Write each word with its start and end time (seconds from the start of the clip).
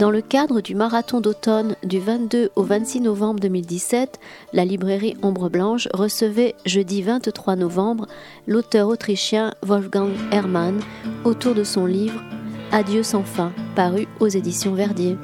Dans 0.00 0.10
le 0.10 0.22
cadre 0.22 0.62
du 0.62 0.74
marathon 0.74 1.20
d'automne 1.20 1.76
du 1.82 1.98
22 1.98 2.52
au 2.56 2.62
26 2.62 3.02
novembre 3.02 3.38
2017, 3.40 4.18
la 4.54 4.64
librairie 4.64 5.14
Ombre 5.20 5.50
Blanche 5.50 5.88
recevait 5.92 6.54
jeudi 6.64 7.02
23 7.02 7.54
novembre 7.56 8.06
l'auteur 8.46 8.88
autrichien 8.88 9.52
Wolfgang 9.60 10.12
Hermann 10.32 10.80
autour 11.24 11.54
de 11.54 11.64
son 11.64 11.84
livre 11.84 12.18
Adieu 12.72 13.02
sans 13.02 13.24
fin, 13.24 13.52
paru 13.76 14.08
aux 14.20 14.26
éditions 14.26 14.72
Verdier. 14.72 15.18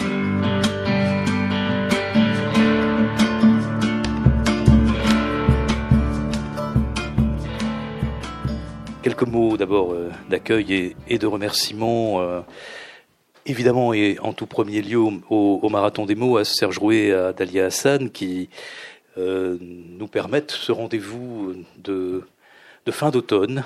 Quelques 9.00 9.22
mots 9.22 9.56
d'abord 9.56 9.92
euh, 9.94 10.10
d'accueil 10.28 10.94
et, 11.08 11.16
de 11.16 11.26
remerciement. 11.26 12.20
Euh, 13.46 13.50
évidemment, 13.50 13.92
et 13.92 14.18
en 14.20 14.32
tout 14.32 14.46
premier 14.46 14.82
lieu 14.82 14.98
au, 14.98 15.68
Marathon 15.68 16.06
des 16.06 16.14
mots, 16.14 16.36
à 16.36 16.44
Serge 16.44 16.78
Rouet 16.78 17.08
et 17.08 17.12
à 17.12 17.32
Dalia 17.32 17.66
Hassan, 17.66 18.10
qui 18.10 18.48
euh, 19.18 19.56
nous 19.60 20.08
permettent 20.08 20.52
ce 20.52 20.72
rendez-vous 20.72 21.54
de, 21.78 22.24
fin 22.90 23.10
d'automne. 23.10 23.64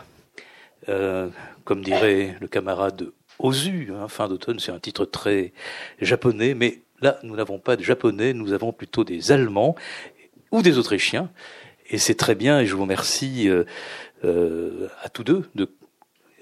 comme 1.64 1.82
dirait 1.82 2.36
le 2.40 2.48
camarade 2.48 3.10
Ozu, 3.38 3.92
hein, 3.94 4.08
fin 4.08 4.28
d'automne, 4.28 4.58
c'est 4.58 4.72
un 4.72 4.78
titre 4.78 5.04
très 5.04 5.52
japonais, 6.00 6.54
mais 6.54 6.80
là, 7.00 7.18
nous 7.22 7.36
n'avons 7.36 7.58
pas 7.58 7.76
de 7.76 7.82
japonais, 7.82 8.34
nous 8.34 8.52
avons 8.52 8.72
plutôt 8.72 9.04
des 9.04 9.32
Allemands 9.32 9.74
ou 10.50 10.62
des 10.62 10.78
Autrichiens. 10.78 11.30
Et 11.92 11.98
c'est 11.98 12.14
très 12.14 12.34
bien, 12.34 12.60
et 12.60 12.66
je 12.66 12.74
vous 12.74 12.82
remercie 12.82 13.48
euh, 14.24 14.88
à 15.02 15.08
tous 15.08 15.24
deux 15.24 15.48
de, 15.54 15.68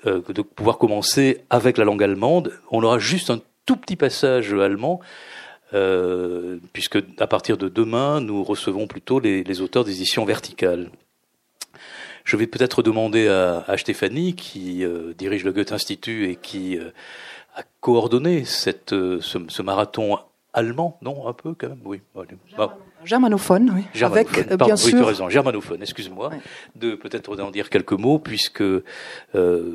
euh, 0.08 0.22
de 0.32 0.42
pouvoir 0.42 0.78
commencer 0.78 1.44
avec 1.50 1.78
la 1.78 1.84
langue 1.84 2.02
allemande. 2.02 2.52
On 2.70 2.82
aura 2.82 2.98
juste 2.98 3.30
un 3.30 3.40
tout 3.66 3.76
petit 3.76 3.96
passage 3.96 4.52
allemand. 4.52 5.00
Euh, 5.74 6.58
puisque 6.72 6.98
à 7.18 7.26
partir 7.26 7.58
de 7.58 7.68
demain, 7.68 8.22
nous 8.22 8.42
recevons 8.42 8.86
plutôt 8.86 9.20
les, 9.20 9.60
auteurs 9.60 9.84
d'éditions 9.84 10.24
verticales. 10.24 10.90
Je 12.24 12.36
vais 12.36 12.46
peut-être 12.46 12.82
demander 12.82 13.28
à, 13.28 13.76
Stéphanie, 13.76 14.34
qui 14.34 14.82
euh, 14.82 15.12
dirige 15.16 15.44
le 15.44 15.52
Goethe 15.52 15.72
Institut 15.72 16.30
et 16.30 16.36
qui 16.36 16.78
a 17.54 17.62
coordonné 17.80 18.44
cette, 18.46 18.90
ce, 18.90 19.20
ce, 19.20 19.62
marathon 19.62 20.18
allemand, 20.54 20.98
non 21.02 21.28
Un 21.28 21.34
peu 21.34 21.52
quand 21.52 21.68
même, 21.68 21.82
oui. 21.84 22.00
Germanophone, 23.04 23.72
oui. 23.74 23.84
Germanophone. 23.94 24.44
Avec, 24.44 24.58
bien 24.58 24.76
sûr. 24.76 24.94
Oui, 24.94 25.00
tu 25.00 25.04
as 25.04 25.06
raison, 25.06 25.28
germanophone, 25.28 25.82
excuse-moi. 25.82 26.30
De 26.76 26.94
peut-être 26.94 27.40
en 27.40 27.50
dire 27.50 27.70
quelques 27.70 27.92
mots, 27.92 28.18
puisque 28.18 28.62
euh, 28.62 28.82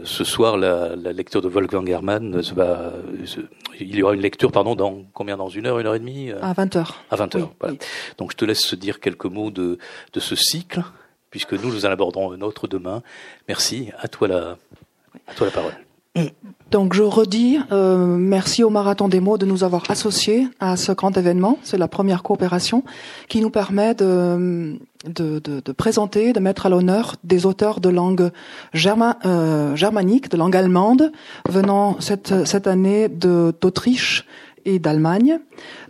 ce 0.04 0.24
soir, 0.24 0.58
la, 0.58 0.96
la, 0.96 1.14
lecture 1.14 1.42
de 1.42 1.48
Wolfgang 1.48 1.88
Hermann 1.90 2.42
va. 2.56 2.94
il 3.80 3.96
y 3.96 4.04
aura 4.04 4.14
une 4.14 4.22
lecture, 4.22 4.52
pardon, 4.52 4.76
dans 4.76 5.04
combien 5.14 5.38
Dans 5.38 5.50
une 5.50 5.66
heure, 5.66 5.80
une 5.80 5.88
heure 5.88 5.96
et 5.96 6.00
demie 6.00 6.32
À 6.32 6.54
20 6.54 6.76
heures. 6.76 7.04
À 7.10 7.16
20 7.16 7.36
heures, 7.36 7.54
voilà. 7.60 7.76
Donc 8.18 8.32
je 8.32 8.38
te 8.38 8.46
laisse 8.46 8.74
dire 8.74 9.00
quelques 9.00 9.26
mots 9.26 9.52
de, 9.52 9.78
de 10.14 10.20
ce 10.20 10.36
cycle, 10.36 10.82
puisque 11.30 11.54
nous, 11.54 11.72
nous 11.72 11.86
en 11.86 11.90
aborderons 11.90 12.32
un 12.32 12.42
autre 12.42 12.68
demain. 12.68 13.02
Merci. 13.48 13.90
À 14.00 14.08
toi 14.08 14.28
la, 14.28 14.58
à 15.28 15.34
toi 15.34 15.48
la 15.48 15.52
parole. 15.52 15.74
Donc 16.74 16.96
je 16.96 17.04
redis, 17.04 17.60
euh, 17.72 18.18
merci 18.18 18.64
au 18.64 18.72
Marathon 18.72 19.08
des 19.08 19.20
mots 19.20 19.38
de 19.38 19.46
nous 19.46 19.64
avoir 19.64 19.84
associés 19.90 20.48
à 20.60 20.76
ce 20.76 20.92
grand 20.92 21.16
événement. 21.16 21.60
C'est 21.62 21.78
la 21.78 21.88
première 21.88 22.24
coopération 22.24 22.84
qui 23.30 23.42
nous 23.42 23.52
permet 23.52 23.94
de, 23.94 24.80
de, 25.06 25.72
présenter, 25.72 26.34
de 26.34 26.40
mettre 26.40 26.66
à 26.66 26.70
l'honneur 26.70 27.16
des 27.24 27.46
auteurs 27.46 27.80
de 27.80 27.90
langue 27.90 28.32
germa, 28.74 29.20
euh, 29.24 29.76
germanique, 29.76 30.30
de 30.30 30.38
langue 30.38 30.56
allemande, 30.56 31.12
venant 31.48 31.98
cette, 32.00 32.48
cette 32.48 32.66
année 32.66 33.08
d'Autriche 33.08 34.26
et 34.66 34.80
d'Allemagne. 34.80 35.38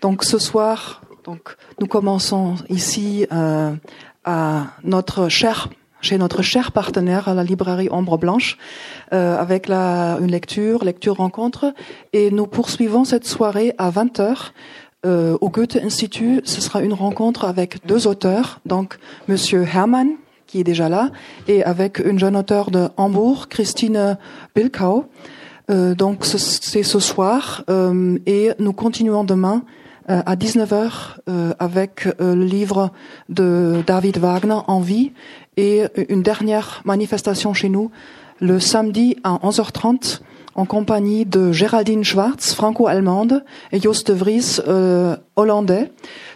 Donc 0.02 0.26
ce 0.26 0.38
soir, 0.38 1.02
donc 1.24 1.56
nous 1.80 1.88
commençons 1.88 2.56
ici 2.68 3.26
euh, 3.32 3.72
à 4.26 4.66
notre 4.84 5.30
cher 5.30 5.70
chez 6.04 6.20
notre 6.20 6.44
cher 6.44 6.72
partenaire 6.72 7.28
à 7.28 7.34
la 7.34 7.44
librairie 7.44 7.88
Ombre 7.90 8.20
Blanche 8.20 8.58
euh, 9.14 9.36
avec 9.40 9.68
la, 9.68 10.18
une 10.22 10.30
lecture, 10.30 10.84
lecture 10.84 11.16
rencontre. 11.18 11.74
Et 12.12 12.30
nous 12.30 12.46
poursuivons 12.46 13.06
cette 13.06 13.26
soirée 13.26 13.74
à 13.80 13.90
20h. 13.90 14.52
Euh, 15.06 15.38
au 15.42 15.50
Goethe 15.50 15.78
Institut, 15.78 16.42
ce 16.44 16.62
sera 16.62 16.82
une 16.82 16.94
rencontre 16.94 17.46
avec 17.46 17.86
deux 17.86 18.08
auteurs, 18.08 18.62
donc 18.66 19.00
Monsieur 19.28 19.64
Hermann, 19.64 20.12
qui 20.48 20.60
est 20.60 20.64
déjà 20.64 20.88
là, 20.88 21.10
et 21.48 21.64
avec 21.64 22.00
une 22.00 22.20
jeune 22.20 22.38
auteure 22.38 22.72
de 22.72 22.88
Hambourg, 22.96 23.50
Christine 23.50 24.18
Bilkau. 24.56 25.06
Euh, 25.70 25.96
donc 25.96 26.26
c'est 26.26 26.84
ce 26.84 27.00
soir, 27.00 27.64
euh, 27.70 28.18
et 28.26 28.52
nous 28.60 28.74
continuons 28.74 29.24
demain 29.24 29.64
à 30.08 30.36
19h 30.36 30.92
euh, 31.30 31.54
avec 31.60 32.08
le 32.20 32.44
livre 32.44 32.92
de 33.30 33.84
David 33.86 34.18
Wagner, 34.18 34.60
En 34.68 34.82
vie, 34.82 35.12
et 35.58 35.84
une 36.10 36.24
dernière 36.24 36.82
manifestation 36.86 37.54
chez 37.54 37.70
nous 37.70 37.92
le 38.40 38.60
samedi 38.60 39.16
à 39.24 39.38
11h30 39.44 40.22
en 40.56 40.66
compagnie 40.66 41.26
de 41.26 41.52
Géraldine 41.52 42.04
Schwartz, 42.04 42.54
franco-allemande, 42.54 43.44
et 43.72 43.80
Joost 43.80 44.12
Vries, 44.12 44.60
euh, 44.68 45.16
hollandais. 45.36 45.92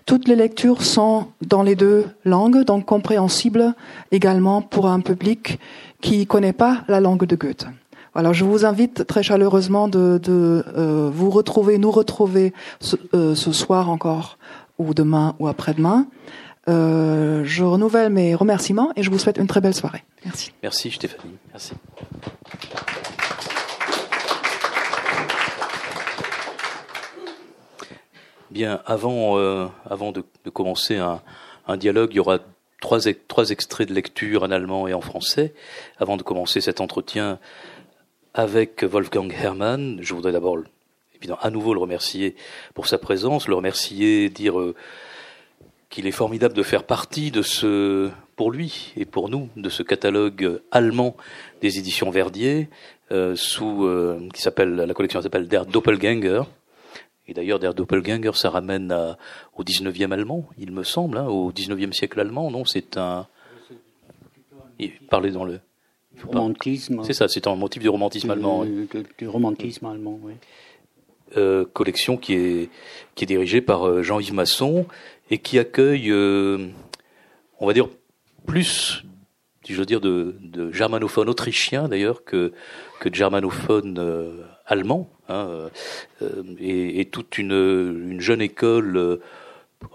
Toutes 0.05 0.27
les 0.27 0.35
lectures 0.35 0.81
sont 0.81 1.27
dans 1.45 1.63
les 1.63 1.75
deux 1.75 2.05
langues, 2.25 2.63
donc 2.63 2.85
compréhensibles 2.85 3.75
également 4.11 4.61
pour 4.61 4.87
un 4.87 5.01
public 5.01 5.59
qui 6.01 6.25
connaît 6.25 6.53
pas 6.53 6.83
la 6.87 6.99
langue 6.99 7.25
de 7.25 7.35
Goethe. 7.35 7.67
Alors 8.17 8.33
je 8.33 8.45
vous 8.45 8.65
invite 8.65 9.05
très 9.05 9.21
chaleureusement 9.21 9.87
de, 9.87 10.19
euh, 10.27 11.11
vous 11.13 11.29
retrouver, 11.29 11.77
nous 11.77 11.91
retrouver 11.91 12.51
ce, 12.79 12.95
euh, 13.13 13.35
ce 13.35 13.51
soir 13.51 13.91
encore, 13.91 14.39
ou 14.79 14.95
demain 14.95 15.35
ou 15.37 15.47
après-demain. 15.47 16.07
Euh, 16.67 17.43
je 17.45 17.63
renouvelle 17.63 18.11
mes 18.11 18.33
remerciements 18.33 18.91
et 18.95 19.03
je 19.03 19.11
vous 19.11 19.19
souhaite 19.19 19.37
une 19.37 19.45
très 19.45 19.61
belle 19.61 19.75
soirée. 19.75 20.03
Merci. 20.25 20.51
Merci 20.63 20.89
Stéphanie. 20.89 21.37
Merci. 21.51 21.73
Bien, 28.49 28.81
avant, 28.87 29.37
avant 29.87 30.11
de, 30.11 30.23
de, 30.43 30.49
commencer 30.49 30.97
un, 30.97 31.21
un, 31.67 31.77
dialogue, 31.77 32.09
il 32.13 32.15
y 32.15 32.19
aura 32.19 32.39
trois, 32.81 32.99
trois 33.27 33.51
extraits 33.51 33.87
de 33.87 33.93
lecture 33.93 34.41
en 34.41 34.49
allemand 34.49 34.87
et 34.87 34.95
en 34.95 35.01
français. 35.01 35.53
Avant 35.99 36.17
de 36.17 36.23
commencer 36.23 36.61
cet 36.61 36.81
entretien 36.81 37.37
avec 38.37 38.83
Wolfgang 38.83 39.33
Hermann, 39.33 39.97
je 39.99 40.13
voudrais 40.13 40.31
d'abord, 40.31 40.59
évidemment, 41.15 41.39
à 41.41 41.49
nouveau 41.49 41.73
le 41.73 41.79
remercier 41.79 42.35
pour 42.75 42.85
sa 42.85 42.99
présence, 42.99 43.47
le 43.47 43.55
remercier, 43.55 44.29
dire 44.29 44.59
euh, 44.59 44.75
qu'il 45.89 46.05
est 46.05 46.11
formidable 46.11 46.53
de 46.53 46.61
faire 46.61 46.83
partie 46.83 47.31
de 47.31 47.41
ce, 47.41 48.11
pour 48.35 48.51
lui 48.51 48.93
et 48.95 49.05
pour 49.05 49.29
nous, 49.29 49.49
de 49.55 49.69
ce 49.69 49.81
catalogue 49.81 50.61
allemand 50.69 51.17
des 51.61 51.79
éditions 51.79 52.11
Verdier, 52.11 52.69
euh, 53.11 53.35
sous, 53.35 53.87
euh, 53.87 54.29
qui 54.35 54.43
s'appelle, 54.43 54.75
la 54.75 54.93
collection 54.93 55.19
s'appelle 55.19 55.47
Der 55.47 55.65
Doppelganger. 55.65 56.43
Et 57.27 57.33
d'ailleurs, 57.33 57.57
Der 57.57 57.73
Doppelganger, 57.73 58.33
ça 58.35 58.51
ramène 58.51 58.91
à, 58.91 59.17
au 59.55 59.63
19e 59.63 60.11
allemand, 60.11 60.47
il 60.59 60.71
me 60.71 60.83
semble, 60.83 61.17
hein, 61.17 61.25
au 61.25 61.51
19e 61.51 61.91
siècle 61.91 62.19
allemand, 62.19 62.51
non 62.51 62.65
C'est 62.65 62.97
un. 62.97 63.25
Parlez 65.09 65.31
dans 65.31 65.43
le. 65.43 65.59
Romantisme. 66.25 67.01
C'est 67.03 67.13
ça, 67.13 67.27
c'est 67.27 67.47
un 67.47 67.55
motif 67.55 67.81
du 67.81 67.89
romantisme 67.89 68.31
allemand. 68.31 68.65
Du, 68.65 68.87
du 69.17 69.27
romantisme 69.27 69.85
allemand, 69.85 70.19
oui. 70.23 70.33
Euh, 71.35 71.65
collection 71.73 72.15
qui 72.15 72.33
est, 72.33 72.69
qui 73.15 73.25
est 73.25 73.27
dirigée 73.27 73.59
par 73.59 73.85
euh, 73.85 74.01
Jean-Yves 74.01 74.33
Masson 74.33 74.85
et 75.29 75.39
qui 75.39 75.59
accueille, 75.59 76.09
euh, 76.09 76.69
on 77.59 77.67
va 77.67 77.73
dire, 77.73 77.89
plus, 78.45 79.03
si 79.63 79.73
je 79.73 79.77
veux 79.77 79.85
dire, 79.85 79.99
de, 79.99 80.37
de 80.39 80.71
germanophones 80.71 81.27
autrichiens 81.27 81.89
d'ailleurs 81.89 82.23
que, 82.23 82.53
que 83.01 83.09
de 83.09 83.15
germanophones 83.15 83.97
euh, 83.99 84.41
allemands, 84.65 85.09
hein, 85.27 85.69
et, 86.59 87.01
et, 87.01 87.05
toute 87.05 87.37
une, 87.37 87.51
une 88.09 88.21
jeune 88.21 88.41
école 88.41 89.19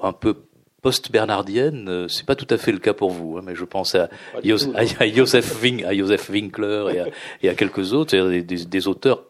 un 0.02 0.12
peu 0.12 0.34
post-bernardienne, 0.82 2.06
c'est 2.08 2.26
pas 2.26 2.34
tout 2.34 2.46
à 2.50 2.58
fait 2.58 2.72
le 2.72 2.78
cas 2.78 2.92
pour 2.92 3.10
vous, 3.10 3.38
hein, 3.38 3.42
mais 3.44 3.54
je 3.54 3.64
pense 3.64 3.94
à, 3.94 4.10
Jos, 4.44 4.70
à, 4.74 4.80
à, 5.00 5.06
Joseph, 5.06 5.62
Wing, 5.62 5.84
à 5.84 5.94
Joseph 5.94 6.28
Winkler 6.28 6.86
et 6.94 7.00
à, 7.00 7.06
et 7.42 7.48
à 7.48 7.54
quelques 7.54 7.92
autres, 7.92 8.16
des, 8.16 8.42
des, 8.42 8.64
des 8.64 8.88
auteurs 8.88 9.24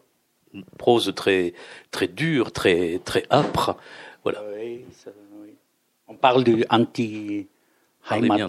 prose 0.77 1.13
très 1.15 1.53
très 1.91 2.07
dure, 2.07 2.51
très 2.51 2.99
très 3.05 3.23
âpre. 3.31 3.77
Voilà. 4.23 4.43
Oui, 4.55 4.81
ça, 4.91 5.11
on 6.07 6.15
parle 6.15 6.43
du 6.43 6.63
anti 6.69 7.47
Heimat, 8.11 8.47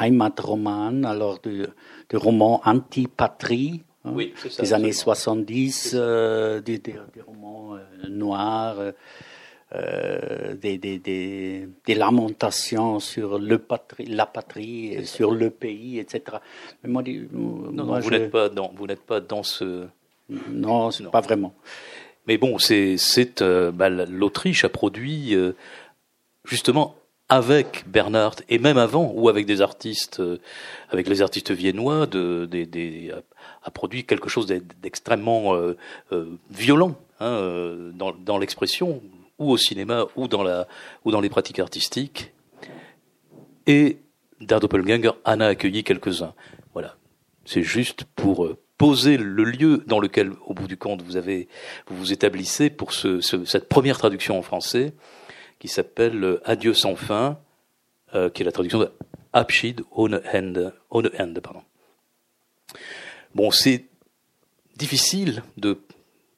Heimatroman, 0.00 1.04
alors 1.04 1.38
du, 1.40 1.66
du 2.08 2.16
roman 2.16 2.60
anti-patrie 2.64 3.82
hein, 4.04 4.12
oui, 4.14 4.32
ça, 4.48 4.62
des 4.62 4.72
années 4.72 4.92
70, 4.92 5.92
euh, 5.94 6.60
des, 6.60 6.78
des, 6.78 6.96
des, 7.14 7.20
romans 7.20 7.76
euh, 7.76 8.08
noirs. 8.08 8.78
euh, 8.78 8.92
des, 10.60 10.78
des, 10.78 10.98
des, 10.98 11.68
des, 11.86 11.94
lamentations 11.94 13.00
sur 13.00 13.38
le 13.38 13.58
patrie, 13.58 14.06
la 14.06 14.26
patrie, 14.26 15.04
sur 15.04 15.32
le 15.32 15.50
pays, 15.50 15.98
etc. 15.98 16.38
Mais 16.82 16.90
moi, 16.90 17.02
non, 17.32 17.84
moi, 17.84 18.00
vous 18.00 18.10
n'êtes 18.10 18.30
pas 18.30 18.48
dans, 18.48 18.72
vous 18.74 18.86
n'êtes 18.86 19.02
pas 19.02 19.20
dans 19.20 19.42
ce. 19.42 19.86
Non, 20.28 20.90
non. 21.00 21.10
pas 21.10 21.20
vraiment. 21.20 21.54
Mais 22.26 22.38
bon, 22.38 22.58
c'est, 22.58 22.96
c'est 22.96 23.42
euh, 23.42 23.70
bah, 23.70 23.88
l'Autriche 23.88 24.64
a 24.64 24.68
produit 24.68 25.34
euh, 25.34 25.52
justement 26.44 26.96
avec 27.28 27.84
Bernard 27.86 28.36
et 28.48 28.58
même 28.58 28.78
avant 28.78 29.12
ou 29.14 29.28
avec 29.28 29.46
des 29.46 29.60
artistes, 29.60 30.20
euh, 30.20 30.38
avec 30.90 31.08
les 31.08 31.22
artistes 31.22 31.50
viennois, 31.50 32.06
de, 32.06 32.48
a, 33.62 33.70
produit 33.70 34.04
quelque 34.04 34.28
chose 34.28 34.46
d'extrêmement 34.82 35.56
violent 36.50 36.96
hein, 37.18 37.90
dans, 37.94 38.12
dans 38.12 38.36
l'expression 38.36 39.02
ou 39.38 39.50
au 39.50 39.56
cinéma 39.56 40.06
ou 40.16 40.28
dans 40.28 40.42
la 40.42 40.66
ou 41.04 41.10
dans 41.10 41.20
les 41.20 41.28
pratiques 41.28 41.58
artistiques. 41.58 42.32
Et 43.66 43.98
Der 44.40 44.60
Doppelganger 44.60 45.12
en 45.24 45.40
a 45.40 45.46
accueilli 45.46 45.84
quelques-uns. 45.84 46.34
Voilà, 46.72 46.96
c'est 47.44 47.62
juste 47.62 48.04
pour 48.16 48.56
poser 48.76 49.16
le 49.16 49.44
lieu 49.44 49.84
dans 49.86 50.00
lequel, 50.00 50.32
au 50.46 50.54
bout 50.54 50.66
du 50.66 50.76
compte, 50.76 51.02
vous 51.02 51.16
avez, 51.16 51.48
vous, 51.86 51.96
vous 51.96 52.12
établissez 52.12 52.70
pour 52.70 52.92
ce, 52.92 53.20
cette 53.20 53.68
première 53.68 53.98
traduction 53.98 54.38
en 54.38 54.42
français 54.42 54.92
qui 55.58 55.68
s'appelle 55.68 56.22
euh, 56.22 56.40
Adieu 56.44 56.74
sans 56.74 56.96
fin, 56.96 57.38
euh, 58.14 58.28
qui 58.28 58.42
est 58.42 58.44
la 58.44 58.52
traduction 58.52 58.80
de 58.80 58.90
Abschied 59.32 59.82
ohne 59.92 60.20
Ende, 60.32 60.74
ohne 60.90 61.10
Ende 61.18 61.40
pardon. 61.40 61.62
Bon, 63.34 63.50
c'est 63.50 63.86
difficile 64.76 65.42
de 65.56 65.80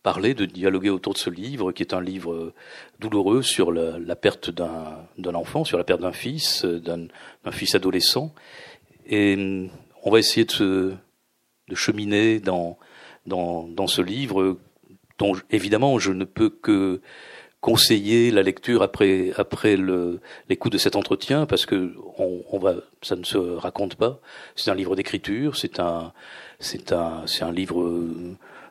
parler, 0.06 0.34
de 0.34 0.44
dialoguer 0.44 0.90
autour 0.90 1.14
de 1.14 1.18
ce 1.18 1.30
livre, 1.30 1.72
qui 1.72 1.82
est 1.82 1.92
un 1.92 2.00
livre 2.00 2.32
euh, 2.32 2.54
douloureux 3.00 3.42
sur 3.42 3.72
la, 3.72 4.14
perte 4.14 4.50
d'un 4.50 5.34
enfant, 5.34 5.64
sur 5.64 5.78
la 5.78 5.82
perte 5.82 6.00
d'un 6.00 6.12
fils, 6.12 6.64
d'un 6.64 7.08
fils 7.50 7.74
adolescent. 7.74 8.32
Et 9.08 9.68
on 10.04 10.10
va 10.12 10.20
essayer 10.20 10.46
de 10.46 10.94
de 11.68 11.74
cheminer 11.74 12.38
dans, 12.38 12.78
dans, 13.26 13.64
dans 13.64 13.88
ce 13.88 14.00
livre 14.00 14.58
dont 15.18 15.34
évidemment 15.50 15.98
je 15.98 16.12
ne 16.12 16.24
peux 16.24 16.50
que 16.50 17.00
conseiller 17.60 18.30
la 18.30 18.42
lecture 18.42 18.82
après 18.82 19.32
après 19.36 19.76
l'écoute 20.48 20.72
de 20.72 20.78
cet 20.78 20.94
entretien 20.94 21.46
parce 21.46 21.66
que 21.66 21.94
on, 22.18 22.58
va 22.58 22.74
ça 23.02 23.16
ne 23.16 23.24
se 23.24 23.38
raconte 23.38 23.96
pas 23.96 24.20
c'est 24.54 24.70
un 24.70 24.76
livre 24.76 24.94
d'écriture 24.94 25.56
c'est 25.56 25.80
un 25.80 26.12
un 26.92 27.26
c'est 27.26 27.42
un 27.42 27.50
livre 27.50 27.80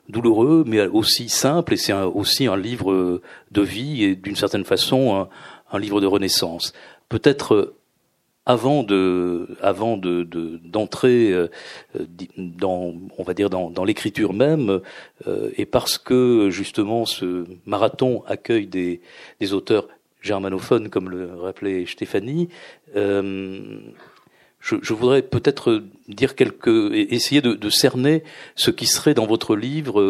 douloureux 0.09 0.63
mais 0.65 0.85
aussi 0.87 1.29
simple 1.29 1.73
et 1.73 1.77
c'est 1.77 1.93
aussi 1.93 2.47
un 2.47 2.57
livre 2.57 3.21
de 3.51 3.61
vie 3.61 4.03
et 4.03 4.15
d'une 4.15 4.35
certaine 4.35 4.65
façon 4.65 5.27
un, 5.71 5.79
livre 5.79 5.99
de 5.99 6.07
renaissance. 6.07 6.73
Peut-être 7.09 7.73
avant 8.45 8.83
de, 8.83 9.47
avant 9.61 9.97
de, 9.97 10.23
d'entrer 10.63 11.31
euh, 11.31 11.47
dans, 12.37 12.93
on 13.17 13.23
va 13.23 13.33
dire 13.33 13.49
dans, 13.49 13.71
dans 13.71 13.83
l'écriture 13.83 14.33
même, 14.33 14.81
euh, 15.27 15.49
et 15.57 15.65
parce 15.65 15.97
que 15.97 16.49
justement 16.51 17.05
ce 17.05 17.45
marathon 17.65 18.23
accueille 18.27 18.67
des, 18.67 19.01
des 19.39 19.53
auteurs 19.53 19.87
germanophones, 20.21 20.89
comme 20.89 21.09
le 21.09 21.33
rappelait 21.35 21.85
Stéphanie, 21.85 22.49
euh, 22.95 23.79
je, 24.65 24.93
voudrais 24.93 25.21
peut-être 25.21 25.83
dire 26.07 26.35
quelques, 26.35 26.91
essayer 26.93 27.41
de, 27.41 27.69
cerner 27.69 28.23
ce 28.55 28.71
qui 28.71 28.87
serait 28.87 29.13
dans 29.13 29.27
votre 29.27 29.55
livre 29.55 30.01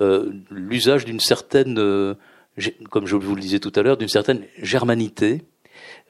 euh, 0.00 0.32
l'usage 0.50 1.04
d'une 1.04 1.20
certaine, 1.20 1.76
comme 2.90 3.06
je 3.06 3.16
vous 3.16 3.34
le 3.34 3.40
disais 3.40 3.60
tout 3.60 3.72
à 3.76 3.82
l'heure, 3.82 3.96
d'une 3.96 4.08
certaine 4.08 4.42
germanité. 4.60 5.42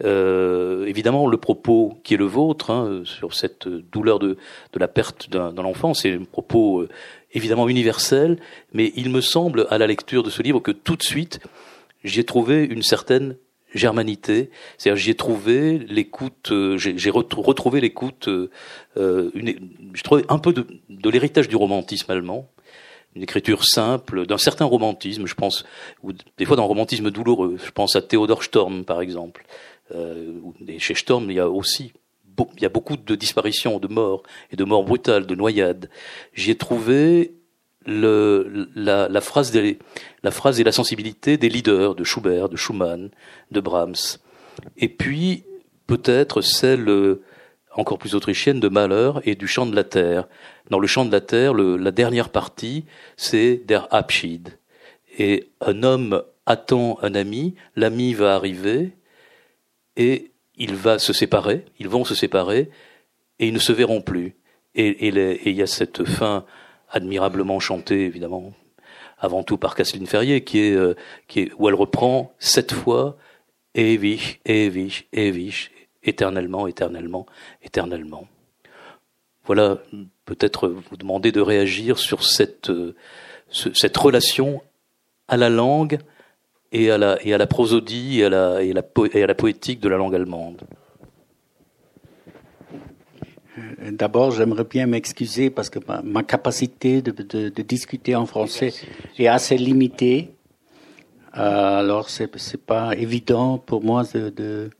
Euh, 0.02 0.86
évidemment, 0.86 1.28
le 1.28 1.36
propos 1.36 2.00
qui 2.02 2.14
est 2.14 2.16
le 2.16 2.24
vôtre 2.24 2.70
hein, 2.70 3.02
sur 3.04 3.34
cette 3.34 3.68
douleur 3.68 4.18
de, 4.18 4.36
de 4.72 4.78
la 4.78 4.88
perte 4.88 5.30
d'un 5.30 5.56
enfant, 5.58 5.94
c'est 5.94 6.12
un 6.12 6.24
propos 6.24 6.80
euh, 6.80 6.88
évidemment 7.32 7.68
universel, 7.68 8.38
mais 8.72 8.92
il 8.96 9.10
me 9.10 9.20
semble, 9.20 9.66
à 9.70 9.78
la 9.78 9.86
lecture 9.86 10.22
de 10.22 10.30
ce 10.30 10.42
livre, 10.42 10.60
que 10.60 10.72
tout 10.72 10.96
de 10.96 11.02
suite, 11.02 11.40
j'y 12.02 12.20
ai 12.20 12.24
trouvé 12.24 12.64
une 12.64 12.82
certaine 12.82 13.36
germanité, 13.74 14.50
c'est-à-dire 14.78 15.02
j'y 15.02 15.10
ai 15.10 15.14
trouvé 15.14 15.78
l'écoute, 15.78 16.50
euh, 16.52 16.78
j'ai 16.78 17.10
retrouvé 17.10 17.80
l'écoute, 17.80 18.28
euh, 18.28 18.50
j'ai 19.34 20.02
trouvé 20.02 20.24
un 20.28 20.38
peu 20.38 20.52
de, 20.52 20.66
de 20.88 21.10
l'héritage 21.10 21.48
du 21.48 21.56
romantisme 21.56 22.10
allemand, 22.10 22.48
une 23.14 23.22
écriture 23.22 23.64
simple, 23.64 24.26
d'un 24.26 24.38
certain 24.38 24.64
romantisme, 24.64 25.26
je 25.26 25.34
pense, 25.34 25.64
ou 26.02 26.12
des 26.12 26.44
fois 26.44 26.56
d'un 26.56 26.62
romantisme 26.62 27.10
douloureux. 27.10 27.56
Je 27.64 27.70
pense 27.70 27.94
à 27.96 28.02
Théodore 28.02 28.42
Storm, 28.42 28.84
par 28.84 29.00
exemple. 29.00 29.44
Euh, 29.94 30.40
chez 30.78 30.94
Storm, 30.94 31.30
il 31.30 31.36
y 31.36 31.40
a 31.40 31.48
aussi 31.48 31.92
il 32.56 32.62
y 32.62 32.66
a 32.66 32.68
beaucoup 32.68 32.96
de 32.96 33.14
disparitions, 33.14 33.78
de 33.78 33.86
morts, 33.86 34.24
et 34.50 34.56
de 34.56 34.64
morts 34.64 34.84
brutales, 34.84 35.26
de 35.26 35.34
noyades. 35.36 35.88
J'y 36.32 36.50
ai 36.50 36.56
trouvé 36.56 37.34
le, 37.86 38.68
la, 38.74 39.20
phrase 39.20 39.50
des, 39.50 39.78
la 40.22 40.30
phrase 40.30 40.60
et 40.60 40.64
la 40.64 40.72
sensibilité 40.72 41.36
des 41.36 41.48
leaders 41.48 41.94
de 41.94 42.04
Schubert, 42.04 42.48
de 42.48 42.56
Schumann, 42.56 43.10
de 43.50 43.60
Brahms. 43.60 44.18
Et 44.76 44.88
puis, 44.88 45.44
peut-être 45.86 46.40
celle 46.40 47.18
encore 47.76 47.98
plus 47.98 48.14
autrichienne 48.14 48.60
de 48.60 48.68
Mahler 48.68 49.12
et 49.24 49.34
du 49.34 49.46
chant 49.46 49.66
de 49.66 49.74
la 49.74 49.84
terre. 49.84 50.28
Dans 50.70 50.78
le 50.78 50.86
chant 50.86 51.04
de 51.04 51.12
la 51.12 51.20
terre, 51.20 51.54
le, 51.54 51.76
la 51.76 51.90
dernière 51.90 52.30
partie, 52.30 52.84
c'est 53.16 53.62
Der 53.66 53.88
Abschied. 53.90 54.58
Et 55.18 55.50
un 55.60 55.82
homme 55.82 56.22
attend 56.46 56.98
un 57.02 57.14
ami, 57.14 57.54
l'ami 57.76 58.14
va 58.14 58.34
arriver, 58.34 58.92
et 59.96 60.32
il 60.56 60.74
va 60.74 60.98
se 60.98 61.12
séparer, 61.12 61.64
ils 61.78 61.88
vont 61.88 62.04
se 62.04 62.14
séparer, 62.14 62.70
et 63.38 63.48
ils 63.48 63.54
ne 63.54 63.58
se 63.58 63.72
verront 63.72 64.00
plus. 64.00 64.36
Et 64.74 65.08
il 65.08 65.54
y 65.54 65.62
a 65.62 65.66
cette 65.66 66.04
fin 66.04 66.44
admirablement 66.94 67.60
chantée, 67.60 68.04
évidemment, 68.04 68.52
avant 69.18 69.42
tout 69.42 69.58
par 69.58 69.74
Kathleen 69.74 70.06
Ferrier, 70.06 70.44
qui 70.44 70.60
est, 70.60 70.72
euh, 70.72 70.94
qui 71.28 71.50
où 71.58 71.68
elle 71.68 71.74
reprend 71.74 72.32
sept 72.38 72.72
fois 72.72 73.18
Ewig, 73.74 74.40
Ewig, 74.46 75.06
Ewig, 75.12 75.70
éternellement, 76.04 76.66
éternellement, 76.68 77.26
éternellement. 77.62 78.28
Voilà, 79.44 79.78
peut-être 80.24 80.68
vous 80.68 80.96
demander 80.96 81.32
de 81.32 81.40
réagir 81.40 81.98
sur 81.98 82.24
cette, 82.24 82.70
euh, 82.70 82.94
cette 83.50 83.96
relation 83.96 84.62
à 85.28 85.36
la 85.36 85.50
langue 85.50 85.98
et 86.72 86.90
à 86.90 86.98
la, 86.98 87.18
et 87.22 87.34
à 87.34 87.38
la 87.38 87.46
prosodie 87.46 88.20
et 88.20 88.24
à 88.24 88.28
la, 88.30 88.62
et, 88.62 88.72
à 88.72 89.26
la 89.26 89.34
poétique 89.34 89.80
de 89.80 89.88
la 89.88 89.96
langue 89.96 90.14
allemande 90.14 90.62
D'abord, 93.92 94.32
j'aimerais 94.32 94.64
bien 94.64 94.86
m'excuser 94.86 95.50
parce 95.50 95.70
que 95.70 95.78
ma, 96.02 96.22
capacité 96.22 97.02
de, 97.02 97.10
de, 97.10 97.48
de, 97.48 97.62
discuter 97.62 98.16
en 98.16 98.26
français 98.26 98.72
est 99.18 99.28
assez 99.28 99.56
limitée. 99.56 100.34
Euh, 101.36 101.78
alors, 101.80 102.10
c'est 102.10 102.36
c'est 102.38 102.64
pas 102.64 102.96
évident 102.96 103.58
pour 103.58 103.82
moi 103.84 104.02
de, 104.12 104.30
de, 104.30 104.70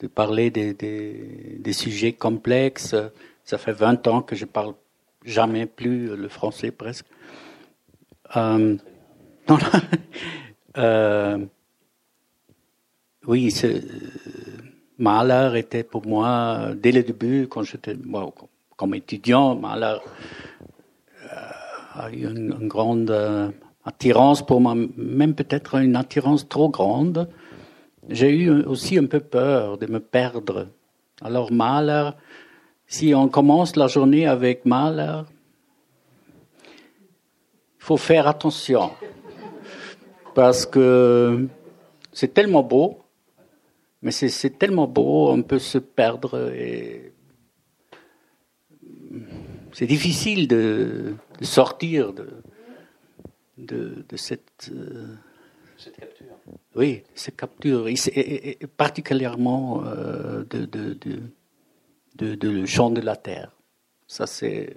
de 0.00 0.06
parler 0.06 0.50
des, 0.50 0.74
des, 0.74 1.58
des, 1.58 1.72
sujets 1.72 2.12
complexes. 2.12 2.94
Ça 3.44 3.56
fait 3.56 3.72
20 3.72 4.06
ans 4.08 4.22
que 4.22 4.36
je 4.36 4.44
parle 4.44 4.74
jamais 5.24 5.66
plus 5.66 6.14
le 6.16 6.28
français 6.28 6.70
presque. 6.70 7.06
Euh, 8.36 8.76
non, 9.48 9.58
euh, 10.78 11.38
oui, 13.26 13.54
euh, 13.64 13.80
Mahler 15.02 15.58
était 15.58 15.82
pour 15.82 16.06
moi, 16.06 16.68
dès 16.76 16.92
le 16.92 17.02
début, 17.02 17.48
quand 17.48 17.64
j'étais 17.64 17.96
comme 18.76 18.94
étudiant, 18.94 19.56
Mahler 19.56 19.96
euh, 21.24 22.00
a 22.02 22.08
eu 22.12 22.30
une, 22.30 22.56
une 22.60 22.68
grande 22.68 23.10
euh, 23.10 23.50
attirance 23.84 24.46
pour 24.46 24.60
moi, 24.60 24.76
même 24.96 25.34
peut-être 25.34 25.74
une 25.74 25.96
attirance 25.96 26.48
trop 26.48 26.68
grande. 26.68 27.28
J'ai 28.08 28.30
eu 28.30 28.62
aussi 28.62 28.96
un 28.96 29.06
peu 29.06 29.18
peur 29.18 29.76
de 29.76 29.86
me 29.86 29.98
perdre. 29.98 30.68
Alors 31.20 31.50
Mahler, 31.50 32.10
si 32.86 33.12
on 33.12 33.26
commence 33.26 33.74
la 33.74 33.88
journée 33.88 34.28
avec 34.28 34.64
Mahler, 34.64 35.22
il 36.64 37.84
faut 37.84 37.96
faire 37.96 38.28
attention 38.28 38.92
parce 40.32 40.64
que 40.64 41.48
c'est 42.12 42.32
tellement 42.32 42.62
beau, 42.62 43.01
mais 44.02 44.10
c'est 44.10 44.58
tellement 44.58 44.88
beau, 44.88 45.30
on 45.30 45.42
peut 45.42 45.60
se 45.60 45.78
perdre 45.78 46.50
et 46.52 47.12
c'est 49.72 49.86
difficile 49.86 50.48
de, 50.48 51.14
de, 51.38 51.44
sortir 51.44 52.12
de, 52.12 52.28
de, 53.58 54.04
de 54.08 54.16
cette, 54.16 54.70
euh, 54.72 55.14
cette 55.78 55.96
capture. 55.96 56.26
Oui, 56.74 57.02
cette 57.14 57.36
capture, 57.36 57.88
et, 57.88 57.94
et, 57.94 58.62
et 58.62 58.66
particulièrement 58.66 59.84
euh, 59.84 60.44
de, 60.50 60.64
de, 60.64 60.94
de, 60.94 62.34
de, 62.34 62.48
le 62.50 62.66
chant 62.66 62.90
de 62.90 63.00
la 63.00 63.16
terre. 63.16 63.52
Ça, 64.06 64.26
c'est 64.26 64.76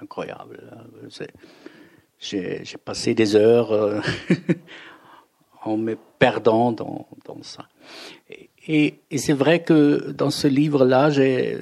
incroyable. 0.00 0.60
J'ai 2.18 2.62
passé 2.84 3.14
des 3.14 3.34
heures 3.34 3.72
euh, 3.72 4.00
en 5.64 5.76
me 5.76 5.96
perdant 6.18 6.70
dans, 6.70 7.08
dans 7.24 7.42
ça. 7.42 7.68
Et, 8.68 9.00
c'est 9.16 9.32
vrai 9.32 9.62
que 9.62 10.12
dans 10.12 10.30
ce 10.30 10.46
livre-là, 10.46 11.10
j'ai 11.10 11.60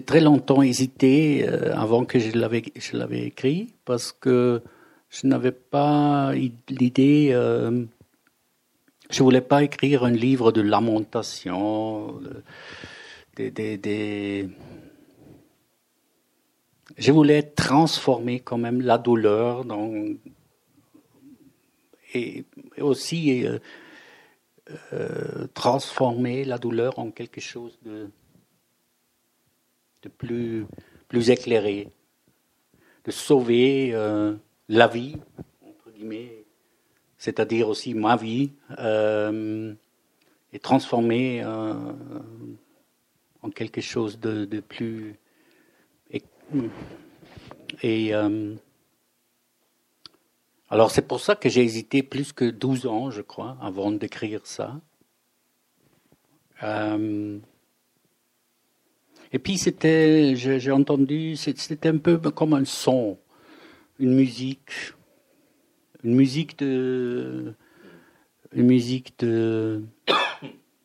très 0.00 0.20
longtemps 0.20 0.62
hésité 0.62 1.46
euh, 1.48 1.74
avant 1.74 2.04
que 2.04 2.18
je 2.18 2.36
l'avais 2.38 3.26
écrit 3.26 3.72
parce 3.84 4.12
que 4.12 4.62
je 5.10 5.26
n'avais 5.26 5.52
pas 5.52 6.32
l'idée. 6.68 7.30
Euh, 7.32 7.84
je 9.10 9.22
voulais 9.22 9.40
pas 9.42 9.62
écrire 9.62 10.04
un 10.04 10.10
livre 10.10 10.52
de 10.52 10.62
lamentation, 10.62 12.20
je 16.96 17.12
voulais 17.12 17.42
transformer 17.42 18.40
quand 18.40 18.56
même 18.56 18.80
la 18.80 18.96
douleur 18.96 19.66
dans, 19.66 19.90
et, 22.14 22.44
aussi 22.80 23.46
euh, 23.46 23.58
euh, 24.92 25.46
transformer 25.54 26.44
la 26.44 26.58
douleur 26.58 26.98
en 26.98 27.10
quelque 27.10 27.40
chose 27.40 27.78
de, 27.82 28.10
de 30.02 30.08
plus, 30.08 30.66
plus 31.08 31.30
éclairé, 31.30 31.88
de 33.04 33.10
sauver 33.10 33.94
euh, 33.94 34.34
la 34.68 34.88
vie, 34.88 35.16
c'est-à-dire 37.16 37.68
aussi 37.68 37.94
ma 37.94 38.16
vie, 38.16 38.50
et 40.52 40.58
transformer 40.58 41.44
en 41.44 43.50
quelque 43.54 43.80
chose 43.80 44.18
de, 44.18 44.44
de 44.44 44.58
plus 44.58 45.14
alors 50.72 50.90
c'est 50.90 51.06
pour 51.06 51.20
ça 51.20 51.36
que 51.36 51.50
j'ai 51.50 51.62
hésité 51.62 52.02
plus 52.02 52.32
que 52.32 52.46
12 52.46 52.86
ans, 52.86 53.10
je 53.10 53.20
crois, 53.20 53.58
avant 53.60 53.92
d'écrire 53.92 54.46
ça. 54.46 54.80
Euh, 56.62 57.38
et 59.32 59.38
puis 59.38 59.58
c'était, 59.58 60.34
j'ai 60.34 60.70
entendu, 60.70 61.36
c'était 61.36 61.90
un 61.90 61.98
peu 61.98 62.16
comme 62.16 62.54
un 62.54 62.64
son, 62.64 63.18
une 63.98 64.14
musique, 64.14 64.94
une 66.04 66.14
musique 66.14 66.58
de, 66.60 67.52
une 68.54 68.66
musique 68.66 69.12
de, 69.18 69.82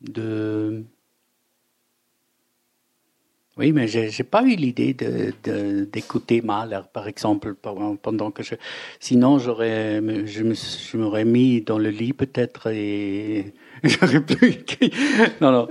de 0.02 0.84
oui, 3.58 3.72
mais 3.72 3.88
j'ai, 3.88 4.08
n'ai 4.08 4.24
pas 4.24 4.44
eu 4.44 4.56
l'idée 4.56 4.94
de, 4.94 5.84
d'écouter 5.86 6.42
Mahler, 6.42 6.82
par 6.94 7.08
exemple, 7.08 7.56
pendant 7.56 8.32
que 8.32 8.44
je. 8.44 8.56
Sinon, 9.00 9.40
j'aurais, 9.40 9.96
je 10.26 10.44
me, 10.44 10.54
je 10.54 10.98
m'aurais 10.98 11.26
mis 11.26 11.62
dans 11.62 11.80
le 11.80 11.90
lit 11.90 12.14
peut-être 12.14 12.68
et 12.72 13.54
j'aurais 13.84 14.22
plus 14.22 14.50
écrit. 14.50 14.92
Non, 15.42 15.52
non. 15.52 15.68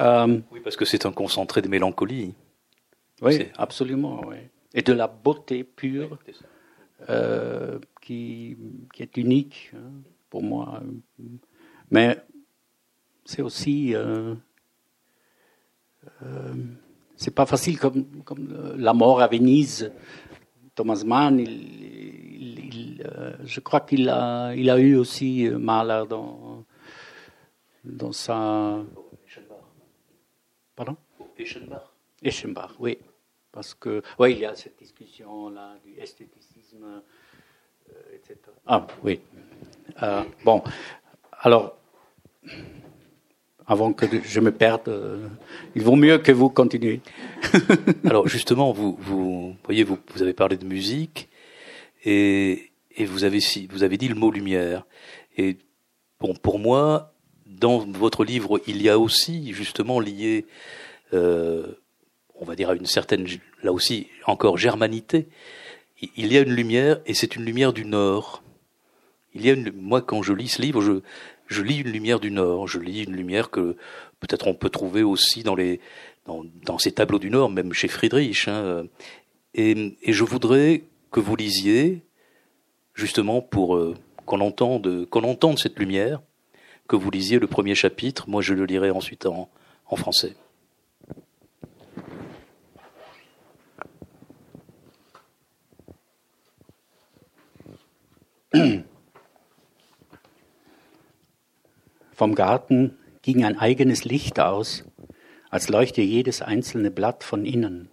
Euh, 0.00 0.40
oui, 0.50 0.60
parce 0.64 0.76
que 0.76 0.84
c'est 0.84 1.06
un 1.06 1.12
concentré 1.12 1.60
de 1.60 1.68
mélancolie. 1.68 2.34
Oui, 3.20 3.46
absolument. 3.56 4.22
Oui. 4.26 4.36
Et 4.74 4.82
de 4.82 4.92
la 4.92 5.06
beauté 5.06 5.64
pure 5.64 6.18
euh, 7.10 7.78
qui, 8.00 8.56
qui 8.94 9.02
est 9.02 9.16
unique 9.16 9.70
hein, 9.74 9.90
pour 10.30 10.42
moi. 10.42 10.82
Mais 11.90 12.16
c'est 13.24 13.42
aussi. 13.42 13.94
Euh, 13.94 14.34
c'est 17.22 17.34
pas 17.34 17.46
facile 17.46 17.78
comme, 17.78 18.04
comme 18.24 18.48
euh, 18.52 18.74
la 18.76 18.92
mort 18.92 19.20
à 19.20 19.28
Venise. 19.28 19.92
Thomas 20.74 21.02
Mann, 21.04 21.38
il, 21.38 23.02
euh, 23.04 23.34
je 23.44 23.60
crois 23.60 23.80
qu'il 23.80 24.08
a, 24.08 24.54
il 24.54 24.70
a 24.70 24.78
eu 24.78 24.96
aussi 24.96 25.48
Mahler 25.50 26.04
dans, 26.08 26.64
dans 27.84 28.12
sa. 28.12 28.82
Pardon? 30.74 30.96
Eschenbach. 31.38 31.92
Eschenbach, 32.22 32.72
oui. 32.78 32.98
Parce 33.52 33.74
que, 33.74 34.02
oui, 34.18 34.32
il 34.32 34.38
y 34.38 34.46
a 34.46 34.54
cette 34.54 34.78
discussion-là 34.78 35.76
du 35.84 35.92
esthétisme, 36.00 37.02
etc. 38.14 38.38
Ah, 38.66 38.86
oui. 39.04 39.20
bon, 40.42 40.62
alors 41.40 41.76
avant 43.72 43.92
que 43.92 44.06
je 44.22 44.40
me 44.40 44.52
perde. 44.52 44.88
Euh, 44.88 45.26
il 45.74 45.82
vaut 45.82 45.96
mieux 45.96 46.18
que 46.18 46.30
vous 46.30 46.48
continuez. 46.48 47.00
Alors 48.04 48.28
justement, 48.28 48.72
vous, 48.72 48.98
voyez, 49.64 49.82
vous, 49.82 49.98
avez 50.20 50.34
parlé 50.34 50.56
de 50.56 50.64
musique 50.64 51.28
et, 52.04 52.70
et 52.96 53.04
vous 53.04 53.24
avez 53.24 53.40
vous 53.70 53.82
avez 53.82 53.96
dit 53.96 54.08
le 54.08 54.14
mot 54.14 54.30
lumière. 54.30 54.84
Et 55.36 55.56
bon, 56.20 56.34
pour 56.34 56.58
moi, 56.58 57.12
dans 57.46 57.78
votre 57.78 58.24
livre, 58.24 58.60
il 58.66 58.82
y 58.82 58.88
a 58.88 58.98
aussi 58.98 59.52
justement 59.52 60.00
lié, 60.00 60.46
euh, 61.14 61.66
on 62.34 62.44
va 62.44 62.54
dire 62.54 62.70
à 62.70 62.74
une 62.74 62.86
certaine, 62.86 63.26
là 63.62 63.72
aussi 63.72 64.08
encore 64.26 64.58
germanité. 64.58 65.28
Il 66.16 66.32
y 66.32 66.36
a 66.36 66.40
une 66.40 66.54
lumière 66.54 67.00
et 67.06 67.14
c'est 67.14 67.36
une 67.36 67.44
lumière 67.44 67.72
du 67.72 67.84
Nord. 67.84 68.42
Il 69.34 69.46
y 69.46 69.50
a 69.50 69.54
une, 69.54 69.72
moi 69.74 70.02
quand 70.02 70.22
je 70.22 70.32
lis 70.32 70.48
ce 70.48 70.60
livre, 70.60 70.82
je, 70.82 71.00
je 71.52 71.62
lis 71.62 71.78
une 71.78 71.92
lumière 71.92 72.18
du 72.18 72.30
Nord, 72.30 72.66
je 72.66 72.80
lis 72.80 73.04
une 73.04 73.14
lumière 73.14 73.50
que 73.50 73.76
peut-être 74.20 74.48
on 74.48 74.54
peut 74.54 74.70
trouver 74.70 75.02
aussi 75.02 75.42
dans, 75.42 75.54
les, 75.54 75.80
dans, 76.26 76.78
ces 76.78 76.92
tableaux 76.92 77.18
du 77.18 77.30
Nord, 77.30 77.50
même 77.50 77.72
chez 77.72 77.88
Friedrich. 77.88 78.48
Hein. 78.48 78.86
Et, 79.54 79.96
je 80.06 80.24
voudrais 80.24 80.82
que 81.10 81.20
vous 81.20 81.36
lisiez, 81.36 82.02
justement 82.94 83.40
pour 83.40 83.76
euh, 83.76 83.94
qu'on 84.26 84.40
entende, 84.40 85.06
entende 85.12 85.58
cette 85.58 85.78
lumière, 85.78 86.20
que 86.88 86.96
vous 86.96 87.10
lisiez 87.10 87.38
le 87.38 87.46
premier 87.46 87.74
chapitre. 87.74 88.28
Moi, 88.28 88.42
je 88.42 88.54
le 88.54 88.64
lirai 88.64 88.90
ensuite 88.90 89.26
en, 89.26 89.48
en 89.86 89.96
français. 89.96 90.34
Vom 102.12 102.34
Garten 102.34 102.98
ging 103.22 103.44
ein 103.44 103.58
eigenes 103.58 104.04
Licht 104.04 104.38
aus, 104.38 104.84
als 105.50 105.68
leuchte 105.68 106.02
jedes 106.02 106.42
einzelne 106.42 106.90
Blatt 106.90 107.24
von 107.24 107.46
innen. 107.46 107.88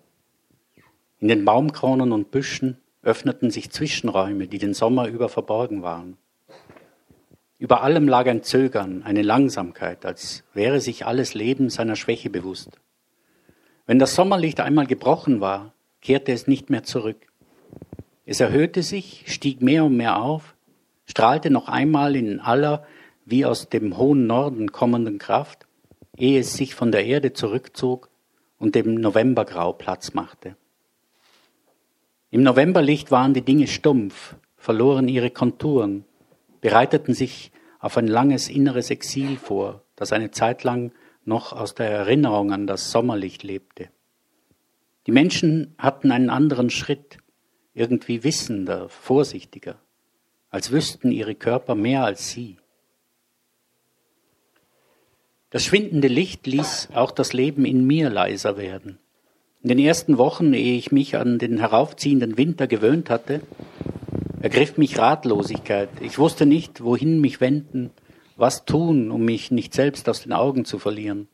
In 1.20 1.30
den 1.30 1.46
Baumkronen 1.46 2.12
und 2.12 2.32
Büschen 2.32 2.78
öffneten 3.02 3.50
sich 3.50 3.72
Zwischenräume, 3.72 4.48
die 4.48 4.58
den 4.58 4.74
Sommer 4.74 5.08
über 5.08 5.30
verborgen 5.30 5.84
waren. 5.84 6.18
Über 7.58 7.82
allem 7.82 8.08
lag 8.08 8.28
ein 8.28 8.44
Zögern, 8.44 9.04
eine 9.04 9.22
Langsamkeit, 9.22 10.06
als 10.06 10.44
wäre 10.54 10.80
sich 10.80 11.06
alles 11.06 11.34
Leben 11.34 11.70
seiner 11.70 11.96
Schwäche 11.96 12.30
bewusst. 12.30 12.80
Wenn 13.86 14.00
das 14.00 14.16
Sommerlicht 14.16 14.60
einmal 14.60 14.86
gebrochen 14.86 15.42
war, 15.42 15.74
kehrte 16.02 16.32
es 16.32 16.48
nicht 16.48 16.70
mehr 16.70 16.84
zurück. 16.84 17.28
Es 18.26 18.40
erhöhte 18.40 18.84
sich, 18.84 19.26
stieg 19.28 19.62
mehr 19.62 19.84
und 19.86 19.98
mehr 19.98 20.22
auf, 20.22 20.56
strahlte 21.06 21.50
noch 21.50 21.68
einmal 21.68 22.16
in 22.16 22.40
aller 22.40 22.86
wie 23.30 23.46
aus 23.46 23.70
dem 23.70 23.98
hohen 23.98 24.28
Norden 24.28 24.72
kommenden 24.72 25.18
Kraft, 25.18 25.68
ehe 26.18 26.40
es 26.40 26.54
sich 26.54 26.76
von 26.76 26.92
der 26.92 27.06
Erde 27.06 27.34
zurückzog 27.34 28.10
und 28.58 28.76
dem 28.76 28.96
Novembergrau 28.96 29.74
Platz 29.74 30.14
machte. 30.14 30.56
Im 32.32 32.44
Novemberlicht 32.44 33.12
waren 33.12 33.34
die 33.34 33.42
Dinge 33.42 33.68
stumpf, 33.68 34.36
verloren 34.58 35.08
ihre 35.08 35.32
Konturen, 35.32 36.06
bereiteten 36.62 37.14
sich 37.14 37.52
auf 37.80 37.98
ein 37.98 38.08
langes 38.08 38.50
inneres 38.50 38.90
Exil 38.90 39.38
vor, 39.38 39.84
das 39.96 40.12
eine 40.12 40.32
Zeit 40.32 40.64
lang 40.64 40.92
noch 41.26 41.54
aus 41.54 41.76
der 41.76 41.90
Erinnerung 41.90 42.52
an 42.52 42.68
das 42.68 42.92
Sommerlicht 42.92 43.44
lebte. 43.44 43.90
Die 45.08 45.12
Menschen 45.12 45.74
hatten 45.78 46.12
einen 46.12 46.30
anderen 46.30 46.70
Schritt, 46.70 47.18
irgendwie 47.74 48.24
wissender, 48.24 48.90
vorsichtiger, 48.90 49.76
als 50.50 50.72
wüssten 50.72 51.12
ihre 51.12 51.36
Körper 51.36 51.76
mehr 51.76 52.04
als 52.04 52.30
sie. 52.30 52.58
Das 55.52 55.64
schwindende 55.64 56.08
Licht 56.08 56.46
ließ 56.46 56.90
auch 56.94 57.12
das 57.12 57.34
Leben 57.34 57.66
in 57.66 57.86
mir 57.86 58.10
leiser 58.10 58.58
werden. 58.58 59.00
In 59.62 59.70
den 59.70 59.80
ersten 59.80 60.18
Wochen, 60.18 60.54
ehe 60.54 60.78
ich 60.78 60.92
mich 60.92 61.18
an 61.18 61.40
den 61.40 61.58
heraufziehenden 61.58 62.38
Winter 62.38 62.68
gewöhnt 62.68 63.10
hatte, 63.10 63.42
ergriff 64.42 64.78
mich 64.78 65.00
Ratlosigkeit. 65.00 65.90
Ich 66.02 66.20
wusste 66.20 66.46
nicht, 66.46 66.82
wohin 66.84 67.20
mich 67.20 67.42
wenden, 67.42 67.90
was 68.38 68.64
tun, 68.66 69.12
um 69.12 69.26
mich 69.26 69.52
nicht 69.52 69.74
selbst 69.74 70.08
aus 70.08 70.22
den 70.22 70.34
Augen 70.34 70.66
zu 70.66 70.78
verlieren. 70.80 71.28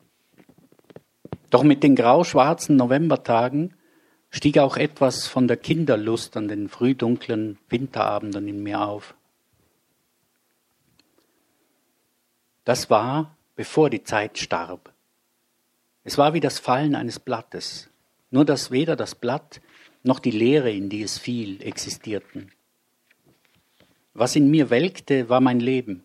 Doch 1.50 1.63
mit 1.63 1.84
den 1.84 1.95
grau-schwarzen 1.95 2.77
Novembertagen 2.77 3.75
stieg 4.29 4.57
auch 4.57 4.77
etwas 4.77 5.27
von 5.27 5.48
der 5.48 5.57
Kinderlust 5.57 6.36
an 6.36 6.48
den 6.48 6.67
frühdunklen 6.67 7.57
Winterabenden 7.69 8.48
in 8.48 8.63
mir 8.63 8.81
auf. 8.81 9.13
Das 12.63 12.89
war, 12.89 13.35
bevor 13.55 13.89
die 13.89 14.03
Zeit 14.03 14.38
starb. 14.38 14.93
Es 16.03 16.17
war 16.17 16.33
wie 16.33 16.39
das 16.39 16.59
Fallen 16.59 16.95
eines 16.95 17.19
Blattes, 17.19 17.89
nur 18.29 18.45
dass 18.45 18.71
weder 18.71 18.95
das 18.95 19.15
Blatt 19.15 19.62
noch 20.03 20.19
die 20.19 20.31
Leere, 20.31 20.71
in 20.71 20.89
die 20.89 21.01
es 21.01 21.17
fiel, 21.17 21.62
existierten. 21.62 22.51
Was 24.13 24.35
in 24.35 24.50
mir 24.51 24.69
welkte, 24.69 25.29
war 25.29 25.41
mein 25.41 25.59
Leben. 25.59 26.03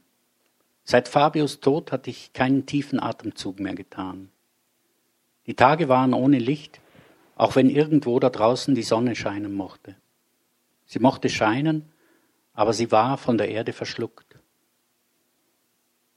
Seit 0.84 1.06
Fabius 1.06 1.60
Tod 1.60 1.92
hatte 1.92 2.10
ich 2.10 2.32
keinen 2.32 2.66
tiefen 2.66 2.98
Atemzug 2.98 3.60
mehr 3.60 3.74
getan. 3.74 4.30
Die 5.46 5.54
Tage 5.54 5.88
waren 5.88 6.14
ohne 6.14 6.38
Licht, 6.38 6.80
auch 7.36 7.56
wenn 7.56 7.70
irgendwo 7.70 8.18
da 8.18 8.30
draußen 8.30 8.74
die 8.74 8.82
Sonne 8.82 9.14
scheinen 9.16 9.54
mochte. 9.54 9.96
Sie 10.86 10.98
mochte 10.98 11.28
scheinen, 11.28 11.90
aber 12.54 12.72
sie 12.72 12.90
war 12.90 13.16
von 13.16 13.38
der 13.38 13.48
Erde 13.48 13.72
verschluckt. 13.72 14.29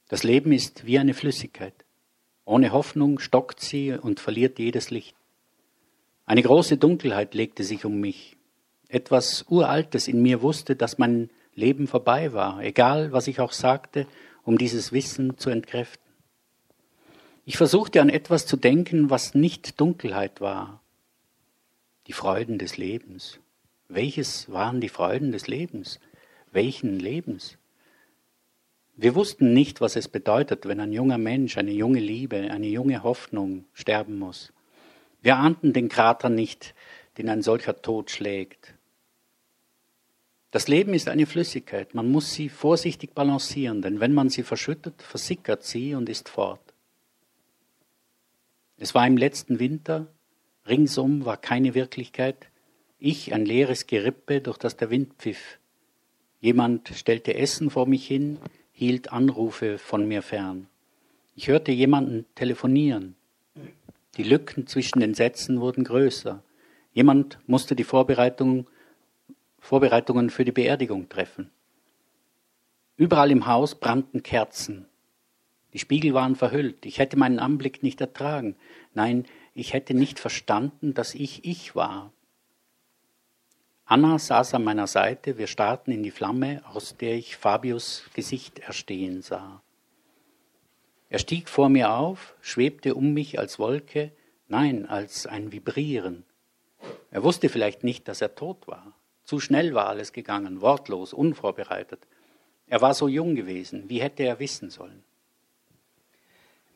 Das 0.08 0.22
Leben 0.22 0.52
ist 0.52 0.86
wie 0.86 0.98
eine 0.98 1.14
Flüssigkeit. 1.14 1.74
Ohne 2.44 2.72
Hoffnung 2.72 3.18
stockt 3.18 3.60
sie 3.60 3.92
und 3.92 4.20
verliert 4.20 4.58
jedes 4.58 4.90
Licht. 4.90 5.16
Eine 6.26 6.42
große 6.42 6.76
Dunkelheit 6.76 7.34
legte 7.34 7.64
sich 7.64 7.84
um 7.84 8.00
mich. 8.00 8.36
Etwas 8.88 9.44
Uraltes 9.48 10.08
in 10.08 10.22
mir 10.22 10.42
wusste, 10.42 10.76
dass 10.76 10.98
mein 10.98 11.30
Leben 11.54 11.86
vorbei 11.86 12.32
war, 12.32 12.62
egal 12.62 13.12
was 13.12 13.28
ich 13.28 13.40
auch 13.40 13.52
sagte, 13.52 14.06
um 14.44 14.58
dieses 14.58 14.92
Wissen 14.92 15.38
zu 15.38 15.50
entkräften. 15.50 16.04
Ich 17.46 17.56
versuchte 17.56 18.00
an 18.00 18.08
etwas 18.08 18.46
zu 18.46 18.56
denken, 18.56 19.10
was 19.10 19.34
nicht 19.34 19.80
Dunkelheit 19.80 20.40
war. 20.40 20.80
Die 22.06 22.12
Freuden 22.12 22.58
des 22.58 22.76
Lebens. 22.76 23.38
Welches 23.88 24.50
waren 24.50 24.80
die 24.80 24.88
Freuden 24.88 25.32
des 25.32 25.46
Lebens? 25.46 26.00
Welchen 26.52 26.98
Lebens? 26.98 27.58
Wir 28.96 29.14
wussten 29.16 29.52
nicht, 29.52 29.80
was 29.80 29.96
es 29.96 30.08
bedeutet, 30.08 30.66
wenn 30.66 30.78
ein 30.78 30.92
junger 30.92 31.18
Mensch, 31.18 31.58
eine 31.58 31.72
junge 31.72 31.98
Liebe, 31.98 32.36
eine 32.36 32.68
junge 32.68 33.02
Hoffnung 33.02 33.64
sterben 33.72 34.18
muss. 34.18 34.52
Wir 35.20 35.36
ahnten 35.36 35.72
den 35.72 35.88
Krater 35.88 36.28
nicht, 36.28 36.74
den 37.18 37.28
ein 37.28 37.42
solcher 37.42 37.80
Tod 37.82 38.10
schlägt. 38.10 38.74
Das 40.52 40.68
Leben 40.68 40.94
ist 40.94 41.08
eine 41.08 41.26
Flüssigkeit. 41.26 41.94
Man 41.94 42.08
muss 42.08 42.32
sie 42.32 42.48
vorsichtig 42.48 43.14
balancieren, 43.14 43.82
denn 43.82 43.98
wenn 43.98 44.14
man 44.14 44.28
sie 44.28 44.44
verschüttet, 44.44 45.02
versickert 45.02 45.64
sie 45.64 45.96
und 45.96 46.08
ist 46.08 46.28
fort. 46.28 46.60
Es 48.76 48.94
war 48.94 49.04
im 49.06 49.16
letzten 49.16 49.58
Winter, 49.58 50.06
ringsum 50.68 51.24
war 51.24 51.36
keine 51.36 51.74
Wirklichkeit, 51.74 52.48
ich 53.00 53.34
ein 53.34 53.44
leeres 53.44 53.88
Gerippe, 53.88 54.40
durch 54.40 54.58
das 54.58 54.76
der 54.76 54.90
Wind 54.90 55.14
pfiff. 55.18 55.58
Jemand 56.40 56.88
stellte 56.94 57.34
Essen 57.34 57.70
vor 57.70 57.86
mich 57.86 58.06
hin, 58.06 58.38
hielt 58.74 59.12
Anrufe 59.12 59.78
von 59.78 60.06
mir 60.06 60.20
fern. 60.20 60.66
Ich 61.36 61.48
hörte 61.48 61.72
jemanden 61.72 62.26
telefonieren. 62.34 63.14
Die 64.16 64.24
Lücken 64.24 64.66
zwischen 64.66 65.00
den 65.00 65.14
Sätzen 65.14 65.60
wurden 65.60 65.84
größer. 65.84 66.42
Jemand 66.92 67.38
musste 67.46 67.76
die 67.76 67.84
Vorbereitung, 67.84 68.68
Vorbereitungen 69.60 70.28
für 70.28 70.44
die 70.44 70.52
Beerdigung 70.52 71.08
treffen. 71.08 71.50
Überall 72.96 73.30
im 73.30 73.46
Haus 73.46 73.76
brannten 73.76 74.22
Kerzen. 74.22 74.86
Die 75.72 75.78
Spiegel 75.78 76.14
waren 76.14 76.36
verhüllt. 76.36 76.84
Ich 76.84 76.98
hätte 76.98 77.16
meinen 77.16 77.38
Anblick 77.38 77.82
nicht 77.82 78.00
ertragen. 78.00 78.56
Nein, 78.92 79.24
ich 79.54 79.72
hätte 79.72 79.94
nicht 79.94 80.20
verstanden, 80.20 80.94
dass 80.94 81.14
ich 81.14 81.44
ich 81.44 81.74
war. 81.74 82.12
Anna 83.86 84.18
saß 84.18 84.54
an 84.54 84.64
meiner 84.64 84.86
Seite, 84.86 85.36
wir 85.36 85.46
starrten 85.46 85.92
in 85.92 86.02
die 86.02 86.10
Flamme, 86.10 86.62
aus 86.72 86.96
der 86.96 87.14
ich 87.16 87.36
Fabius 87.36 88.04
Gesicht 88.14 88.58
erstehen 88.60 89.20
sah. 89.20 89.62
Er 91.10 91.18
stieg 91.18 91.48
vor 91.48 91.68
mir 91.68 91.92
auf, 91.92 92.34
schwebte 92.40 92.94
um 92.94 93.12
mich 93.12 93.38
als 93.38 93.58
Wolke, 93.58 94.10
nein, 94.48 94.86
als 94.86 95.26
ein 95.26 95.52
Vibrieren. 95.52 96.24
Er 97.10 97.22
wusste 97.22 97.48
vielleicht 97.48 97.84
nicht, 97.84 98.08
dass 98.08 98.22
er 98.22 98.34
tot 98.34 98.66
war. 98.66 98.94
Zu 99.24 99.38
schnell 99.38 99.74
war 99.74 99.88
alles 99.88 100.12
gegangen, 100.12 100.60
wortlos, 100.60 101.12
unvorbereitet. 101.12 102.00
Er 102.66 102.80
war 102.80 102.94
so 102.94 103.06
jung 103.06 103.34
gewesen, 103.34 103.88
wie 103.88 104.00
hätte 104.00 104.22
er 104.22 104.38
wissen 104.38 104.70
sollen? 104.70 105.04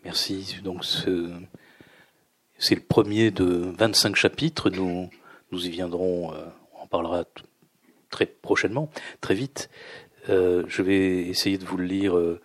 Merci. 0.04 0.44
Donc 0.62 0.84
c'est 0.84 2.74
le 2.74 2.80
premier 2.88 3.30
de 3.30 3.74
25 3.76 4.16
chapitres. 4.16 4.70
Nous, 4.70 5.10
nous 5.50 5.66
y 5.66 5.70
viendrons 5.70 6.32
euh, 6.34 6.46
parlera 6.88 7.24
très 8.10 8.26
prochainement, 8.26 8.90
très 9.20 9.34
vite. 9.34 9.70
Euh, 10.28 10.64
je 10.68 10.82
vais 10.82 11.20
essayer 11.20 11.58
de 11.58 11.64
vous 11.64 11.76
le 11.76 11.84
lire 11.84 12.16
euh, 12.16 12.40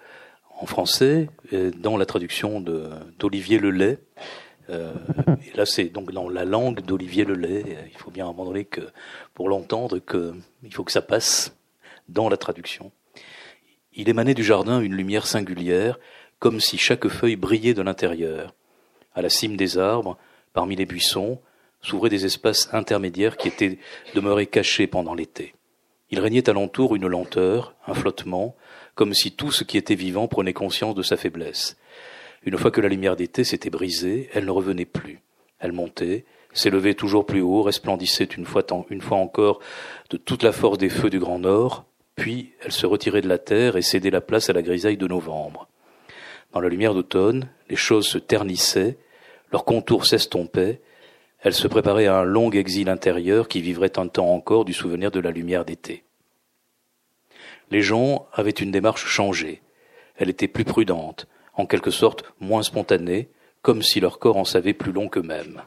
en 0.59 0.65
français, 0.65 1.29
euh, 1.51 1.71
dans 1.71 1.97
la 1.97 2.05
traduction 2.05 2.61
d'Olivier 2.61 3.59
Lelay. 3.59 3.97
et 4.69 5.57
là, 5.57 5.65
c'est 5.65 5.85
donc 5.85 6.11
dans 6.11 6.29
la 6.29 6.45
langue 6.45 6.81
d'Olivier 6.81 7.25
Lelay. 7.25 7.63
Il 7.91 7.97
faut 7.97 8.11
bien 8.11 8.29
abandonner 8.29 8.65
que, 8.65 8.81
pour 9.33 9.49
l'entendre, 9.49 9.99
il 10.63 10.73
faut 10.73 10.83
que 10.83 10.91
ça 10.91 11.01
passe 11.01 11.55
dans 12.07 12.29
la 12.29 12.37
traduction. 12.37 12.91
Il 13.93 14.09
émanait 14.09 14.33
du 14.33 14.43
jardin 14.43 14.79
une 14.79 14.95
lumière 14.95 15.27
singulière, 15.27 15.99
comme 16.39 16.59
si 16.59 16.77
chaque 16.77 17.07
feuille 17.07 17.35
brillait 17.35 17.73
de 17.73 17.81
l'intérieur. 17.81 18.53
À 19.13 19.21
la 19.21 19.29
cime 19.29 19.57
des 19.57 19.77
arbres, 19.77 20.17
parmi 20.53 20.75
les 20.75 20.85
buissons, 20.85 21.39
s'ouvraient 21.83 22.09
des 22.09 22.25
espaces 22.25 22.69
intermédiaires 22.73 23.37
qui 23.37 23.47
étaient 23.47 23.77
demeurés 24.15 24.47
cachés 24.47 24.87
pendant 24.87 25.13
l'été. 25.13 25.53
Il 26.09 26.19
régnait 26.19 26.49
alentour 26.49 26.95
une 26.95 27.07
lenteur, 27.07 27.75
un 27.87 27.93
flottement, 27.93 28.55
comme 28.95 29.13
si 29.13 29.31
tout 29.31 29.51
ce 29.51 29.63
qui 29.63 29.77
était 29.77 29.95
vivant 29.95 30.27
prenait 30.27 30.53
conscience 30.53 30.95
de 30.95 31.01
sa 31.01 31.17
faiblesse. 31.17 31.77
Une 32.45 32.57
fois 32.57 32.71
que 32.71 32.81
la 32.81 32.89
lumière 32.89 33.15
d'été 33.15 33.43
s'était 33.43 33.69
brisée, 33.69 34.29
elle 34.33 34.45
ne 34.45 34.51
revenait 34.51 34.85
plus. 34.85 35.21
Elle 35.59 35.71
montait, 35.71 36.25
s'élevait 36.53 36.93
toujours 36.93 37.25
plus 37.25 37.41
haut, 37.41 37.63
resplendissait 37.63 38.25
une 38.25 38.45
fois, 38.45 38.63
une 38.89 39.01
fois 39.01 39.17
encore 39.17 39.59
de 40.09 40.17
toute 40.17 40.43
la 40.43 40.51
force 40.51 40.77
des 40.77 40.89
feux 40.89 41.09
du 41.09 41.19
Grand 41.19 41.39
Nord, 41.39 41.85
puis 42.15 42.53
elle 42.61 42.71
se 42.71 42.85
retirait 42.85 43.21
de 43.21 43.29
la 43.29 43.39
terre 43.39 43.75
et 43.75 43.81
cédait 43.81 44.11
la 44.11 44.21
place 44.21 44.49
à 44.49 44.53
la 44.53 44.61
grisaille 44.61 44.97
de 44.97 45.07
novembre. 45.07 45.67
Dans 46.51 46.59
la 46.59 46.69
lumière 46.69 46.93
d'automne, 46.93 47.49
les 47.69 47.75
choses 47.75 48.05
se 48.05 48.19
ternissaient, 48.19 48.97
leurs 49.51 49.65
contours 49.65 50.05
s'estompaient, 50.05 50.81
elle 51.43 51.53
se 51.53 51.67
préparait 51.67 52.07
à 52.07 52.17
un 52.19 52.23
long 52.23 52.49
exil 52.51 52.89
intérieur 52.89 53.49
qui 53.49 53.61
vivrait 53.61 53.99
un 53.99 54.07
temps 54.07 54.33
encore 54.33 54.63
du 54.63 54.73
souvenir 54.73 55.11
de 55.11 55.19
la 55.19 55.31
lumière 55.31 55.65
d'été. 55.65 56.03
Les 57.69 57.81
gens 57.81 58.27
avaient 58.33 58.51
une 58.51 58.71
démarche 58.71 59.05
changée. 59.05 59.61
Elle 60.15 60.29
était 60.29 60.47
plus 60.47 60.63
prudente, 60.63 61.27
en 61.55 61.65
quelque 61.65 61.91
sorte 61.91 62.23
moins 62.39 62.63
spontanée, 62.63 63.29
comme 63.61 63.81
si 63.81 63.99
leur 63.99 64.19
corps 64.19 64.37
en 64.37 64.45
savait 64.45 64.73
plus 64.73 64.93
long 64.93 65.09
qu'eux-mêmes. 65.09 65.61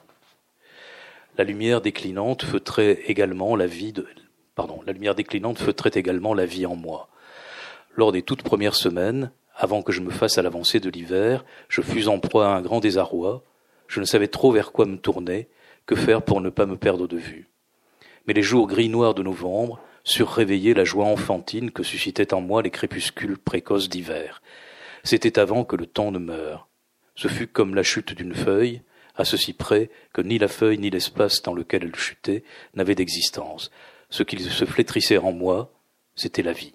La 1.37 1.45
lumière 1.45 1.83
déclinante 1.83 2.45
feutrait 2.45 3.01
également 3.07 3.55
la 3.55 3.67
vie 3.67 3.93
de, 3.93 4.07
pardon, 4.55 4.81
la 4.87 4.95
lumière 4.95 5.15
déclinante 5.15 5.59
feutrait 5.59 5.91
également 5.95 6.33
la 6.33 6.47
vie 6.47 6.65
en 6.65 6.77
moi. 6.77 7.09
Lors 7.95 8.13
des 8.13 8.23
toutes 8.23 8.43
premières 8.43 8.75
semaines, 8.75 9.31
avant 9.55 9.83
que 9.83 9.93
je 9.93 10.01
me 10.01 10.11
fasse 10.11 10.39
à 10.39 10.43
l'avancée 10.43 10.81
de 10.81 10.89
l'hiver, 10.89 11.45
je 11.69 11.83
fus 11.83 12.09
en 12.09 12.19
proie 12.19 12.47
à 12.47 12.57
un 12.57 12.63
grand 12.63 12.81
désarroi. 12.81 13.43
Je 13.89 14.01
ne 14.01 14.07
savais 14.07 14.29
trop 14.29 14.53
vers 14.53 14.73
quoi 14.73 14.87
me 14.87 14.97
tourner, 14.97 15.49
que 15.87 15.95
faire 15.95 16.23
pour 16.23 16.41
ne 16.41 16.51
pas 16.51 16.67
me 16.67 16.77
perdre 16.77 17.07
de 17.07 17.17
vue? 17.17 17.49
Mais 18.27 18.35
les 18.35 18.43
jours 18.43 18.67
gris-noirs 18.67 19.15
de 19.15 19.23
novembre 19.23 19.81
surréveillaient 20.05 20.75
la 20.75 20.85
joie 20.85 21.07
enfantine 21.07 21.71
que 21.71 21.83
suscitaient 21.83 22.35
en 22.35 22.41
moi 22.41 22.63
les 22.63 22.71
crépuscules 22.71 23.39
précoces 23.39 23.89
d'hiver. 23.89 24.43
C'était 25.05 25.39
avant 25.39 25.65
que 25.65 25.77
le 25.77 25.87
temps 25.87 26.11
ne 26.11 26.19
meure. 26.19 26.69
Ce 27.15 27.29
fut 27.29 27.47
comme 27.47 27.75
la 27.75 27.83
chute 27.83 28.13
d'une 28.13 28.35
feuille, 28.35 28.83
à 29.17 29.25
ceci 29.25 29.53
près 29.53 29.91
que 30.13 30.21
ni 30.21 30.39
la 30.39 30.49
feuille 30.49 30.79
ni 30.79 30.91
l'espace 30.91 31.43
dans 31.43 31.55
lequel 31.55 31.85
elle 31.85 31.97
chutait 31.97 32.45
n'avaient 32.75 32.95
d'existence. 32.95 33.71
Ce 34.11 34.23
qui 34.23 34.39
se 34.39 34.65
flétrissait 34.65 35.19
en 35.19 35.33
moi, 35.33 35.73
c'était 36.15 36.43
la 36.43 36.53
vie. 36.53 36.75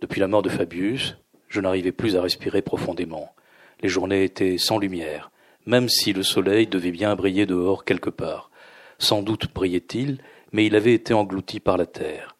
Depuis 0.00 0.20
la 0.20 0.28
mort 0.28 0.42
de 0.42 0.48
Fabius, 0.48 1.16
je 1.48 1.60
n'arrivais 1.60 1.92
plus 1.92 2.16
à 2.16 2.22
respirer 2.22 2.62
profondément. 2.62 3.34
Les 3.80 3.88
journées 3.88 4.24
étaient 4.24 4.58
sans 4.58 4.78
lumière, 4.78 5.30
même 5.68 5.90
si 5.90 6.14
le 6.14 6.22
soleil 6.22 6.66
devait 6.66 6.92
bien 6.92 7.14
briller 7.14 7.44
dehors 7.44 7.84
quelque 7.84 8.08
part. 8.08 8.50
Sans 8.98 9.20
doute 9.20 9.52
brillait-il, 9.52 10.16
mais 10.50 10.64
il 10.64 10.74
avait 10.74 10.94
été 10.94 11.12
englouti 11.12 11.60
par 11.60 11.76
la 11.76 11.84
terre. 11.84 12.36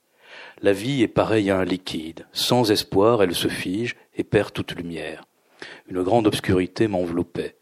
La 0.63 0.73
vie 0.73 1.03
est 1.03 1.09
pareille 1.09 1.51
à 1.51 1.59
un 1.59 1.65
liquide. 1.67 2.27
Sans 2.33 2.71
espoir, 2.71 3.23
elle 3.23 3.35
se 3.35 3.49
fige 3.49 3.97
et 4.17 4.25
perd 4.25 4.55
toute 4.55 4.75
lumière. 4.75 5.25
Une 5.91 6.03
grande 6.03 6.27
obscurité 6.27 6.89
m'enveloppait. 6.89 7.57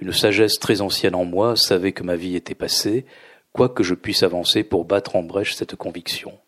Une 0.00 0.14
sagesse 0.14 0.58
très 0.58 0.80
ancienne 0.80 1.14
en 1.14 1.26
moi 1.26 1.56
savait 1.56 1.92
que 1.92 2.02
ma 2.02 2.16
vie 2.16 2.34
était 2.34 2.54
passée, 2.54 3.04
quoi 3.52 3.68
que 3.68 3.82
je 3.82 3.94
puisse 3.94 4.22
avancer 4.22 4.64
pour 4.64 4.86
battre 4.86 5.14
en 5.14 5.22
brèche 5.22 5.54
cette 5.54 5.76
conviction. 5.76 6.38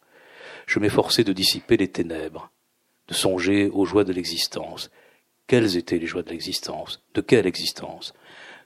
Je 0.67 0.79
m'efforçais 0.79 1.23
de 1.23 1.35
dissiper 1.35 1.77
les 1.77 1.89
ténèbres, 1.89 2.51
de 3.09 3.15
songer 3.15 3.69
aux 3.69 3.85
joies 3.85 4.05
de 4.05 4.13
l'existence. 4.15 4.91
Quelles 5.47 5.77
étaient 5.77 5.99
les 5.99 6.07
joies 6.07 6.23
de 6.23 6.31
l'existence? 6.31 7.03
De 7.13 7.21
quelle 7.21 7.47
existence? 7.47 8.15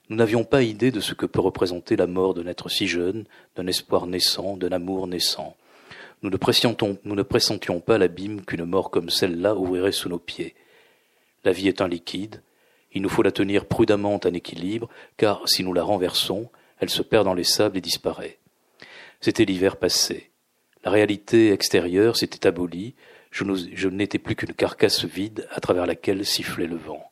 Nous 0.08 0.16
n'avions 0.16 0.44
pas 0.44 0.62
idée 0.62 0.90
de 0.90 1.00
ce 1.00 1.12
que 1.12 1.26
peut 1.26 1.40
représenter 1.40 1.94
la 1.94 2.06
mort 2.06 2.32
d'un 2.32 2.46
être 2.46 2.70
si 2.70 2.86
jeune, 2.86 3.24
d'un 3.56 3.66
espoir 3.66 4.06
naissant, 4.06 4.56
d'un 4.56 4.72
amour 4.72 5.06
naissant. 5.06 5.56
Nous 6.22 6.30
ne, 6.30 6.36
pressentions 7.22 7.80
pas 7.80 7.98
l'abîme 7.98 8.44
qu'une 8.44 8.64
mort 8.64 8.90
comme 8.90 9.10
celle-là 9.10 9.54
ouvrirait 9.54 9.92
sous 9.92 10.08
nos 10.08 10.18
pieds. 10.18 10.54
La 11.44 11.52
vie 11.52 11.68
est 11.68 11.80
un 11.80 11.88
liquide, 11.88 12.42
il 12.92 13.02
nous 13.02 13.08
faut 13.08 13.22
la 13.22 13.30
tenir 13.30 13.66
prudemment 13.66 14.14
en 14.24 14.32
équilibre, 14.32 14.88
car 15.16 15.46
si 15.46 15.62
nous 15.62 15.74
la 15.74 15.84
renversons, 15.84 16.48
elle 16.80 16.90
se 16.90 17.02
perd 17.02 17.24
dans 17.26 17.34
les 17.34 17.44
sables 17.44 17.76
et 17.76 17.82
disparaît. 17.82 18.38
C'était 19.20 19.44
l'hiver 19.44 19.76
passé. 19.76 20.30
La 20.84 20.90
réalité 20.90 21.52
extérieure 21.52 22.16
s'était 22.16 22.46
abolie, 22.46 22.94
je 23.30 23.88
n'étais 23.88 24.18
plus 24.18 24.36
qu'une 24.36 24.54
carcasse 24.54 25.04
vide 25.04 25.46
à 25.50 25.60
travers 25.60 25.86
laquelle 25.86 26.24
sifflait 26.24 26.66
le 26.66 26.76
vent. 26.76 27.08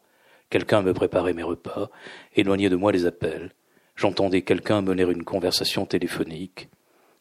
Quelqu'un 0.48 0.82
me 0.82 0.92
préparait 0.92 1.32
mes 1.32 1.42
repas, 1.42 1.90
éloignait 2.34 2.68
de 2.68 2.76
moi 2.76 2.92
les 2.92 3.06
appels. 3.06 3.50
J'entendais 3.96 4.42
quelqu'un 4.42 4.82
mener 4.82 5.02
une 5.02 5.24
conversation 5.24 5.86
téléphonique. 5.86 6.68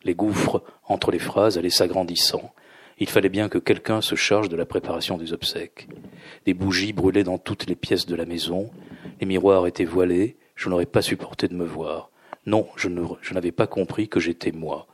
Les 0.03 0.13
gouffres 0.13 0.63
entre 0.88 1.09
les 1.09 1.19
phrases 1.19 1.57
allaient 1.57 1.69
s'agrandissant. 1.69 2.53
Il 2.99 3.09
fallait 3.09 3.29
bien 3.29 3.49
que 3.49 3.57
quelqu'un 3.57 4.01
se 4.01 4.15
charge 4.15 4.49
de 4.49 4.55
la 4.55 4.65
préparation 4.65 5.17
des 5.17 5.33
obsèques. 5.33 5.88
Des 6.45 6.53
bougies 6.53 6.93
brûlaient 6.93 7.23
dans 7.23 7.39
toutes 7.39 7.67
les 7.67 7.75
pièces 7.75 8.05
de 8.05 8.15
la 8.15 8.25
maison. 8.25 8.69
Les 9.19 9.25
miroirs 9.25 9.67
étaient 9.67 9.85
voilés. 9.85 10.38
Je 10.55 10.69
n'aurais 10.69 10.85
pas 10.85 11.01
supporté 11.01 11.47
de 11.47 11.55
me 11.55 11.65
voir. 11.65 12.11
Non, 12.45 12.67
je 12.75 12.89
n'avais 13.33 13.51
pas 13.51 13.67
compris 13.67 14.07
que 14.07 14.19
j'étais 14.19 14.51
moi. 14.51 14.88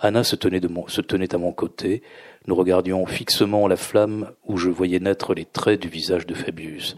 Anna 0.00 0.24
se 0.24 0.36
tenait, 0.36 0.60
se 0.88 1.00
tenait 1.00 1.34
à 1.34 1.38
mon 1.38 1.52
côté. 1.52 2.02
Nous 2.46 2.54
regardions 2.54 3.06
fixement 3.06 3.68
la 3.68 3.76
flamme 3.76 4.32
où 4.44 4.56
je 4.56 4.70
voyais 4.70 5.00
naître 5.00 5.34
les 5.34 5.44
traits 5.44 5.80
du 5.80 5.88
visage 5.88 6.26
de 6.26 6.34
Fabius. 6.34 6.96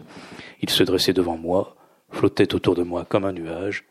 Il 0.61 0.69
se 0.69 0.83
dressait 0.83 1.13
devant 1.13 1.37
moi, 1.37 1.75
flottait 2.09 2.53
autour 2.53 2.75
de 2.75 2.83
moi 2.83 3.05
comme 3.05 3.25
un 3.25 3.33
nuage, 3.33 3.85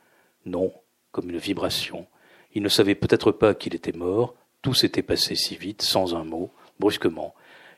non, 0.46 0.72
comme 1.12 1.30
une 1.30 1.38
vibration. 1.38 2.06
Il 2.54 2.62
ne 2.62 2.68
savait 2.68 2.94
peut-être 2.94 3.33
pas 3.33 3.54
qu'il 3.54 3.74
était 3.74 3.96
mort, 3.96 4.35
tout 4.62 4.74
s'était 4.74 5.02
passé 5.02 5.35
si 5.35 5.56
vite, 5.56 5.83
sans 5.83 6.14
un 6.14 6.24
mot, 6.24 6.50
brusquement. 6.78 7.35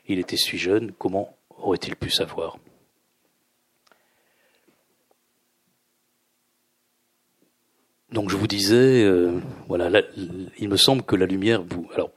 Il 0.07 0.19
était 0.19 0.37
si 0.37 0.57
jeune, 0.57 0.91
comment 0.97 1.35
aurait-il 1.57 1.95
pu 1.95 2.09
savoir? 2.09 2.57
Donc 8.13 8.29
je 8.29 8.37
vous 8.37 8.45
disais, 8.45 9.03
euh, 9.03 9.39
voilà, 9.67 10.03
il 10.59 10.69
me 10.69 10.77
semble 10.77 11.01
que 11.01 11.15
la 11.15 11.25
lumière, 11.25 11.63
alors, 11.95 12.11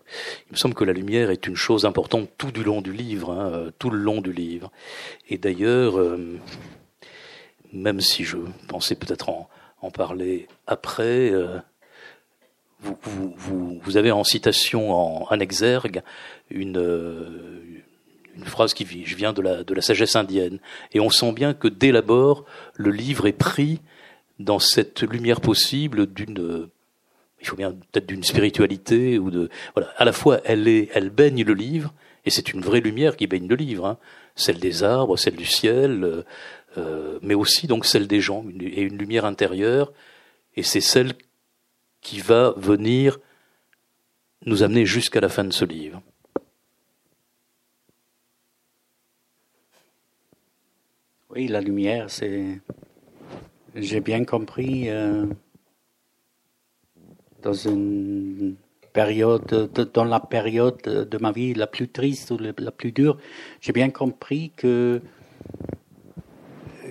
il 0.46 0.52
me 0.52 0.56
semble 0.56 0.74
que 0.74 0.84
la 0.84 0.92
lumière 0.92 1.30
est 1.30 1.46
une 1.46 1.56
chose 1.56 1.86
importante 1.86 2.28
tout 2.36 2.52
du 2.52 2.62
long 2.62 2.82
du 2.82 2.92
livre, 2.92 3.30
hein, 3.30 3.50
euh, 3.50 3.70
tout 3.78 3.88
le 3.88 3.96
long 3.96 4.20
du 4.20 4.30
livre. 4.30 4.70
Et 5.30 5.38
d'ailleurs, 5.38 5.98
euh, 5.98 6.38
même 7.72 8.02
si 8.02 8.24
je 8.24 8.36
pensais 8.68 8.94
peut-être 8.94 9.30
en, 9.30 9.48
en, 9.80 9.90
parler 9.90 10.48
après, 10.66 11.32
vous, 12.82 13.34
vous, 13.82 13.96
avez 13.96 14.12
en 14.12 14.22
citation, 14.22 14.92
en, 14.92 15.26
en 15.30 15.40
exergue, 15.40 16.02
une, 16.50 17.72
une 18.36 18.44
phrase 18.44 18.74
qui 18.74 18.84
vient 18.84 19.32
de 19.32 19.40
la, 19.40 19.64
de 19.64 19.72
la 19.72 19.80
sagesse 19.80 20.14
indienne. 20.14 20.58
Et 20.92 21.00
on 21.00 21.08
sent 21.08 21.32
bien 21.32 21.54
que 21.54 21.68
dès 21.68 21.90
l'abord, 21.90 22.44
le 22.74 22.90
livre 22.90 23.26
est 23.26 23.32
pris 23.32 23.80
dans 24.38 24.58
cette 24.58 25.02
lumière 25.02 25.40
possible 25.40 26.12
d'une 26.12 26.68
il 27.40 27.46
faut 27.46 27.56
bien 27.56 27.72
peut-être 27.72 28.06
d'une 28.06 28.22
spiritualité 28.22 29.18
ou 29.18 29.30
de 29.30 29.50
voilà 29.74 29.90
à 29.96 30.04
la 30.04 30.12
fois 30.12 30.40
elle 30.44 30.68
est 30.68 30.88
elle 30.94 31.10
baigne 31.10 31.44
le 31.44 31.54
livre 31.54 31.92
et 32.24 32.30
c'est 32.30 32.52
une 32.52 32.60
vraie 32.60 32.80
lumière 32.80 33.16
qui 33.16 33.26
baigne 33.26 33.48
le 33.48 33.56
livre 33.56 33.86
hein. 33.86 33.98
celle 34.34 34.58
des 34.58 34.82
arbres 34.82 35.16
celle 35.16 35.36
du 35.36 35.46
ciel 35.46 36.04
euh, 36.04 36.22
euh 36.78 37.18
mais 37.22 37.34
aussi 37.34 37.66
donc 37.66 37.86
celle 37.86 38.06
des 38.06 38.20
gens 38.20 38.44
et 38.60 38.82
une 38.82 38.98
lumière 38.98 39.24
intérieure 39.24 39.92
et 40.56 40.62
c'est 40.62 40.80
celle 40.80 41.12
qui 42.00 42.20
va 42.20 42.54
venir 42.56 43.18
nous 44.44 44.62
amener 44.62 44.86
jusqu'à 44.86 45.20
la 45.20 45.28
fin 45.28 45.44
de 45.44 45.52
ce 45.52 45.64
livre 45.64 46.02
oui 51.30 51.48
la 51.48 51.60
lumière 51.60 52.10
c'est 52.10 52.60
j'ai 53.76 54.00
bien 54.00 54.24
compris 54.24 54.88
euh, 54.88 55.26
dans 57.42 57.52
une 57.52 58.56
période, 58.92 59.70
dans 59.92 60.04
la 60.04 60.20
période 60.20 60.80
de 60.82 61.18
ma 61.18 61.30
vie 61.30 61.52
la 61.52 61.66
plus 61.66 61.88
triste 61.88 62.30
ou 62.30 62.38
la 62.38 62.72
plus 62.72 62.92
dure, 62.92 63.18
j'ai 63.60 63.72
bien 63.72 63.90
compris 63.90 64.52
que 64.56 65.02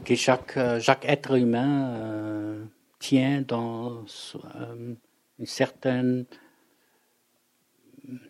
que 0.04 0.14
chaque 0.14 1.06
être 1.06 1.36
humain 1.36 1.96
euh, 1.96 2.64
tient 3.00 3.42
dans 3.42 4.04
euh, 4.56 4.94
une 5.40 5.46
certaine 5.46 6.26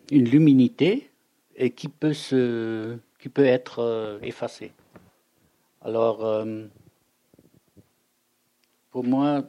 une 0.09 0.29
luminité 0.29 1.09
et 1.57 1.71
qui 1.71 1.89
peut 1.89 2.13
se 2.13 2.97
qui 3.19 3.27
peut 3.27 3.45
être 3.45 4.19
effacée. 4.21 4.71
Alors 5.81 6.45
pour 8.95 9.03
moi, 9.03 9.43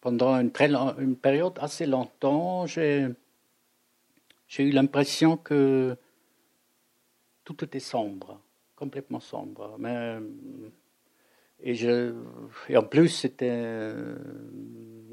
pendant 0.00 0.34
une, 0.40 0.50
très 0.50 0.74
une 0.74 1.14
période 1.14 1.56
assez 1.60 1.86
longtemps, 1.86 2.66
j'ai, 2.66 3.06
eu 4.58 4.70
l'impression 4.70 5.36
que 5.36 5.96
tout 7.44 7.64
était 7.64 7.78
sombre, 7.78 8.40
complètement 8.74 9.20
sombre. 9.20 9.78
Et 11.62 12.76
en 12.76 12.82
plus, 12.82 13.08
c'était 13.08 13.64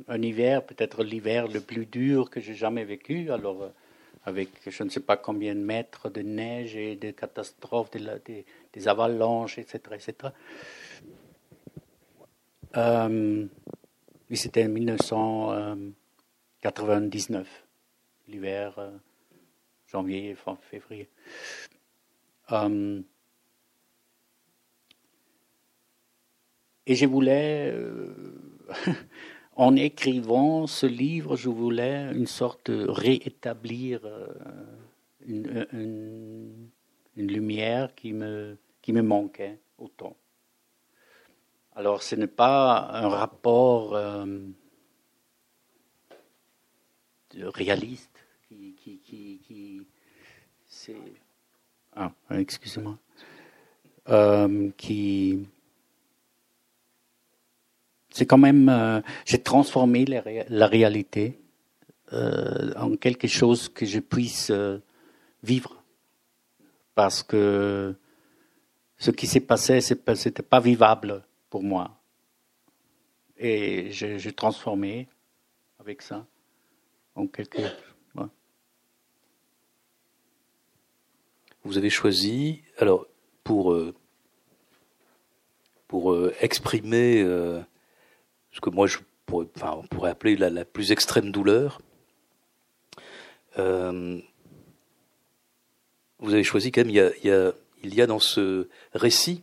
un 0.08 0.22
hiver, 0.24 0.66
peut-être 0.66 1.04
l'hiver 1.04 1.48
le 1.48 1.62
plus 1.62 1.86
dur 1.86 2.32
que 2.32 2.40
j'ai 2.40 2.56
jamais 2.56 2.86
vécu. 2.86 3.30
Alors, 3.30 3.70
avec 4.24 4.50
je 4.66 4.82
ne 4.82 4.90
sais 4.90 5.00
pas 5.00 5.16
combien 5.16 5.54
de 5.54 5.60
mètres 5.60 6.10
de 6.10 6.24
neige 6.24 6.76
et 6.76 6.96
de 6.96 7.12
catastrophes, 7.12 7.92
des, 7.92 8.46
des 8.74 8.88
avalanches, 8.88 9.60
etc., 9.60 9.80
etc. 9.92 10.34
Euh, 12.78 13.46
c'était 14.32 14.66
en 14.66 14.70
1999, 14.70 17.66
l'hiver, 18.28 18.78
euh, 18.80 18.92
janvier, 19.88 20.36
février. 20.62 21.08
Euh, 22.52 23.02
et 26.86 26.96
je 26.96 27.06
voulais, 27.06 27.74
en 29.56 29.78
écrivant 29.78 30.68
ce 30.68 30.86
livre, 30.86 31.38
je 31.38 31.48
voulais 31.50 32.12
une 32.14 32.28
sorte 32.28 32.70
de 32.70 32.90
réétablir 32.90 34.02
une, 35.26 36.68
lumière 37.16 37.96
qui 37.96 38.12
me, 38.12 38.58
qui 38.82 38.92
me 38.92 39.02
manquait 39.02 39.60
autant. 39.78 40.18
Alors, 41.78 42.02
ce 42.04 42.16
n'est 42.16 42.28
pas 42.28 42.90
un 42.94 43.10
rapport 43.10 43.96
euh, 43.96 44.26
réaliste 47.34 48.18
qui, 48.48 49.86
c'est 50.66 50.96
ah, 51.98 52.12
excusez-moi, 52.32 52.98
euh, 54.08 54.70
qui 54.78 55.46
c'est 58.10 58.26
quand 58.26 58.38
même 58.38 58.70
euh, 58.70 59.02
j'ai 59.26 59.42
transformé 59.42 60.06
la, 60.06 60.24
la 60.48 60.68
réalité 60.68 61.38
en 62.12 62.96
quelque 62.96 63.28
chose 63.28 63.68
que 63.68 63.86
je 63.86 64.00
puisse 64.00 64.50
vivre. 65.44 65.84
Parce 66.94 67.22
que 67.22 67.94
ce 68.98 69.12
qui 69.12 69.28
s'est 69.28 69.42
passé 69.42 69.82
c'était 69.82 70.42
pas 70.42 70.62
vivable 70.62 71.22
pour 71.56 71.64
moi. 71.64 71.98
Et 73.38 73.90
j'ai 73.92 74.34
transformé 74.34 75.08
avec 75.80 76.02
ça 76.02 76.28
en 77.16 77.28
quelque. 77.28 77.62
Vous 81.64 81.78
avez 81.78 81.90
choisi, 81.90 82.62
alors, 82.78 83.08
pour, 83.46 83.72
euh, 83.72 83.96
pour 85.88 86.12
euh, 86.12 86.36
exprimer 86.42 87.22
euh, 87.22 87.62
ce 88.52 88.60
que 88.60 88.70
moi 88.70 88.86
je 88.86 88.98
pourrais, 89.26 90.10
appeler 90.10 90.36
la, 90.36 90.66
plus 90.66 90.92
extrême 90.92 91.32
douleur, 91.32 91.80
vous 93.56 93.64
avez 96.20 96.44
choisi 96.44 96.74
quand 96.74 96.82
même, 96.82 96.90
il 96.90 96.98
y 96.98 97.00
a, 97.00 97.54
il 97.82 97.96
y 97.96 98.02
a 98.02 98.08
dans 98.08 98.20
ce 98.20 98.68
récit 98.92 99.42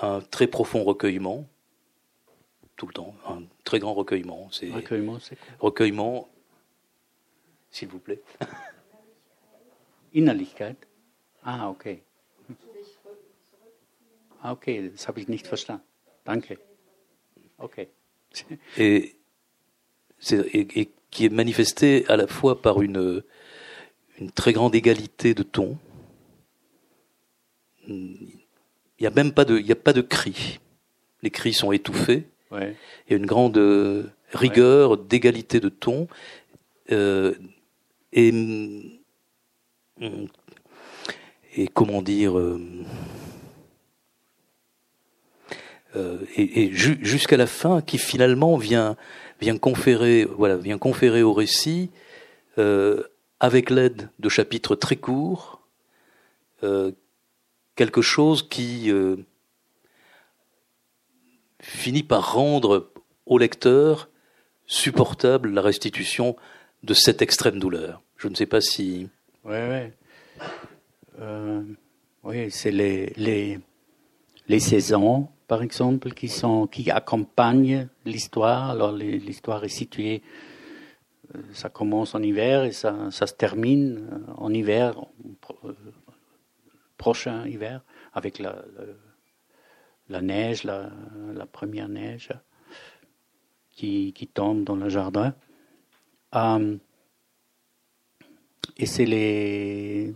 un 0.00 0.20
très 0.20 0.46
profond 0.46 0.84
recueillement, 0.84 1.46
tout 2.76 2.86
le 2.86 2.92
temps, 2.92 3.14
un 3.26 3.42
très 3.64 3.78
grand 3.78 3.94
recueillement. 3.94 4.48
C'est 4.50 4.70
recueillement, 4.70 5.18
c'est 5.20 5.36
quoi? 5.36 5.48
Recueillement, 5.60 6.28
s'il 7.70 7.88
vous 7.88 7.98
plaît. 7.98 8.22
Innerlichkeit. 10.14 10.76
Ah, 11.44 11.70
okay. 11.70 12.02
Ah, 14.42 14.52
okay, 14.52 14.90
das 14.90 15.06
habe 15.06 15.20
ich 15.20 15.28
nicht 15.28 15.46
verstanden. 15.46 15.84
Danke. 16.24 16.58
Okay. 17.58 17.88
Et, 18.78 19.16
et, 20.30 20.80
et, 20.80 20.90
qui 21.10 21.24
est 21.24 21.30
manifesté 21.30 22.06
à 22.08 22.16
la 22.16 22.26
fois 22.26 22.62
par 22.62 22.82
une, 22.82 23.24
une 24.18 24.30
très 24.30 24.52
grande 24.52 24.74
égalité 24.74 25.34
de 25.34 25.42
ton, 25.42 25.78
il 27.88 28.29
n'y 29.02 29.06
a 29.06 29.10
même 29.10 29.32
pas 29.32 29.44
de, 29.44 29.58
il 29.58 29.66
y 29.66 29.72
a 29.72 29.76
pas 29.76 29.92
de 29.92 30.02
cris. 30.02 30.60
Les 31.22 31.30
cris 31.30 31.52
sont 31.52 31.72
étouffés. 31.72 32.24
Ouais. 32.50 32.76
Il 33.06 33.12
y 33.12 33.14
a 33.14 33.18
une 33.18 33.26
grande 33.26 33.58
euh, 33.58 34.04
rigueur, 34.32 34.92
ouais. 34.92 34.98
d'égalité 35.08 35.60
de 35.60 35.68
ton. 35.68 36.08
Euh, 36.92 37.34
et, 38.12 38.32
et 41.56 41.68
comment 41.68 42.02
dire, 42.02 42.34
et, 46.36 46.70
jusqu'à 46.72 47.36
la 47.36 47.46
fin, 47.46 47.82
qui 47.82 47.98
finalement 47.98 48.56
vient 48.56 48.96
vient 49.40 49.56
conférer, 49.56 50.24
voilà, 50.24 50.56
vient 50.56 50.78
conférer 50.78 51.22
au 51.22 51.32
récit, 51.32 51.90
avec 53.38 53.70
l'aide 53.70 54.10
de 54.18 54.28
chapitres 54.28 54.74
très 54.74 54.96
courts, 54.96 55.60
quelque 57.80 58.02
chose 58.02 58.46
qui 58.46 58.92
finit 61.60 62.02
par 62.02 62.34
rendre 62.34 62.92
au 63.24 63.38
lecteur 63.38 64.10
supportable 64.66 65.48
la 65.50 65.62
restitution 65.62 66.36
de 66.82 66.92
cette 66.92 67.22
extrême 67.22 67.58
douleur. 67.58 68.02
Je 68.18 68.28
ne 68.28 68.34
sais 68.34 68.44
pas 68.44 68.60
si. 68.60 69.08
Oui, 69.44 69.56
oui. 69.70 70.46
Euh, 71.20 71.62
oui, 72.22 72.50
c'est 72.50 72.70
les, 72.70 73.14
les, 73.16 73.58
les 74.46 74.60
saisons, 74.60 75.28
par 75.48 75.62
exemple, 75.62 76.10
qui, 76.12 76.28
sont, 76.28 76.66
qui 76.66 76.90
accompagnent 76.90 77.88
l'histoire. 78.04 78.68
Alors, 78.68 78.92
l'histoire 78.92 79.64
est 79.64 79.68
située, 79.68 80.20
euh, 81.34 81.38
ça 81.54 81.70
commence 81.70 82.14
en 82.14 82.22
hiver 82.22 82.64
et 82.64 82.72
ça, 82.72 83.10
ça 83.10 83.26
se 83.26 83.32
termine 83.32 84.06
euh, 84.12 84.32
en 84.36 84.52
hiver, 84.52 85.02
prochain 87.00 87.46
hiver, 87.46 87.80
avec 88.12 88.38
la, 88.38 90.20
neige, 90.20 90.64
la, 90.64 91.46
première 91.50 91.88
neige 91.88 92.28
qui, 93.72 94.30
tombe 94.34 94.64
dans 94.64 94.76
le 94.76 94.90
jardin. 94.90 95.34
Euh, 96.34 96.76
et 98.76 98.86
c'est 98.86 99.06
les. 99.06 100.14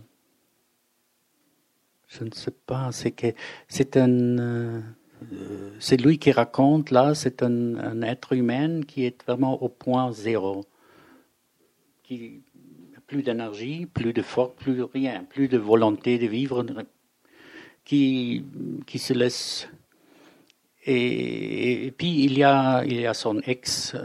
Je 2.07 2.23
ne 2.23 2.31
sais 2.31 2.55
pas, 2.69 2.91
c'est 2.91 3.11
que 3.11 3.33
c'est 3.67 3.97
un. 3.97 4.37
Euh, 4.37 4.81
c'est 5.79 5.97
lui 5.97 6.19
qui 6.19 6.31
raconte 6.31 6.91
là, 6.91 7.15
c'est 7.15 7.41
un, 7.41 7.75
un, 7.77 8.01
être 8.03 8.33
humain 8.33 8.83
qui 8.83 9.05
est 9.05 9.23
vraiment 9.23 9.61
au 9.63 9.69
point 9.69 10.11
zéro, 10.11 10.65
qui 12.03 12.43
plus 13.07 13.23
d'énergie, 13.23 13.85
plus 13.85 14.13
de 14.13 14.21
force, 14.21 14.53
plus 14.57 14.83
rien, 14.83 15.23
plus 15.23 15.47
de 15.47 15.57
volonté 15.57 16.17
de 16.17 16.27
vivre, 16.27 16.65
qui, 17.83 18.43
qui 18.85 18.99
se 18.99 19.13
laisse. 19.13 19.69
Et, 20.85 21.93
puis 21.97 22.23
il 22.23 22.37
y 22.37 22.43
a, 22.43 22.83
il 22.85 22.99
y 22.99 23.07
a 23.07 23.13
son 23.13 23.39
ex, 23.39 23.95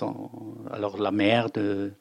alors 0.70 0.98
la 0.98 1.10
mère 1.10 1.50
de, 1.50 1.92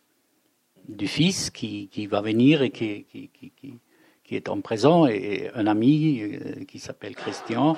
du 0.87 1.07
fils 1.07 1.49
qui, 1.49 1.87
qui 1.89 2.07
va 2.07 2.21
venir 2.21 2.61
et 2.61 2.69
qui, 2.69 3.05
qui, 3.05 3.29
qui, 3.29 3.79
qui, 4.23 4.35
est 4.35 4.49
en 4.49 4.61
prison, 4.61 5.07
et 5.07 5.51
un 5.55 5.67
ami 5.67 6.21
euh, 6.21 6.63
qui 6.65 6.79
s'appelle 6.79 7.15
Christian, 7.15 7.77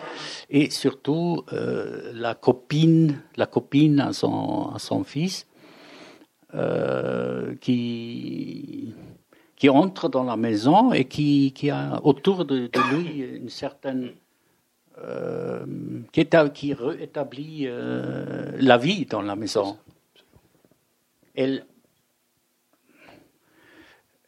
et 0.50 0.70
surtout 0.70 1.44
euh, 1.52 2.12
la 2.14 2.36
copine, 2.36 3.22
la 3.36 3.48
copine 3.48 4.00
à 4.00 4.14
son, 4.14 4.70
à 4.70 4.80
son 4.80 5.04
fils, 5.04 5.48
euh, 6.54 7.56
qui, 7.56 8.94
qui 9.56 9.70
entre 9.70 10.10
dans 10.10 10.24
la 10.24 10.38
maison 10.38 10.94
et 10.94 11.06
qui, 11.06 11.52
qui 11.54 11.70
a 11.70 12.00
autour 12.04 12.46
de, 12.46 12.68
de 12.68 12.96
lui 12.96 13.38
une 13.38 13.50
certaine 13.50 14.12
euh, 15.04 15.66
qui, 16.12 16.28
qui, 16.54 16.74
rétablit 16.74 17.66
euh, 17.68 18.52
la 18.60 18.78
vie 18.78 19.06
dans 19.06 19.22
la 19.22 19.36
maison. 19.36 19.78
Elle, 21.36 21.66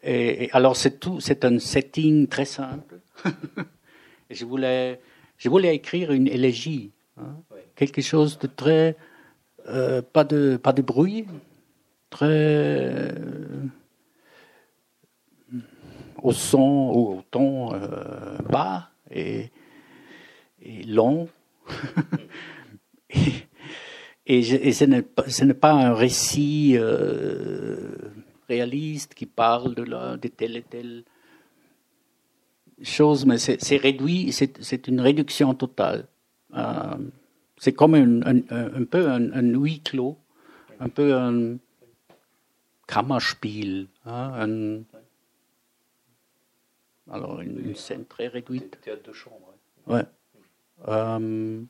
et, 0.03 0.49
alors 0.51 0.75
c'est 0.75 0.99
tout, 0.99 1.19
c'est 1.19 1.43
un 1.43 1.58
setting 1.60 2.27
très 2.27 2.45
simple. 2.45 2.99
je 4.29 4.45
voulais, 4.45 5.01
je 5.38 5.49
voulais 5.49 5.75
écrire 5.75 6.12
une 6.12 6.27
élégie, 6.27 6.91
hein. 7.17 7.36
quelque 7.75 8.01
chose 8.01 8.38
de 8.38 8.47
très, 8.47 8.95
euh, 9.67 10.01
pas 10.01 10.23
de, 10.23 10.58
pas 10.58 10.73
de 10.73 10.82
bruit, 10.82 11.25
très 12.09 13.13
au 16.21 16.31
son 16.31 16.91
ou 16.93 17.17
au 17.17 17.23
ton 17.31 17.71
bas 18.49 18.89
et 19.11 19.51
et 20.61 20.83
long. 20.83 21.29
et, 23.09 23.39
et, 24.27 24.71
ce 24.73 24.85
n'est 24.85 25.53
pas, 25.53 25.71
un 25.71 25.93
récit 25.93 26.75
euh, 26.77 27.77
réaliste 28.47 29.13
qui 29.13 29.25
parle 29.25 29.75
de, 29.75 29.83
la, 29.83 30.17
de 30.17 30.27
telle 30.27 30.57
et 30.57 30.63
telle 30.63 31.03
chose, 32.81 33.25
mais 33.25 33.37
c'est 33.37 33.77
réduit, 33.77 34.31
c'est 34.31 34.87
une 34.87 35.01
réduction 35.01 35.53
totale. 35.53 36.07
Euh, 36.55 36.95
c'est 37.57 37.73
comme 37.73 37.95
un, 37.95 38.21
un, 38.21 38.83
peu 38.85 39.09
un, 39.09 39.41
huis 39.41 39.81
clos, 39.81 40.17
un 40.79 40.87
peu 40.87 41.13
un 41.13 41.57
Kammerspiel, 42.89 43.88
hein, 44.06 44.84
alors 47.12 47.39
une, 47.41 47.75
scène 47.75 48.06
très 48.06 48.28
réduite. 48.28 48.82
Théâtre 48.82 49.04
de 49.08 49.13
chambre. 49.13 49.54
Ouais. 49.86 50.04
Euh, 50.88 51.62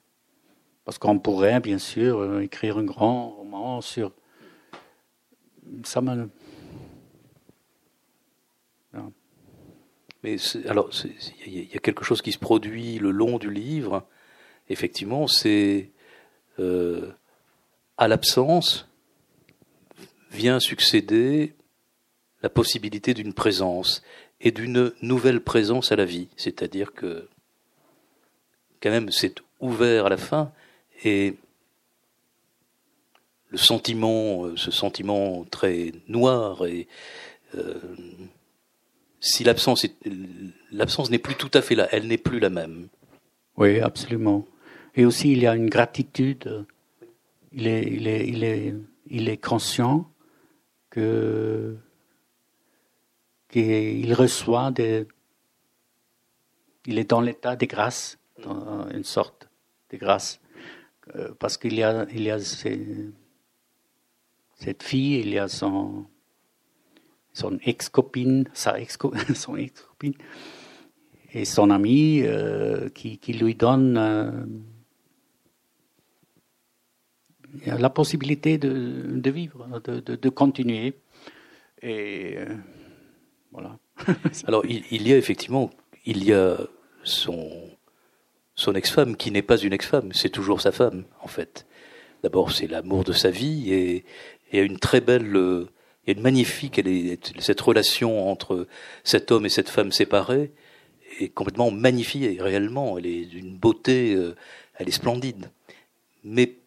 parce 0.85 0.97
qu'on 0.97 1.19
pourrait, 1.19 1.59
bien 1.59 1.77
sûr, 1.77 2.19
euh, 2.19 2.39
écrire 2.39 2.77
un 2.77 2.85
grand 2.85 3.31
roman 3.31 3.81
sur. 3.81 4.13
Ça 5.83 5.99
me. 6.01 6.29
Mais 10.23 10.35
alors, 10.67 10.89
il 11.45 11.71
y 11.71 11.77
a 11.77 11.79
quelque 11.79 12.03
chose 12.03 12.21
qui 12.21 12.33
se 12.33 12.39
produit 12.39 12.99
le 12.99 13.11
long 13.11 13.37
du 13.39 13.49
livre. 13.49 14.05
Effectivement, 14.67 15.27
c'est 15.27 15.91
euh, 16.59 17.11
à 17.97 18.09
l'absence 18.09 18.88
vient 20.31 20.59
succéder 20.59 21.53
la 22.41 22.49
possibilité 22.49 23.13
d'une 23.13 23.33
présence 23.33 24.01
et 24.41 24.51
d'une 24.51 24.93
nouvelle 25.01 25.41
présence 25.41 25.91
à 25.91 25.95
la 25.95 26.05
vie. 26.05 26.29
C'est-à-dire 26.37 26.93
que 26.93 27.27
quand 28.81 28.91
même 28.91 29.11
c'est 29.11 29.35
ouvert 29.59 30.05
à 30.05 30.09
la 30.09 30.17
fin 30.17 30.51
et 31.03 31.35
le 33.49 33.57
sentiment, 33.57 34.45
euh, 34.45 34.55
ce 34.55 34.71
sentiment 34.71 35.43
très 35.49 35.91
noir 36.07 36.65
et 36.65 36.87
euh, 37.55 37.73
si 39.19 39.43
l'absence 39.43 39.85
l'absence 40.71 41.09
n'est 41.09 41.19
plus 41.19 41.35
tout 41.35 41.51
à 41.53 41.61
fait 41.61 41.75
là, 41.75 41.87
elle 41.91 42.07
n'est 42.07 42.17
plus 42.17 42.39
la 42.39 42.49
même. 42.49 42.87
Oui, 43.57 43.79
absolument. 43.79 44.45
Et 44.95 45.05
aussi 45.05 45.31
il 45.31 45.39
y 45.39 45.47
a 45.47 45.55
une 45.55 45.69
gratitude. 45.69 46.65
Il 47.51 47.67
est, 47.67 47.83
il 47.83 48.07
est, 48.07 48.27
il 48.27 48.43
est, 48.43 48.75
il 49.07 49.27
est 49.27 49.37
conscient 49.37 50.09
que 50.89 51.77
qu'il 53.49 54.13
reçoit 54.13 54.71
des, 54.71 55.07
il 56.85 56.99
est 56.99 57.09
dans 57.09 57.21
l'état 57.21 57.55
de 57.55 57.65
grâce 57.65 58.19
une 58.93 59.03
sorte 59.03 59.49
de 59.91 59.97
grâce. 59.97 60.39
Euh, 61.15 61.33
parce 61.39 61.57
qu'il 61.57 61.73
y 61.73 61.83
a, 61.83 62.05
il 62.11 62.23
y 62.23 62.31
a 62.31 62.39
cette 62.39 63.13
fille, 64.83 65.19
il 65.19 65.29
y 65.29 65.39
a 65.39 65.47
son, 65.47 66.05
son 67.33 67.57
ex-copine, 67.63 68.47
sa 68.53 68.79
ex 68.79 68.97
son 69.35 69.55
ex-copine, 69.55 70.13
et 71.31 71.45
son 71.45 71.69
ami 71.69 72.21
euh, 72.21 72.89
qui, 72.89 73.17
qui, 73.17 73.33
lui 73.33 73.55
donne 73.55 73.97
euh, 73.97 74.31
la 77.65 77.89
possibilité 77.89 78.57
de, 78.57 79.05
de 79.09 79.31
vivre, 79.31 79.81
de, 79.83 79.99
de, 79.99 80.15
de, 80.15 80.29
continuer. 80.29 80.93
Et 81.81 82.35
voilà. 83.51 83.77
Alors, 84.47 84.65
il, 84.65 84.83
il, 84.91 85.07
y 85.07 85.13
a 85.13 85.17
effectivement, 85.17 85.69
il 86.05 86.23
y 86.23 86.33
a 86.33 86.57
son, 87.03 87.49
son 88.55 88.73
ex-femme, 88.73 89.15
qui 89.15 89.31
n'est 89.31 89.41
pas 89.41 89.57
une 89.57 89.73
ex-femme, 89.73 90.11
c'est 90.13 90.29
toujours 90.29 90.61
sa 90.61 90.71
femme, 90.71 91.05
en 91.21 91.27
fait. 91.27 91.65
D'abord, 92.23 92.51
c'est 92.51 92.67
l'amour 92.67 93.03
de 93.03 93.13
sa 93.13 93.31
vie, 93.31 93.73
et 93.73 94.05
il 94.51 94.57
y 94.57 94.61
a 94.61 94.65
une 94.65 94.79
très 94.79 95.01
belle, 95.01 95.35
euh, 95.35 95.69
il 96.05 96.11
y 96.11 96.13
a 96.13 96.17
une 96.17 96.23
magnifique, 96.23 96.77
elle 96.77 96.87
est, 96.87 97.39
cette 97.39 97.61
relation 97.61 98.29
entre 98.29 98.67
cet 99.03 99.31
homme 99.31 99.45
et 99.45 99.49
cette 99.49 99.69
femme 99.69 99.91
séparée 99.91 100.51
est 101.19 101.29
complètement 101.29 101.71
magnifiée, 101.71 102.37
réellement. 102.39 102.97
Elle 102.97 103.05
est 103.05 103.25
d'une 103.25 103.57
beauté, 103.57 104.13
euh, 104.13 104.35
elle 104.75 104.87
est 104.87 104.91
splendide. 104.91 105.51
Mais, 106.23 106.57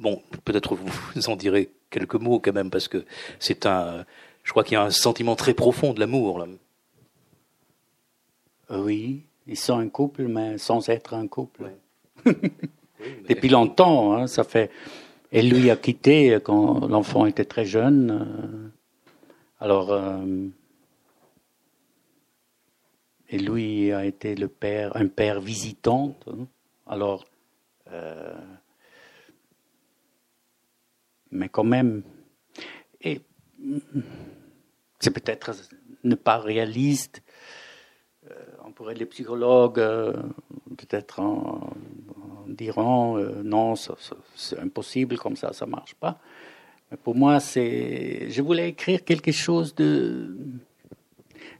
bon, 0.00 0.22
peut-être 0.44 0.74
vous 0.74 1.28
en 1.30 1.36
direz 1.36 1.70
quelques 1.90 2.14
mots 2.14 2.40
quand 2.40 2.52
même, 2.52 2.70
parce 2.70 2.88
que 2.88 3.04
c'est 3.38 3.66
un, 3.66 4.04
je 4.42 4.50
crois 4.50 4.64
qu'il 4.64 4.74
y 4.74 4.76
a 4.76 4.82
un 4.82 4.90
sentiment 4.90 5.36
très 5.36 5.54
profond 5.54 5.92
de 5.92 6.00
l'amour, 6.00 6.38
là. 6.38 6.46
Euh, 8.70 8.82
oui, 8.82 9.22
ils 9.46 9.56
sont 9.56 9.78
un 9.78 9.88
couple, 9.88 10.28
mais 10.28 10.58
sans 10.58 10.88
être 10.88 11.14
un 11.14 11.26
couple. 11.26 11.70
Depuis 13.28 13.48
longtemps, 13.48 14.14
hein, 14.14 14.26
ça 14.26 14.44
fait. 14.44 14.70
Elle 15.30 15.50
lui 15.50 15.70
a 15.70 15.76
quitté 15.76 16.38
quand 16.42 16.86
l'enfant 16.86 17.26
était 17.26 17.44
très 17.44 17.64
jeune. 17.64 18.10
Euh, 18.10 18.68
Alors, 19.60 19.92
euh, 19.92 20.48
et 23.30 23.38
lui 23.38 23.92
a 23.92 24.04
été 24.06 24.34
le 24.34 24.48
père, 24.48 24.96
un 24.96 25.06
père 25.06 25.40
visitant. 25.40 26.14
Hein. 26.26 26.46
Alors, 26.86 27.26
euh, 27.92 28.34
mais 31.30 31.48
quand 31.48 31.64
même, 31.64 32.02
et 33.00 33.20
c'est 34.98 35.10
peut-être 35.10 35.52
ne 36.04 36.14
pas 36.14 36.38
réaliste. 36.38 37.22
Euh, 38.30 38.34
on 38.64 38.72
pourrait, 38.72 38.94
les 38.94 39.06
psychologues, 39.06 39.78
euh, 39.78 40.12
peut-être 40.76 41.20
en, 41.20 41.72
diront 42.46 43.18
non, 43.44 43.74
c'est 43.76 44.58
impossible, 44.58 45.18
comme 45.18 45.36
ça, 45.36 45.52
ça 45.52 45.66
marche 45.66 45.94
pas. 45.94 46.18
Mais 46.90 46.96
pour 46.96 47.14
moi, 47.14 47.40
c'est, 47.40 48.30
je 48.30 48.42
voulais 48.42 48.70
écrire 48.70 49.04
quelque 49.04 49.32
chose 49.32 49.74
de 49.74 50.34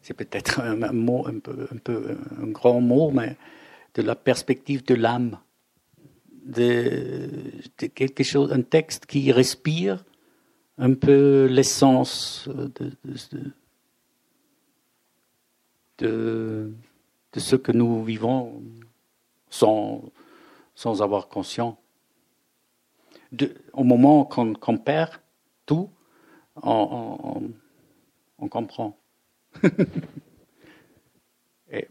c'est 0.02 0.14
peut-être 0.14 0.61
un, 0.61 0.92
mot 0.92 1.26
un 1.26 1.38
peu, 1.38 1.68
un 1.72 1.76
peu 1.76 2.16
un 2.40 2.46
grand 2.46 2.81
mot, 2.81 3.11
mais 3.11 3.37
de 3.94 4.02
la 4.02 4.14
perspective 4.14 4.85
de 4.85 4.94
l'âme, 4.94 5.38
de, 6.48 7.30
quelque 7.94 8.24
chose, 8.24 8.52
un 8.52 8.62
texte 8.62 9.06
qui 9.06 9.30
respire 9.32 10.04
un 10.78 10.94
peu 10.94 11.46
l'essence 11.46 12.48
de, 12.48 12.92
de, 15.98 16.72
ce 17.37 17.56
que 17.56 17.72
nous 17.72 18.02
vivons 18.02 18.62
sans, 19.50 20.02
sans 20.74 21.02
avoir 21.02 21.28
conscience. 21.28 21.76
Au 23.72 23.84
moment 23.84 24.24
qu'on 24.24 24.78
perd 24.78 25.20
tout, 25.66 25.90
on, 26.62 27.50
on 28.38 28.48
comprend. 28.48 28.98
Et, 31.70 31.88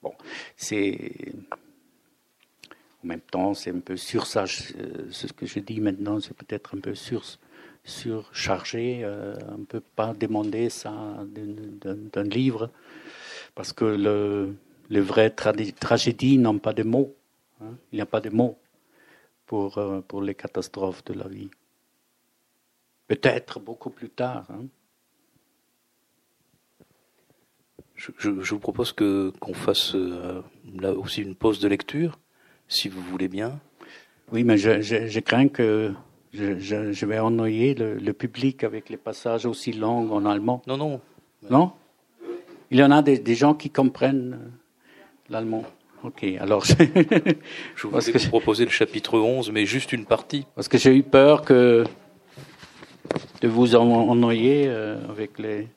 bon, 0.00 0.14
c'est. 0.56 1.34
En 3.04 3.08
même 3.08 3.20
temps, 3.20 3.54
c'est 3.54 3.70
un 3.70 3.80
peu 3.80 3.96
sursage. 3.96 4.74
Euh, 4.78 5.06
ce 5.10 5.26
que 5.26 5.46
je 5.46 5.58
dis 5.58 5.80
maintenant, 5.80 6.20
c'est 6.20 6.36
peut-être 6.36 6.76
un 6.76 6.80
peu 6.80 6.94
sur, 6.94 7.22
surchargé. 7.84 9.00
Euh, 9.02 9.36
on 9.48 9.58
ne 9.58 9.64
peut 9.64 9.80
pas 9.80 10.14
demander 10.14 10.70
ça 10.70 10.92
d'un 11.26 12.22
livre, 12.22 12.70
parce 13.54 13.72
que 13.72 13.84
le, 13.84 14.54
les 14.90 15.00
vraies 15.00 15.30
tragédies 15.30 16.38
n'ont 16.38 16.58
pas 16.58 16.72
de 16.72 16.82
mots. 16.82 17.14
Hein. 17.60 17.74
Il 17.92 17.96
n'y 17.96 18.02
a 18.02 18.06
pas 18.06 18.20
de 18.20 18.30
mots 18.30 18.58
pour, 19.46 19.78
euh, 19.78 20.00
pour 20.00 20.22
les 20.22 20.34
catastrophes 20.34 21.04
de 21.04 21.14
la 21.14 21.28
vie. 21.28 21.50
Peut-être 23.08 23.60
beaucoup 23.60 23.90
plus 23.90 24.10
tard. 24.10 24.46
Hein. 24.50 24.66
Je, 27.96 28.30
vous 28.30 28.58
propose 28.58 28.92
que 28.92 29.30
qu'on 29.38 29.54
fasse 29.54 29.94
euh, 29.94 30.42
là 30.80 30.92
aussi 30.92 31.22
une 31.22 31.36
pause 31.36 31.60
de 31.60 31.68
lecture, 31.68 32.18
si 32.72 32.88
vous 32.88 33.00
voulez 33.02 33.28
bien. 33.28 33.58
Oui, 34.32 34.44
mais 34.44 34.56
je, 34.56 35.20
crains 35.20 35.48
que 35.48 35.92
je, 36.32 37.06
vais 37.06 37.18
ennuyer 37.18 37.74
le, 37.74 38.12
public 38.12 38.64
avec 38.64 38.88
les 38.88 38.96
passages 38.96 39.46
aussi 39.46 39.72
longs 39.72 40.10
en 40.10 40.24
allemand. 40.24 40.62
Non, 40.66 40.76
non. 40.76 41.00
Non? 41.50 41.72
Il 42.70 42.78
y 42.78 42.82
en 42.82 42.90
a 42.90 43.02
des, 43.02 43.34
gens 43.34 43.54
qui 43.54 43.68
comprennent 43.68 44.38
euh, 44.40 44.48
l'allemand. 45.28 45.64
Ok, 46.02 46.24
alors 46.40 46.64
je, 46.64 46.74
je 47.76 47.86
vous 47.86 47.90
que 47.90 48.28
proposer 48.28 48.64
le 48.64 48.70
chapitre 48.70 49.18
11, 49.18 49.50
mais 49.52 49.66
juste 49.66 49.92
une 49.92 50.06
partie. 50.06 50.46
Parce 50.54 50.68
que 50.68 50.78
j'ai 50.78 50.96
eu 50.96 51.02
peur 51.02 51.42
que 51.42 51.84
de 53.42 53.48
vous 53.48 53.76
ennuyer 53.76 54.64
euh, 54.66 54.96
avec 55.10 55.38
les, 55.38 55.68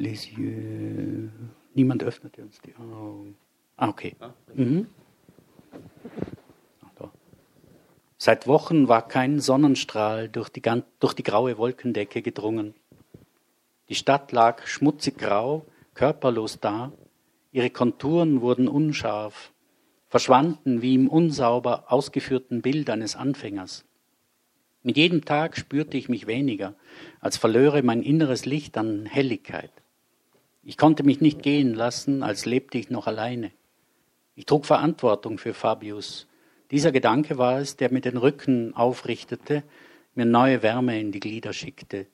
les 0.00 0.30
yeux. 0.36 1.30
Niemand 1.74 2.02
öffnete 2.02 2.42
uns 2.42 2.60
die 2.60 2.74
Augen. 2.76 3.36
Ah, 3.76 3.88
okay. 3.88 4.16
Mhm. 4.54 4.86
Seit 8.22 8.46
Wochen 8.46 8.86
war 8.86 9.08
kein 9.08 9.40
Sonnenstrahl 9.40 10.28
durch 10.28 10.50
die, 10.50 10.60
durch 10.98 11.14
die 11.14 11.22
graue 11.22 11.56
Wolkendecke 11.56 12.20
gedrungen. 12.20 12.74
Die 13.88 13.94
Stadt 13.94 14.30
lag 14.32 14.66
schmutzig 14.66 15.16
grau, 15.16 15.64
körperlos 15.94 16.60
da, 16.60 16.92
ihre 17.50 17.70
Konturen 17.70 18.42
wurden 18.42 18.68
unscharf, 18.68 19.52
verschwanden 20.08 20.82
wie 20.82 20.96
im 20.96 21.08
unsauber 21.08 21.90
ausgeführten 21.90 22.60
Bild 22.60 22.90
eines 22.90 23.16
Anfängers. 23.16 23.86
Mit 24.82 24.98
jedem 24.98 25.24
Tag 25.24 25.56
spürte 25.56 25.96
ich 25.96 26.10
mich 26.10 26.26
weniger, 26.26 26.74
als 27.20 27.38
verlöre 27.38 27.82
mein 27.82 28.02
inneres 28.02 28.44
Licht 28.44 28.76
an 28.76 29.06
Helligkeit. 29.06 29.72
Ich 30.62 30.76
konnte 30.76 31.02
mich 31.02 31.20
nicht 31.20 31.42
gehen 31.42 31.74
lassen, 31.74 32.22
als 32.22 32.44
lebte 32.44 32.78
ich 32.78 32.90
noch 32.90 33.06
alleine. 33.06 33.50
Ich 34.34 34.46
trug 34.46 34.66
Verantwortung 34.66 35.38
für 35.38 35.54
Fabius. 35.54 36.26
Dieser 36.70 36.92
Gedanke 36.92 37.38
war 37.38 37.58
es, 37.58 37.76
der 37.76 37.92
mir 37.92 38.00
den 38.00 38.16
Rücken 38.16 38.74
aufrichtete, 38.74 39.62
mir 40.14 40.26
neue 40.26 40.62
Wärme 40.62 41.00
in 41.00 41.12
die 41.12 41.20
Glieder 41.20 41.52
schickte. 41.52 42.06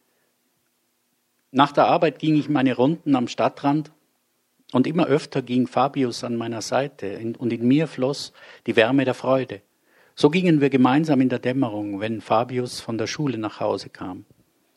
Nach 1.50 1.72
der 1.72 1.86
Arbeit 1.86 2.18
ging 2.18 2.36
ich 2.36 2.48
meine 2.48 2.76
Runden 2.76 3.16
am 3.16 3.28
Stadtrand 3.28 3.92
und 4.72 4.86
immer 4.86 5.06
öfter 5.06 5.42
ging 5.42 5.66
Fabius 5.66 6.24
an 6.24 6.36
meiner 6.36 6.62
Seite 6.62 7.18
und 7.38 7.52
in 7.52 7.66
mir 7.66 7.86
floss 7.86 8.32
die 8.66 8.76
Wärme 8.76 9.04
der 9.04 9.14
Freude. 9.14 9.62
So 10.14 10.30
gingen 10.30 10.60
wir 10.60 10.70
gemeinsam 10.70 11.20
in 11.20 11.28
der 11.28 11.38
Dämmerung, 11.38 12.00
wenn 12.00 12.20
Fabius 12.20 12.80
von 12.80 12.98
der 12.98 13.06
Schule 13.06 13.38
nach 13.38 13.60
Hause 13.60 13.90
kam. 13.90 14.24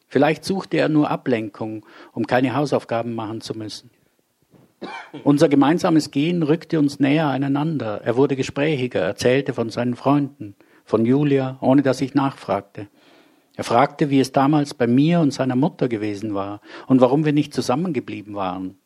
Vielleicht 0.09 0.43
suchte 0.43 0.77
er 0.77 0.89
nur 0.89 1.09
Ablenkung, 1.09 1.85
um 2.13 2.27
keine 2.27 2.55
Hausaufgaben 2.55 3.13
machen 3.13 3.41
zu 3.41 3.57
müssen. 3.57 3.91
Unser 5.23 5.49
gemeinsames 5.49 6.11
Gehen 6.11 6.43
rückte 6.43 6.79
uns 6.79 6.99
näher 6.99 7.27
aneinander. 7.27 8.01
Er 8.03 8.17
wurde 8.17 8.35
gesprächiger, 8.35 9.01
erzählte 9.01 9.53
von 9.53 9.69
seinen 9.69 9.95
Freunden, 9.95 10.55
von 10.83 11.05
Julia, 11.05 11.57
ohne 11.61 11.81
dass 11.83 12.01
ich 12.01 12.15
nachfragte. 12.15 12.87
Er 13.55 13.63
fragte, 13.63 14.09
wie 14.09 14.19
es 14.19 14.31
damals 14.31 14.73
bei 14.73 14.87
mir 14.87 15.19
und 15.19 15.33
seiner 15.33 15.55
Mutter 15.55 15.89
gewesen 15.89 16.33
war 16.33 16.61
und 16.87 17.01
warum 17.01 17.25
wir 17.25 17.33
nicht 17.33 17.53
zusammengeblieben 17.53 18.33
waren. 18.33 18.77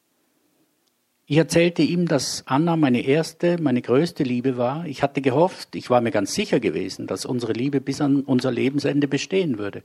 Ich 1.25 1.37
erzählte 1.37 1.83
ihm, 1.83 2.07
dass 2.07 2.43
Anna 2.47 2.75
meine 2.75 3.01
erste, 3.01 3.61
meine 3.61 3.81
größte 3.81 4.23
Liebe 4.23 4.57
war. 4.57 4.85
Ich 4.87 5.03
hatte 5.03 5.21
gehofft, 5.21 5.75
ich 5.75 5.89
war 5.89 6.01
mir 6.01 6.11
ganz 6.11 6.33
sicher 6.33 6.59
gewesen, 6.59 7.07
dass 7.07 7.25
unsere 7.25 7.53
Liebe 7.53 7.79
bis 7.79 8.01
an 8.01 8.21
unser 8.21 8.51
Lebensende 8.51 9.07
bestehen 9.07 9.57
würde. 9.57 9.83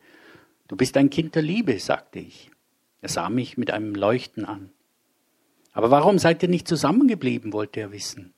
Du 0.68 0.76
bist 0.76 0.96
ein 0.96 1.10
Kind 1.10 1.34
der 1.34 1.42
Liebe, 1.42 1.78
sagte 1.80 2.18
ich. 2.18 2.50
Er 3.00 3.08
sah 3.08 3.30
mich 3.30 3.56
mit 3.56 3.70
einem 3.70 3.94
Leuchten 3.94 4.44
an. 4.44 4.70
Aber 5.72 5.90
warum 5.90 6.18
seid 6.18 6.42
ihr 6.42 6.48
nicht 6.48 6.68
zusammengeblieben, 6.68 7.52
wollte 7.52 7.80
er 7.80 7.92
wissen. 7.92 8.34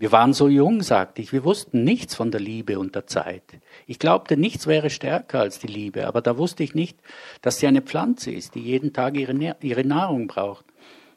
Wir 0.00 0.12
waren 0.12 0.32
so 0.32 0.46
jung, 0.46 0.82
sagte 0.82 1.22
ich, 1.22 1.32
wir 1.32 1.42
wussten 1.42 1.82
nichts 1.82 2.14
von 2.14 2.30
der 2.30 2.40
Liebe 2.40 2.78
und 2.78 2.94
der 2.94 3.06
Zeit. 3.06 3.42
Ich 3.86 3.98
glaubte, 3.98 4.36
nichts 4.36 4.66
wäre 4.66 4.90
stärker 4.90 5.40
als 5.40 5.58
die 5.58 5.66
Liebe, 5.66 6.06
aber 6.06 6.20
da 6.20 6.38
wusste 6.38 6.62
ich 6.62 6.74
nicht, 6.74 6.98
dass 7.42 7.58
sie 7.58 7.66
eine 7.66 7.82
Pflanze 7.82 8.30
ist, 8.30 8.54
die 8.54 8.60
jeden 8.60 8.92
Tag 8.92 9.16
ihre, 9.16 9.56
ihre 9.60 9.84
Nahrung 9.84 10.28
braucht. 10.28 10.66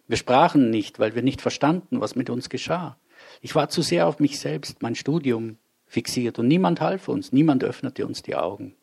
Wir 0.08 0.18
sprachen 0.18 0.72
nicht, 0.72 0.98
weil 0.98 1.14
wir 1.14 1.22
nicht 1.22 1.42
verstanden, 1.42 2.02
was 2.02 2.16
mit 2.16 2.30
uns 2.30 2.50
geschah. 2.50 2.98
Ich 3.42 3.54
war 3.54 3.70
zu 3.70 3.82
sehr 3.82 4.08
auf 4.08 4.20
mich 4.20 4.40
selbst, 4.40 4.82
mein 4.82 4.96
Studium 4.96 5.58
fixiert 5.86 6.40
und 6.40 6.48
niemand 6.48 6.82
half 6.82 7.08
uns, 7.08 7.32
niemand 7.32 7.64
öffnete 7.64 8.08
uns 8.08 8.24
die 8.24 8.36
Augen. 8.36 8.76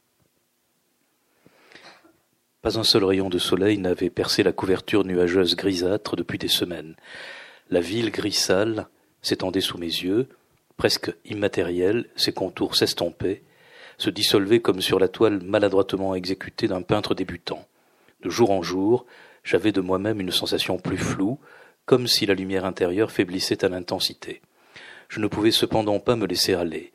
Pas 2.61 2.79
un 2.79 2.83
seul 2.83 3.05
rayon 3.05 3.29
de 3.29 3.39
soleil 3.39 3.79
n'avait 3.79 4.11
percé 4.11 4.43
la 4.43 4.53
couverture 4.53 5.05
nuageuse 5.05 5.55
grisâtre 5.55 6.17
depuis 6.17 6.39
des 6.39 6.49
semaines. 6.49 6.97
La 7.71 7.81
ville 7.81 8.11
gris 8.11 8.33
sale 8.33 8.89
s'étendait 9.23 9.61
sous 9.61 9.79
mes 9.79 9.87
yeux, 9.87 10.29
presque 10.77 11.13
immatérielle, 11.25 12.07
ses 12.17 12.33
contours 12.33 12.75
s'estompaient, 12.75 13.43
se 13.97 14.11
dissolvaient 14.11 14.61
comme 14.61 14.81
sur 14.81 14.99
la 14.99 15.09
toile 15.09 15.41
maladroitement 15.43 16.17
exécutée 16.17 16.67
d'un 16.67 16.83
peintre 16.83 17.15
débutant. 17.15 17.65
De 18.23 18.31
jour 18.31 18.51
en 18.51 18.63
jour, 18.63 19.07
j'avais 19.45 19.73
de 19.73 19.81
moi-même 19.81 20.21
une 20.21 20.33
sensation 20.33 20.79
plus 20.79 20.99
floue, 20.99 21.39
comme 21.85 22.09
si 22.09 22.27
la 22.27 22.35
lumière 22.35 22.65
intérieure 22.65 23.13
faiblissait 23.13 23.65
à 23.65 23.69
l'intensité. 23.69 24.43
Je 25.09 25.21
ne 25.21 25.29
pouvais 25.29 25.53
cependant 25.53 26.01
pas 26.01 26.17
me 26.17 26.27
laisser 26.27 26.55
aller. 26.55 26.93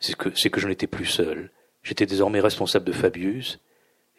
C'est 0.00 0.16
que, 0.16 0.30
c'est 0.34 0.50
que 0.50 0.60
je 0.60 0.68
n'étais 0.68 0.86
plus 0.86 1.06
seul. 1.06 1.50
J'étais 1.82 2.06
désormais 2.06 2.40
responsable 2.40 2.86
de 2.86 2.92
Fabius, 2.92 3.60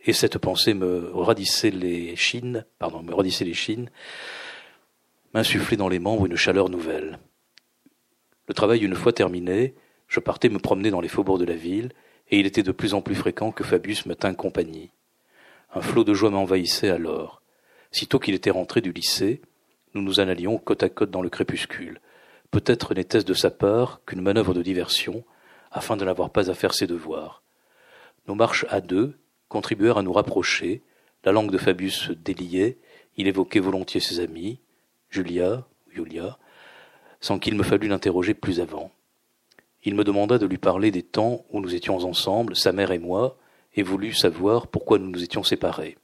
et 0.06 0.14
cette 0.14 0.38
pensée 0.38 0.74
me 0.74 1.12
radissait 1.14 1.72
les 1.72 2.16
chines, 2.16 2.66
pardon, 2.80 3.02
me 3.02 3.14
radissait 3.14 3.46
les 3.46 3.54
chines, 3.54 3.90
m'insufflait 5.34 5.78
dans 5.78 5.90
les 5.90 6.00
membres 6.00 6.28
une 6.28 6.36
chaleur 6.36 6.70
nouvelle. 6.70 7.20
Le 8.48 8.54
travail 8.54 8.84
une 8.84 8.96
fois 8.96 9.12
terminé, 9.12 9.74
je 10.08 10.20
partais 10.20 10.50
me 10.50 10.60
promener 10.60 10.92
dans 10.92 11.02
les 11.02 11.08
faubourgs 11.08 11.40
de 11.40 11.46
la 11.46 11.56
ville, 11.56 11.92
et 12.30 12.40
il 12.40 12.46
était 12.46 12.64
de 12.64 12.72
plus 12.72 12.94
en 12.94 13.02
plus 13.02 13.16
fréquent 13.16 13.52
que 13.52 13.64
Fabius 13.64 14.06
me 14.06 14.16
tint 14.16 14.34
compagnie. 14.34 14.92
Un 15.74 15.82
flot 15.82 16.04
de 16.04 16.14
joie 16.14 16.30
m'envahissait 16.30 16.90
alors. 16.90 17.42
Sitôt 17.92 18.20
qu'il 18.20 18.36
était 18.36 18.52
rentré 18.52 18.82
du 18.82 18.92
lycée, 18.92 19.42
nous 19.94 20.02
nous 20.02 20.20
en 20.20 20.28
allions 20.28 20.58
côte 20.58 20.84
à 20.84 20.90
côte 20.90 21.12
dans 21.12 21.22
le 21.22 21.30
crépuscule. 21.30 22.00
Peut-être 22.52 22.94
n'était-ce 22.94 23.26
de 23.26 23.34
sa 23.34 23.50
part 23.50 24.02
qu'une 24.06 24.22
manœuvre 24.22 24.54
de 24.54 24.62
diversion, 24.62 25.24
afin 25.72 25.98
de 25.98 26.06
n'avoir 26.06 26.30
pas 26.30 26.50
à 26.50 26.54
faire 26.54 26.74
ses 26.74 26.88
devoirs. 26.88 27.44
Nos 28.28 28.36
marches 28.36 28.66
à 28.70 28.82
deux 28.82 29.18
contribuèrent 29.56 29.98
à 29.98 30.04
nous 30.04 30.12
rapprocher, 30.12 30.82
la 31.24 31.32
langue 31.32 31.50
de 31.50 31.58
Fabius 31.58 31.96
se 32.08 32.12
déliait, 32.12 32.78
il 33.16 33.26
évoquait 33.26 33.62
volontiers 33.62 34.02
ses 34.02 34.20
amis, 34.20 34.60
Julia, 35.10 35.66
Julia, 35.90 36.38
sans 37.22 37.40
qu'il 37.40 37.56
me 37.56 37.64
fallût 37.64 37.88
l'interroger 37.88 38.34
plus 38.34 38.60
avant. 38.60 38.92
Il 39.86 39.96
me 39.96 40.04
demanda 40.04 40.38
de 40.38 40.46
lui 40.46 40.58
parler 40.58 40.92
des 40.92 41.04
temps 41.04 41.46
où 41.52 41.62
nous 41.62 41.74
étions 41.74 42.00
ensemble, 42.00 42.58
sa 42.58 42.74
mère 42.74 42.92
et 42.92 43.00
moi, 43.00 43.38
et 43.76 43.82
voulut 43.82 44.12
savoir 44.12 44.68
pourquoi 44.68 45.00
nous 45.00 45.10
nous 45.10 45.24
étions 45.24 45.44
séparés. 45.44 45.98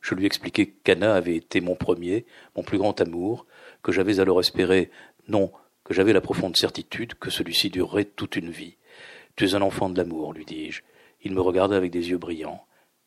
Je 0.00 0.14
lui 0.14 0.24
expliquai 0.24 0.68
qu'Anna 0.68 1.12
avait 1.12 1.34
été 1.34 1.60
mon 1.60 1.74
premier, 1.74 2.24
mon 2.54 2.62
plus 2.62 2.78
grand 2.78 3.00
amour, 3.00 3.46
que 3.82 3.90
j'avais 3.90 4.20
alors 4.20 4.38
espéré, 4.38 4.92
non, 5.26 5.50
que 5.82 5.92
j'avais 5.92 6.12
la 6.12 6.20
profonde 6.20 6.56
certitude 6.56 7.14
que 7.14 7.30
celui-ci 7.30 7.70
durerait 7.70 8.04
toute 8.04 8.36
une 8.36 8.50
vie. 8.50 8.76
Tu 9.34 9.44
es 9.44 9.56
un 9.56 9.62
enfant 9.62 9.90
de 9.90 9.98
l'amour, 9.98 10.32
lui 10.32 10.44
dis-je. 10.44 10.82
Il 11.24 11.32
me 11.32 11.40
regarda 11.40 11.76
avec 11.76 11.90
des 11.90 12.10
yeux 12.10 12.18
brillants. 12.18 12.64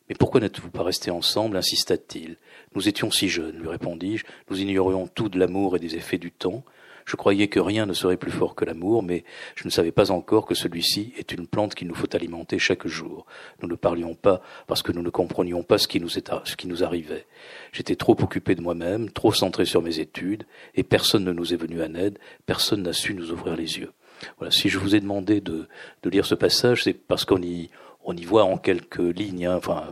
Mais 0.10 0.16
pourquoi 0.16 0.42
n'êtes-vous 0.42 0.72
pas 0.72 0.84
restés 0.84 1.12
ensemble? 1.12 1.58
insista-t-il. 1.58 2.38
Nous 2.76 2.88
étions 2.88 3.12
si 3.12 3.30
jeunes, 3.30 3.58
lui 3.58 3.68
répondis-je, 3.68 4.26
nous 4.50 4.60
ignorions 4.60 5.08
tout 5.08 5.30
de 5.30 5.40
l'amour 5.40 5.76
et 5.76 5.80
des 5.80 5.96
effets 5.96 6.18
du 6.18 6.32
temps. 6.32 6.64
Je 7.06 7.16
croyais 7.16 7.48
que 7.48 7.62
rien 7.62 7.86
ne 7.86 7.94
serait 7.94 8.18
plus 8.18 8.32
fort 8.32 8.54
que 8.54 8.66
l'amour, 8.66 9.02
mais 9.02 9.24
je 9.56 9.64
ne 9.64 9.70
savais 9.70 9.94
pas 9.94 10.12
encore 10.12 10.46
que 10.46 10.56
celui-ci 10.56 11.14
est 11.18 11.32
une 11.32 11.48
plante 11.48 11.74
qu'il 11.74 11.88
nous 11.88 11.96
faut 11.96 12.14
alimenter 12.14 12.60
chaque 12.60 12.86
jour. 12.86 13.26
Nous 13.62 13.70
ne 13.70 13.76
parlions 13.76 14.14
pas 14.14 14.42
parce 14.68 14.82
que 14.82 14.92
nous 14.92 15.02
ne 15.02 15.10
comprenions 15.10 15.64
pas 15.64 15.78
ce 15.78 15.88
qui 15.88 16.02
nous, 16.02 16.10
ce 16.10 16.56
qui 16.58 16.68
nous 16.68 16.84
arrivait. 16.84 17.26
J'étais 17.72 17.96
trop 17.96 18.18
occupé 18.22 18.56
de 18.56 18.62
moi-même, 18.62 19.10
trop 19.10 19.32
centré 19.32 19.64
sur 19.64 19.82
mes 19.82 20.00
études, 20.00 20.46
et 20.76 20.84
personne 20.84 21.24
ne 21.24 21.32
nous 21.32 21.54
est 21.54 21.58
venu 21.58 21.82
en 21.82 21.96
aide, 21.96 22.20
personne 22.46 22.84
n'a 22.84 22.94
su 22.94 23.14
nous 23.14 23.32
ouvrir 23.32 23.56
les 23.56 23.80
yeux. 23.80 23.94
Voilà, 24.38 24.52
si 24.52 24.68
je 24.68 24.78
vous 24.78 24.94
ai 24.94 25.00
demandé 25.00 25.40
de, 25.40 25.70
de 26.04 26.10
lire 26.10 26.26
ce 26.26 26.36
passage, 26.36 26.84
c'est 26.84 26.94
parce 26.94 27.24
qu'on 27.24 27.42
y, 27.42 27.70
on 28.08 28.16
y 28.16 28.24
voit 28.24 28.46
en 28.46 28.58
quelques 28.58 29.00
lignes, 29.00 29.46
hein, 29.46 29.58
enfin, 29.58 29.84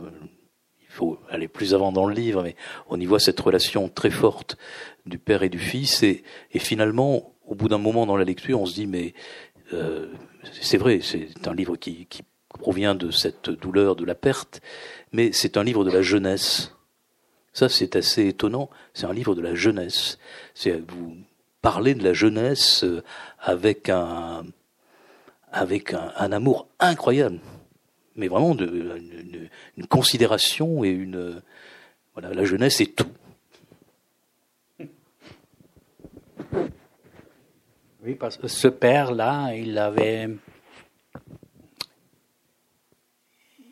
il 0.80 0.88
faut 0.88 1.18
aller 1.28 1.48
plus 1.48 1.74
avant 1.74 1.92
dans 1.92 2.06
le 2.06 2.14
livre, 2.14 2.42
mais 2.42 2.56
on 2.88 2.98
y 2.98 3.04
voit 3.04 3.20
cette 3.20 3.38
relation 3.38 3.90
très 3.90 4.10
forte 4.10 4.56
du 5.04 5.18
père 5.18 5.42
et 5.42 5.50
du 5.50 5.58
fils, 5.58 6.02
et, 6.02 6.24
finalement, 6.54 7.34
au 7.46 7.54
bout 7.54 7.68
d'un 7.68 7.78
moment 7.78 8.06
dans 8.06 8.16
la 8.16 8.24
lecture, 8.24 8.58
on 8.58 8.66
se 8.66 8.74
dit, 8.74 8.86
mais 8.86 9.12
euh, 9.74 10.06
c'est 10.62 10.78
vrai, 10.78 11.00
c'est 11.02 11.46
un 11.46 11.54
livre 11.54 11.76
qui, 11.76 12.08
provient 12.48 12.94
de 12.94 13.10
cette 13.10 13.50
douleur 13.50 13.96
de 13.96 14.04
la 14.06 14.14
perte, 14.14 14.62
mais 15.12 15.30
c'est 15.30 15.58
un 15.58 15.62
livre 15.62 15.84
de 15.84 15.90
la 15.90 16.00
jeunesse. 16.00 16.72
Ça, 17.52 17.68
c'est 17.68 17.96
assez 17.96 18.28
étonnant. 18.28 18.70
C'est 18.94 19.04
un 19.04 19.12
livre 19.12 19.34
de 19.34 19.42
la 19.42 19.54
jeunesse. 19.54 20.18
C'est 20.54 20.82
vous 20.88 21.18
parlez 21.60 21.94
de 21.94 22.02
la 22.02 22.14
jeunesse 22.14 22.82
euh, 22.82 23.02
avec 23.40 23.90
un 23.90 24.46
avec 25.52 25.92
un 25.92 26.32
amour 26.32 26.66
incroyable 26.80 27.40
mais 28.16 28.28
vraiment 28.28 28.54
de, 28.54 28.98
une, 29.76 29.86
considération 29.86 30.84
et 30.84 30.90
une 30.90 31.42
voilà 32.14 32.32
la 32.32 32.44
jeunesse 32.44 32.80
est 32.80 32.96
tout. 32.96 33.10
Oui, 38.06 38.14
parce 38.14 38.36
que 38.36 38.46
ce 38.46 38.68
père-là, 38.68 39.52
il 39.54 39.76
avait, 39.78 40.28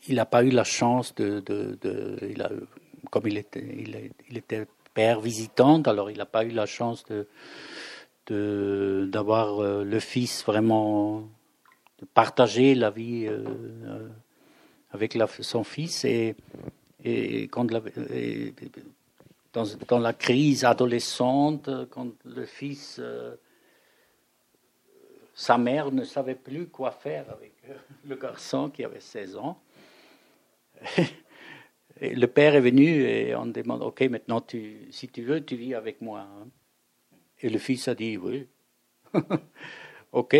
il 0.08 0.16
n'a 0.16 0.26
pas 0.26 0.42
eu 0.42 0.50
la 0.50 0.64
chance 0.64 1.14
de, 1.14 1.38
de, 1.38 2.18
il 2.28 2.42
a, 2.42 2.50
comme 3.10 3.28
il 3.28 3.38
était, 3.38 3.64
il, 4.28 4.36
était 4.36 4.66
père 4.92 5.20
visitant, 5.20 5.82
alors 5.82 6.10
il 6.10 6.18
n'a 6.18 6.26
pas 6.26 6.44
eu 6.44 6.50
la 6.50 6.66
chance 6.66 7.04
de 7.06 7.26
d'avoir 8.26 9.62
euh, 9.62 9.84
le 9.84 10.00
fils 10.00 10.44
vraiment 10.46 11.28
de 11.98 12.06
partager 12.06 12.74
la 12.74 12.88
vie 12.88 13.26
euh, 13.28 14.08
avec 14.94 15.18
son 15.40 15.64
fils 15.64 16.04
et, 16.04 16.36
quand 17.50 17.66
dans, 19.52 19.98
la 19.98 20.12
crise 20.14 20.64
adolescente, 20.64 21.68
quand 21.90 22.12
le 22.24 22.46
fils, 22.46 22.98
euh, 23.00 23.34
sa 25.34 25.58
mère 25.58 25.92
ne 25.92 26.04
savait 26.04 26.36
plus 26.36 26.68
quoi 26.68 26.92
faire 26.92 27.26
avec 27.30 27.52
le 28.06 28.16
garçon 28.16 28.70
qui 28.70 28.84
avait 28.84 29.00
16 29.00 29.36
ans. 29.36 29.60
Le 32.00 32.26
père 32.26 32.56
est 32.56 32.60
venu 32.60 33.04
et 33.04 33.36
on 33.36 33.46
demande, 33.46 33.80
OK, 33.82 34.00
maintenant, 34.10 34.44
si 34.48 35.08
tu 35.08 35.22
veux, 35.22 35.44
tu 35.44 35.54
vis 35.54 35.74
avec 35.74 36.00
moi. 36.00 36.22
Hein. 36.22 36.48
Et 37.40 37.48
le 37.48 37.58
fils 37.60 37.86
a 37.86 37.94
dit, 37.94 38.16
oui. 38.16 38.48
OK. 40.12 40.36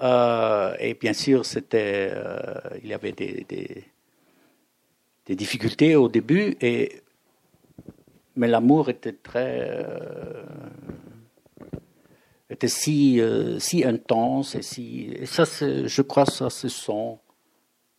Euh, 0.00 0.76
et 0.78 0.94
bien 0.94 1.12
sûr, 1.12 1.44
c'était, 1.44 2.10
euh, 2.12 2.60
il 2.82 2.88
y 2.88 2.94
avait 2.94 3.12
des, 3.12 3.44
des, 3.48 5.34
difficultés 5.34 5.96
au 5.96 6.08
début, 6.08 6.56
et, 6.60 7.02
mais 8.36 8.46
l'amour 8.48 8.88
était 8.90 9.12
très, 9.12 9.70
euh, 9.84 10.44
était 12.48 12.68
si, 12.68 13.20
si 13.58 13.84
intense 13.84 14.54
et 14.54 14.62
si, 14.62 15.14
ça, 15.26 15.44
je 15.44 16.02
crois, 16.02 16.26
ça 16.26 16.48
se 16.48 16.68
sent 16.68 17.18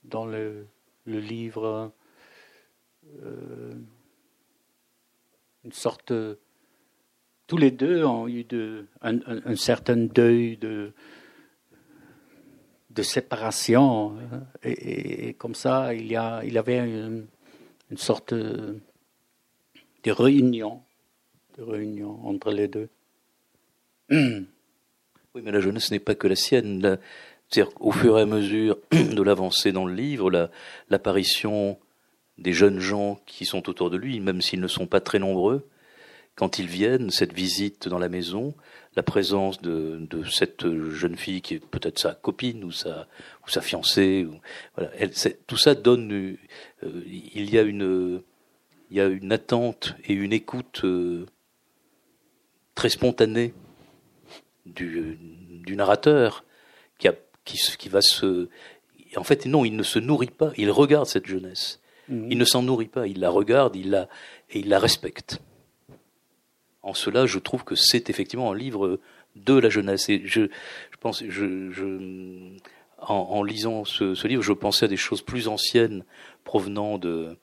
dans 0.05 0.25
le, 0.25 0.65
le 1.05 1.19
livre, 1.19 1.91
une 5.63 5.71
sorte, 5.71 6.13
tous 7.45 7.57
les 7.57 7.71
deux 7.71 8.03
ont 8.05 8.27
eu 8.27 8.43
de, 8.43 8.87
un, 9.01 9.17
un, 9.17 9.41
un 9.45 9.55
certain 9.55 9.97
deuil 9.97 10.57
de 10.57 10.93
de 12.89 13.03
séparation. 13.03 14.17
Hein. 14.17 14.43
Et, 14.63 15.33
comme 15.33 15.55
ça, 15.55 15.93
il 15.93 16.07
y, 16.07 16.15
a, 16.15 16.43
il 16.43 16.57
avait 16.57 16.79
une, 16.79 17.27
sorte 17.97 18.33
de 18.33 18.81
réunion, 20.05 20.81
de 21.57 21.63
réunion 21.63 22.19
entre 22.25 22.51
les 22.51 22.67
deux. 22.67 22.89
Oui, 25.35 25.43
mais 25.45 25.51
la 25.51 25.59
jeunesse 25.59 25.91
n'est 25.91 25.99
pas 25.99 26.15
que 26.15 26.27
la 26.27 26.35
sienne. 26.35 26.97
C'est-à-dire 27.47 27.71
au 27.79 27.91
fur 27.91 28.17
et 28.17 28.23
à 28.23 28.25
mesure 28.25 28.79
de 28.91 29.21
l'avancée 29.21 29.71
dans 29.71 29.85
le 29.85 29.93
livre, 29.93 30.49
l'apparition 30.89 31.77
des 32.39 32.51
jeunes 32.51 32.79
gens 32.79 33.19
qui 33.27 33.45
sont 33.45 33.69
autour 33.69 33.91
de 33.91 33.97
lui, 33.97 34.19
même 34.19 34.41
s'ils 34.41 34.59
ne 34.59 34.67
sont 34.67 34.87
pas 34.87 35.01
très 35.01 35.19
nombreux, 35.19 35.67
quand 36.39 36.57
ils 36.57 36.67
viennent, 36.67 37.09
cette 37.09 37.33
visite 37.33 37.89
dans 37.89 37.99
la 37.99 38.07
maison, 38.07 38.53
la 38.95 39.03
présence 39.03 39.61
de, 39.61 40.07
de 40.09 40.23
cette 40.23 40.65
jeune 40.89 41.17
fille 41.17 41.41
qui 41.41 41.55
est 41.55 41.59
peut-être 41.59 41.99
sa 41.99 42.13
copine 42.13 42.63
ou 42.63 42.71
sa, 42.71 43.09
ou 43.45 43.49
sa 43.49 43.59
fiancée. 43.59 44.25
Ou, 44.25 44.39
voilà, 44.73 44.89
elle, 44.97 45.11
tout 45.47 45.57
ça 45.57 45.75
donne. 45.75 46.13
Euh, 46.13 47.03
il 47.05 47.53
y 47.53 47.59
a 47.59 47.63
une, 47.63 48.21
il 48.89 48.95
y 48.95 49.01
a 49.01 49.07
une 49.07 49.33
attente 49.33 49.97
et 50.05 50.13
une 50.13 50.31
écoute 50.31 50.79
euh, 50.85 51.25
très 52.73 52.87
spontanée 52.87 53.53
du, 54.65 55.17
du 55.19 55.75
narrateur 55.75 56.45
qui, 56.99 57.09
a, 57.09 57.15
qui, 57.43 57.59
qui 57.77 57.89
va 57.89 57.99
se. 57.99 58.47
En 59.17 59.25
fait, 59.25 59.45
non, 59.45 59.65
il 59.65 59.75
ne 59.75 59.83
se 59.83 59.99
nourrit 59.99 60.27
pas. 60.27 60.53
Il 60.55 60.71
regarde 60.71 61.05
cette 61.05 61.27
jeunesse. 61.27 61.81
Mmh. 62.07 62.31
Il 62.31 62.37
ne 62.37 62.45
s'en 62.45 62.63
nourrit 62.63 62.87
pas. 62.87 63.07
Il 63.07 63.19
la 63.19 63.29
regarde, 63.29 63.75
il 63.75 63.89
la 63.89 64.07
et 64.51 64.59
il 64.59 64.69
la 64.69 64.79
respecte 64.79 65.41
en 66.83 66.93
cela, 66.93 67.25
je 67.25 67.39
trouve 67.39 67.63
que 67.63 67.75
c'est 67.75 68.09
effectivement 68.09 68.51
un 68.51 68.55
livre 68.55 68.99
de 69.35 69.53
la 69.53 69.69
jeunesse. 69.69 70.09
Et 70.09 70.21
je, 70.25 70.41
je 70.91 70.97
pense, 70.99 71.23
je, 71.27 71.71
je 71.71 72.57
en, 72.99 73.15
en, 73.15 73.43
lisant 73.43 73.85
ce, 73.85 74.15
ce, 74.15 74.27
livre, 74.27 74.43
je 74.43 74.53
pensais 74.53 74.85
à 74.85 74.87
des 74.87 74.97
choses 74.97 75.21
plus 75.21 75.47
anciennes 75.47 76.03
provenant 76.43 76.97
de, 76.97 77.37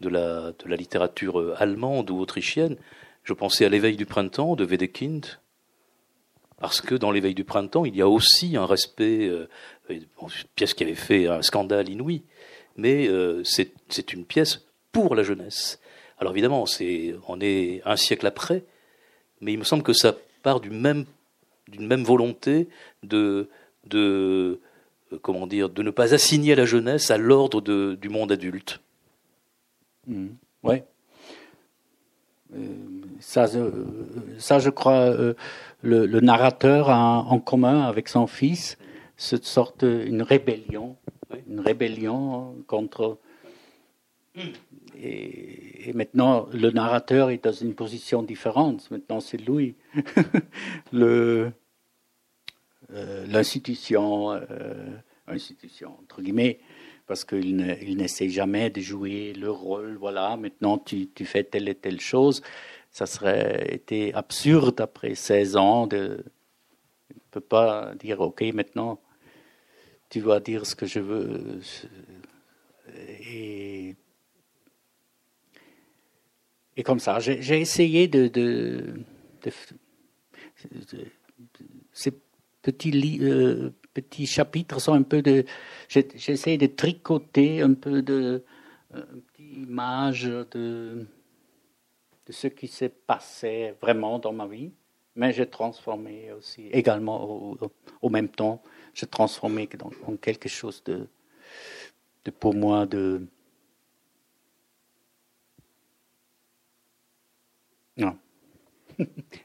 de, 0.00 0.08
la, 0.08 0.52
de 0.52 0.68
la 0.68 0.76
littérature 0.76 1.54
allemande 1.60 2.10
ou 2.10 2.18
autrichienne. 2.18 2.76
Je 3.24 3.32
pensais 3.32 3.64
à 3.64 3.68
l'éveil 3.68 3.96
du 3.96 4.06
printemps 4.06 4.56
de 4.56 4.64
Wedekind, 4.64 5.26
parce 6.58 6.80
que 6.80 6.94
dans 6.94 7.10
l'éveil 7.10 7.34
du 7.34 7.44
printemps, 7.44 7.84
il 7.84 7.96
y 7.96 8.02
a 8.02 8.08
aussi 8.08 8.56
un 8.56 8.66
respect, 8.66 9.28
euh, 9.28 9.48
une 9.88 10.06
pièce 10.54 10.74
qui 10.74 10.84
avait 10.84 10.94
fait 10.94 11.26
un 11.26 11.42
scandale 11.42 11.88
inouï, 11.88 12.22
mais 12.76 13.08
euh, 13.08 13.42
c'est 13.44 14.12
une 14.12 14.24
pièce 14.24 14.66
pour 14.92 15.14
la 15.14 15.22
jeunesse. 15.22 15.80
Alors 16.18 16.32
évidemment, 16.32 16.66
c'est 16.66 17.14
on 17.28 17.40
est 17.40 17.82
un 17.84 17.96
siècle 17.96 18.26
après, 18.26 18.64
mais 19.40 19.52
il 19.52 19.58
me 19.58 19.64
semble 19.64 19.82
que 19.82 19.92
ça 19.92 20.14
part 20.42 20.60
du 20.60 20.70
même, 20.70 21.04
d'une 21.68 21.86
même 21.86 22.04
volonté 22.04 22.68
de, 23.02 23.48
de, 23.86 24.60
euh, 25.12 25.18
comment 25.22 25.46
dire, 25.46 25.68
de 25.68 25.82
ne 25.82 25.90
pas 25.90 26.14
assigner 26.14 26.54
la 26.54 26.64
jeunesse 26.64 27.10
à 27.10 27.18
l'ordre 27.18 27.60
du 27.60 28.08
monde 28.08 28.32
adulte. 28.32 28.80
Mmh. 30.06 30.28
Ouais. 30.62 30.84
Euh, 32.54 32.58
ça, 33.20 33.46
euh, 33.54 33.70
ça, 34.38 34.58
je 34.58 34.70
crois, 34.70 34.94
euh, 34.94 35.34
le, 35.82 36.06
le, 36.06 36.20
narrateur 36.20 36.90
a 36.90 37.18
en 37.18 37.38
commun 37.38 37.82
avec 37.82 38.08
son 38.08 38.26
fils, 38.26 38.76
cette 39.16 39.44
sorte 39.44 39.82
une 39.82 40.22
rébellion, 40.22 40.96
une 41.48 41.60
rébellion 41.60 42.54
contre. 42.66 43.18
Et, 45.02 45.92
maintenant, 45.94 46.46
le 46.52 46.70
narrateur 46.70 47.30
est 47.30 47.42
dans 47.44 47.52
une 47.52 47.74
position 47.74 48.22
différente. 48.22 48.90
Maintenant, 48.90 49.20
c'est 49.20 49.38
lui, 49.38 49.74
euh, 50.94 51.50
l'institution, 52.90 54.32
euh, 54.32 54.42
institution 55.26 55.96
entre 56.00 56.22
guillemets, 56.22 56.60
parce 57.06 57.24
qu'il 57.24 57.56
n'essaie 57.96 58.28
jamais 58.28 58.70
de 58.70 58.80
jouer 58.80 59.32
le 59.32 59.50
rôle. 59.50 59.96
Voilà, 59.96 60.36
maintenant 60.36 60.78
tu, 60.78 61.08
fais 61.24 61.44
telle 61.44 61.68
et 61.68 61.74
telle 61.74 62.00
chose. 62.00 62.42
Ça 62.90 63.06
serait 63.06 63.74
été 63.74 64.12
absurde 64.14 64.80
après 64.80 65.14
16 65.14 65.56
ans 65.56 65.86
de 65.86 66.24
ne 67.10 67.20
peut 67.30 67.40
pas 67.40 67.94
dire 67.94 68.20
ok 68.20 68.42
maintenant 68.52 69.00
tu 70.08 70.20
vas 70.20 70.40
dire 70.40 70.66
ce 70.66 70.74
que 70.74 70.86
je 70.86 70.98
veux 70.98 71.60
et 72.96 73.94
et 76.76 76.82
comme 76.82 77.00
ça 77.00 77.18
j'ai 77.18 77.60
essayé 77.60 78.08
de, 78.08 78.94
ces 81.92 82.12
petits 82.62 83.18
euh, 83.22 83.70
petits 83.92 84.26
chapitres 84.26 84.80
sont 84.80 84.94
un 84.94 85.02
peu 85.02 85.22
de. 85.22 85.44
J'essaie 85.88 86.56
de 86.56 86.66
tricoter 86.66 87.62
un 87.62 87.74
peu 87.74 88.02
de. 88.02 88.44
Euh, 88.94 89.04
une 89.12 89.22
petite 89.22 89.56
image 89.56 90.24
de, 90.24 91.06
de 92.26 92.32
ce 92.32 92.48
qui 92.48 92.66
s'est 92.66 92.88
passé 92.88 93.74
vraiment 93.80 94.18
dans 94.18 94.32
ma 94.32 94.46
vie, 94.46 94.72
mais 95.14 95.32
j'ai 95.32 95.46
transformé 95.46 96.32
aussi, 96.32 96.66
également 96.72 97.24
au, 97.24 97.56
au 98.02 98.10
même 98.10 98.28
temps, 98.28 98.62
j'ai 98.92 99.06
transformé 99.06 99.68
en 100.06 100.16
quelque 100.16 100.48
chose 100.48 100.82
de, 100.84 101.06
de 102.24 102.30
pour 102.30 102.54
moi 102.54 102.86
de. 102.86 103.22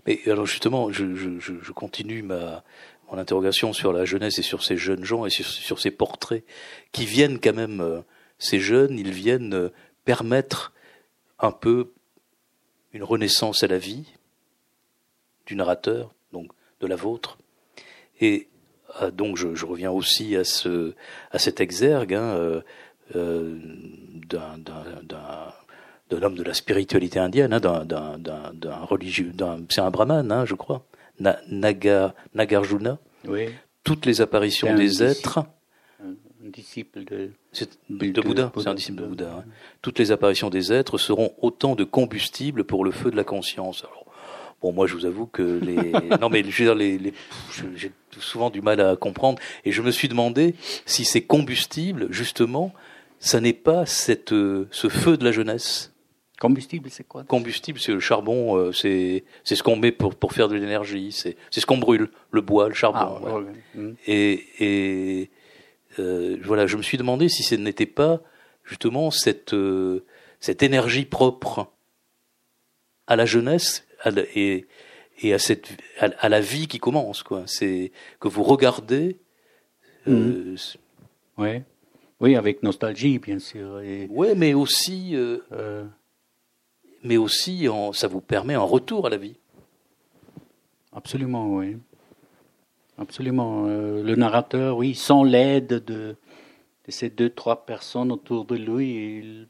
Mais 0.06 0.20
alors 0.28 0.46
justement, 0.46 0.92
je, 0.92 1.16
je, 1.16 1.40
je 1.40 1.72
continue 1.72 2.22
ma, 2.22 2.64
mon 3.12 3.18
interrogation 3.18 3.74
sur 3.74 3.94
la 3.94 4.06
jeunesse 4.06 4.40
et 4.40 4.42
sur 4.42 4.64
ces 4.64 4.78
jeunes 4.78 5.04
gens 5.04 5.26
et 5.26 5.30
sur, 5.30 5.80
ces 5.80 5.92
portraits 5.92 6.44
qui 6.92 7.06
viennent 7.06 7.40
quand 7.40 7.54
même, 7.54 7.82
euh, 7.82 8.02
ces 8.40 8.60
jeunes, 8.60 8.98
ils 8.98 9.12
viennent 9.12 9.54
euh, 9.54 9.70
permettre 10.06 10.74
un 11.40 11.52
peu 11.52 11.92
une 12.94 13.04
renaissance 13.04 13.64
à 13.64 13.68
la 13.68 13.78
vie 13.78 14.06
du 15.46 15.56
narrateur, 15.56 16.14
donc 16.32 16.52
de 16.80 16.88
la 16.88 16.96
vôtre. 16.96 17.38
Et 18.20 18.48
euh, 19.02 19.12
donc 19.12 19.38
je, 19.38 19.66
reviens 19.66 19.92
aussi 19.92 20.36
à, 20.36 20.44
ce, 20.44 20.94
à 21.32 21.40
cet 21.40 21.62
exergue 21.62 22.14
hein, 22.14 22.62
d'un, 23.14 24.58
homme 26.12 26.36
de 26.36 26.44
la 26.44 26.54
spiritualité 26.54 27.20
indienne, 27.20 27.54
hein, 27.54 27.60
d'un, 27.60 28.76
religieux, 28.82 29.32
c'est 29.70 29.82
un 29.82 29.92
brahman, 29.92 30.32
hein, 30.32 30.46
je 30.46 30.56
crois, 30.56 30.86
Naga, 31.20 32.14
Nagarjuna. 32.34 32.98
Oui. 33.28 33.50
Toutes 33.84 34.06
les 34.06 34.22
apparitions 34.22 34.76
des 34.76 35.04
êtres. 35.04 35.40
Un 36.00 36.50
disciple 36.50 37.04
de, 37.06 37.32
de, 37.90 38.22
Bouddha. 38.22 38.52
C'est 38.58 38.68
un 38.68 38.76
disciple 38.76 39.02
de 39.02 39.08
Bouddha. 39.08 39.44
Toutes 39.82 39.98
les 39.98 40.12
apparitions 40.12 40.50
des 40.50 40.72
êtres 40.72 40.98
seront 40.98 41.34
autant 41.42 41.76
de 41.76 41.84
combustible 41.84 42.66
pour 42.66 42.86
le 42.86 42.92
feu 42.92 43.10
de 43.10 43.16
la 43.16 43.24
conscience. 43.24 43.84
Alors, 43.84 44.06
bon, 44.62 44.72
moi, 44.72 44.86
je 44.86 44.94
vous 44.94 45.06
avoue 45.06 45.26
que 45.26 45.42
les, 45.42 45.76
non, 46.22 46.30
mais 46.30 46.44
je 46.44 46.64
veux 46.64 46.70
dire, 46.70 46.76
les, 46.76 46.98
les... 47.00 47.14
j'ai 47.76 47.92
souvent 48.20 48.52
du 48.52 48.62
mal 48.62 48.80
à 48.80 48.96
comprendre. 48.96 49.40
Et 49.64 49.72
je 49.72 49.82
me 49.82 49.90
suis 49.90 50.08
demandé 50.08 50.54
si 50.86 51.04
ces 51.04 51.24
combustibles, 51.24 52.08
justement, 52.12 52.74
ça 53.20 53.40
n'est 53.40 53.54
pas 53.54 53.88
cette, 53.88 54.34
euh, 54.34 54.68
ce 54.70 54.88
feu 54.88 55.18
de 55.18 55.24
la 55.24 55.32
jeunesse 55.32 55.95
Combustible, 56.40 56.90
c'est 56.90 57.08
quoi 57.08 57.24
Combustible, 57.24 57.80
c'est 57.80 57.94
le 57.94 58.00
charbon, 58.00 58.58
euh, 58.58 58.72
c'est 58.74 59.24
c'est 59.44 59.56
ce 59.56 59.64
qu'on 59.64 59.78
met 59.78 59.92
pour 59.92 60.16
pour 60.16 60.34
faire 60.34 60.50
de 60.50 60.56
l'énergie, 60.56 61.12
c'est 61.12 61.38
c'est 61.50 61.62
ce 61.62 61.66
qu'on 61.66 61.78
brûle, 61.78 62.10
le 62.32 62.42
bois, 62.42 62.68
le 62.68 62.74
charbon. 62.74 63.22
Ah, 63.26 63.80
mm. 63.80 63.94
Et 64.08 64.44
et 64.60 65.30
euh, 66.00 66.38
voilà, 66.44 66.68
je 66.68 66.76
me 66.76 66.82
suis 66.82 66.98
demandé 66.98 67.30
si 67.30 67.44
ce 67.44 67.56
n'était 67.56 67.86
pas 67.86 68.22
justement 68.66 69.12
cette 69.12 69.54
euh, 69.54 70.04
cette 70.42 70.62
énergie 70.62 71.06
propre 71.06 71.72
à 73.08 73.16
la 73.16 73.26
jeunesse 73.26 73.88
et 74.36 74.66
et 75.22 75.34
à 75.34 75.40
cette 75.40 75.70
à, 76.00 76.28
la 76.28 76.42
vie 76.42 76.68
qui 76.68 76.80
commence 76.80 77.24
quoi. 77.24 77.44
C'est 77.46 77.94
que 78.20 78.28
vous 78.28 78.44
regardez. 78.44 79.20
Mm. 80.06 80.56
Oui, 82.20 82.36
avec 82.36 82.62
nostalgie 82.62 83.20
bien 83.20 83.40
sûr. 83.40 83.82
Oui, 84.10 84.28
mais 84.36 84.54
aussi 84.54 85.16
mais 87.06 87.18
aussi 87.18 87.68
ça 87.94 88.08
vous 88.08 88.22
permet 88.22 88.56
un 88.56 88.62
retour 88.62 89.08
à 89.08 89.10
la 89.10 89.18
vie. 89.18 89.38
Absolument, 90.92 91.56
oui. 91.56 91.78
Absolument. 92.98 93.66
Euh, 93.68 94.02
le 94.02 94.16
narrateur, 94.16 94.78
oui, 94.78 94.96
sans 94.96 95.24
l'aide 95.24 95.84
de, 95.86 96.16
ces 96.88 97.10
deux, 97.10 97.30
trois 97.30 97.66
personnes 97.66 98.12
autour 98.12 98.46
de 98.46 98.56
lui, 98.56 99.48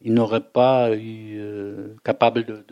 il, 0.00 0.14
n'aurait 0.14 0.48
pas 0.48 0.94
eu 0.96 1.38
euh, 1.38 1.94
capable 2.04 2.44
de, 2.44 2.64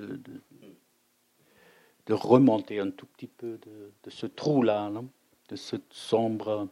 de, 2.07 2.14
remonter 2.14 2.78
un 2.78 2.91
tout 2.91 3.07
petit 3.07 3.26
peu 3.26 3.59
de, 4.05 4.11
ce 4.11 4.26
trou-là, 4.26 4.91
de 5.49 5.57
cette 5.57 5.93
sombre, 5.93 6.68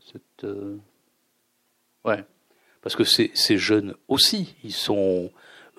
cette, 0.00 0.44
euh, 0.44 0.78
ouais, 2.04 2.24
parce 2.84 2.96
que 2.96 3.04
ces, 3.04 3.30
ces 3.32 3.56
jeunes 3.56 3.94
aussi, 4.08 4.54
ils 4.62 4.74
sont 4.74 5.30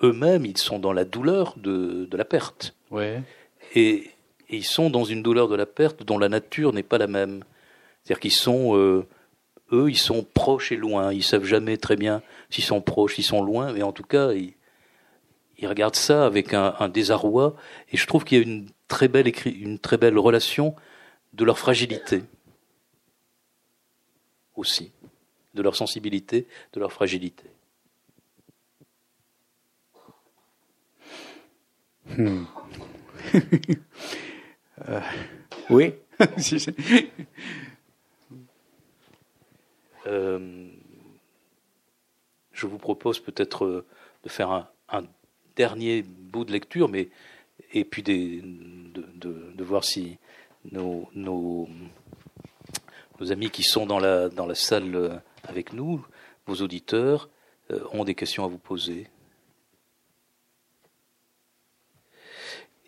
eux-mêmes, 0.02 0.44
ils 0.44 0.58
sont 0.58 0.80
dans 0.80 0.92
la 0.92 1.04
douleur 1.04 1.54
de, 1.56 2.04
de 2.10 2.16
la 2.16 2.24
perte. 2.24 2.74
Ouais. 2.90 3.22
Et, 3.76 4.10
ils 4.48 4.64
sont 4.64 4.90
dans 4.90 5.04
une 5.04 5.22
douleur 5.22 5.48
de 5.48 5.56
la 5.56 5.66
perte 5.66 6.04
dont 6.04 6.18
la 6.18 6.28
nature 6.28 6.72
n'est 6.72 6.84
pas 6.84 6.98
la 6.98 7.08
même. 7.08 7.42
C'est-à-dire 8.02 8.20
qu'ils 8.20 8.32
sont, 8.32 8.76
euh, 8.76 9.06
eux, 9.72 9.88
ils 9.88 9.98
sont 9.98 10.24
proches 10.24 10.70
et 10.70 10.76
loin. 10.76 11.12
Ils 11.12 11.24
savent 11.24 11.44
jamais 11.44 11.76
très 11.76 11.96
bien 11.96 12.22
s'ils 12.50 12.62
sont 12.62 12.80
proches, 12.80 13.16
s'ils 13.16 13.24
sont 13.24 13.42
loin, 13.42 13.72
mais 13.72 13.82
en 13.82 13.92
tout 13.92 14.04
cas, 14.04 14.32
ils, 14.32 14.54
ils 15.58 15.66
regardent 15.66 15.96
ça 15.96 16.26
avec 16.26 16.54
un, 16.54 16.74
un, 16.78 16.88
désarroi. 16.88 17.56
Et 17.90 17.96
je 17.96 18.06
trouve 18.06 18.24
qu'il 18.24 18.38
y 18.38 18.40
a 18.40 18.44
une 18.44 18.68
très 18.86 19.08
belle, 19.08 19.32
une 19.46 19.78
très 19.80 19.96
belle 19.96 20.18
relation 20.18 20.74
de 21.32 21.44
leur 21.44 21.58
fragilité 21.58 22.22
aussi 24.56 24.92
de 25.56 25.62
leur 25.62 25.74
sensibilité, 25.74 26.46
de 26.72 26.80
leur 26.80 26.92
fragilité. 26.92 27.44
Hmm. 32.16 32.44
euh, 34.88 35.00
oui. 35.70 35.94
euh, 40.06 40.68
je 42.52 42.66
vous 42.66 42.78
propose 42.78 43.18
peut-être 43.20 43.64
euh, 43.64 43.84
de 44.22 44.28
faire 44.28 44.50
un, 44.50 44.68
un, 44.90 45.02
dernier 45.56 46.02
bout 46.02 46.44
de 46.44 46.52
lecture, 46.52 46.88
mais 46.88 47.08
et 47.72 47.84
puis 47.84 48.02
des, 48.02 48.42
de, 48.42 49.04
de, 49.14 49.52
de, 49.54 49.64
voir 49.64 49.84
si 49.84 50.18
nos, 50.70 51.08
nos, 51.14 51.66
nos, 53.18 53.32
amis 53.32 53.48
qui 53.50 53.62
sont 53.62 53.86
dans 53.86 53.98
la, 53.98 54.28
dans 54.28 54.44
la 54.46 54.54
salle 54.54 55.22
avec 55.46 55.72
nous, 55.72 56.04
vos 56.46 56.56
auditeurs, 56.56 57.28
euh, 57.70 57.84
ont 57.92 58.04
des 58.04 58.14
questions 58.14 58.44
à 58.44 58.48
vous 58.48 58.58
poser. 58.58 59.08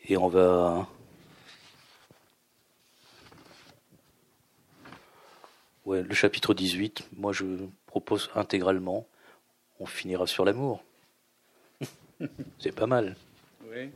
Et 0.08 0.16
on 0.16 0.28
va... 0.28 0.86
Ouais, 5.84 6.02
le 6.02 6.14
chapitre 6.14 6.52
18, 6.52 7.08
moi 7.16 7.32
je 7.32 7.44
propose 7.86 8.30
intégralement, 8.34 9.06
on 9.80 9.86
finira 9.86 10.26
sur 10.26 10.44
l'amour. 10.44 10.82
C'est 12.58 12.74
pas 12.74 12.86
mal. 12.86 13.16
Oui. 13.70 13.90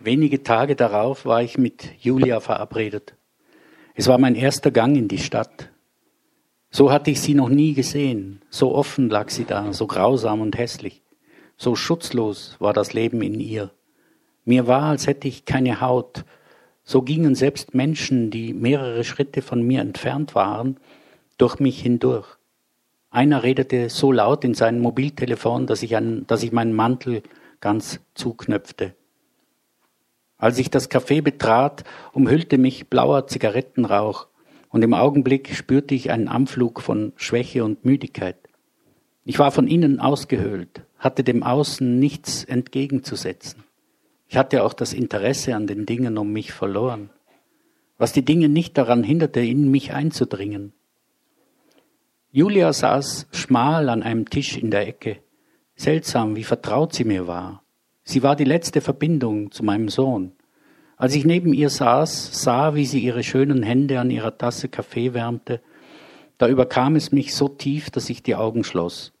Wenige 0.00 0.42
Tage 0.42 0.74
darauf 0.74 1.24
war 1.24 1.42
ich 1.42 1.58
mit 1.58 1.90
Julia 2.00 2.40
verabredet. 2.40 3.14
Es 3.94 4.08
war 4.08 4.18
mein 4.18 4.34
erster 4.34 4.72
Gang 4.72 4.96
in 4.96 5.06
die 5.06 5.18
Stadt. 5.18 5.71
So 6.74 6.90
hatte 6.90 7.10
ich 7.10 7.20
sie 7.20 7.34
noch 7.34 7.50
nie 7.50 7.74
gesehen. 7.74 8.40
So 8.48 8.74
offen 8.74 9.10
lag 9.10 9.28
sie 9.28 9.44
da, 9.44 9.74
so 9.74 9.86
grausam 9.86 10.40
und 10.40 10.56
hässlich. 10.56 11.02
So 11.58 11.76
schutzlos 11.76 12.56
war 12.60 12.72
das 12.72 12.94
Leben 12.94 13.20
in 13.20 13.38
ihr. 13.38 13.70
Mir 14.46 14.66
war, 14.66 14.84
als 14.84 15.06
hätte 15.06 15.28
ich 15.28 15.44
keine 15.44 15.82
Haut. 15.82 16.24
So 16.82 17.02
gingen 17.02 17.34
selbst 17.34 17.74
Menschen, 17.74 18.30
die 18.30 18.54
mehrere 18.54 19.04
Schritte 19.04 19.42
von 19.42 19.62
mir 19.62 19.82
entfernt 19.82 20.34
waren, 20.34 20.78
durch 21.36 21.60
mich 21.60 21.82
hindurch. 21.82 22.26
Einer 23.10 23.42
redete 23.42 23.90
so 23.90 24.10
laut 24.10 24.42
in 24.42 24.54
sein 24.54 24.80
Mobiltelefon, 24.80 25.66
dass 25.66 25.82
ich, 25.82 25.94
an, 25.94 26.24
dass 26.26 26.42
ich 26.42 26.52
meinen 26.52 26.72
Mantel 26.72 27.22
ganz 27.60 28.00
zuknöpfte. 28.14 28.94
Als 30.38 30.58
ich 30.58 30.70
das 30.70 30.90
Café 30.90 31.20
betrat, 31.20 31.84
umhüllte 32.12 32.56
mich 32.56 32.88
blauer 32.88 33.26
Zigarettenrauch 33.26 34.28
und 34.72 34.82
im 34.82 34.94
Augenblick 34.94 35.54
spürte 35.54 35.94
ich 35.94 36.10
einen 36.10 36.28
Anflug 36.28 36.80
von 36.80 37.12
Schwäche 37.16 37.62
und 37.62 37.84
Müdigkeit. 37.84 38.36
Ich 39.24 39.38
war 39.38 39.52
von 39.52 39.68
innen 39.68 40.00
ausgehöhlt, 40.00 40.82
hatte 40.98 41.22
dem 41.22 41.42
Außen 41.42 41.98
nichts 41.98 42.42
entgegenzusetzen. 42.42 43.64
Ich 44.26 44.36
hatte 44.36 44.64
auch 44.64 44.72
das 44.72 44.94
Interesse 44.94 45.54
an 45.54 45.66
den 45.66 45.84
Dingen 45.84 46.16
um 46.16 46.32
mich 46.32 46.52
verloren, 46.52 47.10
was 47.98 48.14
die 48.14 48.24
Dinge 48.24 48.48
nicht 48.48 48.78
daran 48.78 49.04
hinderte, 49.04 49.40
in 49.40 49.70
mich 49.70 49.92
einzudringen. 49.92 50.72
Julia 52.30 52.72
saß 52.72 53.28
schmal 53.30 53.90
an 53.90 54.02
einem 54.02 54.28
Tisch 54.30 54.56
in 54.56 54.70
der 54.70 54.88
Ecke. 54.88 55.18
Seltsam, 55.76 56.34
wie 56.34 56.44
vertraut 56.44 56.94
sie 56.94 57.04
mir 57.04 57.26
war. 57.26 57.62
Sie 58.04 58.22
war 58.22 58.36
die 58.36 58.44
letzte 58.44 58.80
Verbindung 58.80 59.52
zu 59.52 59.62
meinem 59.64 59.90
Sohn. 59.90 60.32
Als 61.02 61.16
ich 61.16 61.24
neben 61.24 61.52
ihr 61.52 61.68
saß, 61.68 62.30
sah, 62.44 62.76
wie 62.76 62.86
sie 62.86 63.00
ihre 63.00 63.24
schönen 63.24 63.64
Hände 63.64 63.98
an 63.98 64.08
ihrer 64.08 64.38
Tasse 64.38 64.68
Kaffee 64.68 65.14
wärmte, 65.14 65.60
da 66.38 66.46
überkam 66.46 66.94
es 66.94 67.10
mich 67.10 67.34
so 67.34 67.48
tief, 67.48 67.90
dass 67.90 68.08
ich 68.08 68.22
die 68.22 68.36
Augen 68.36 68.62
schloss. 68.62 69.12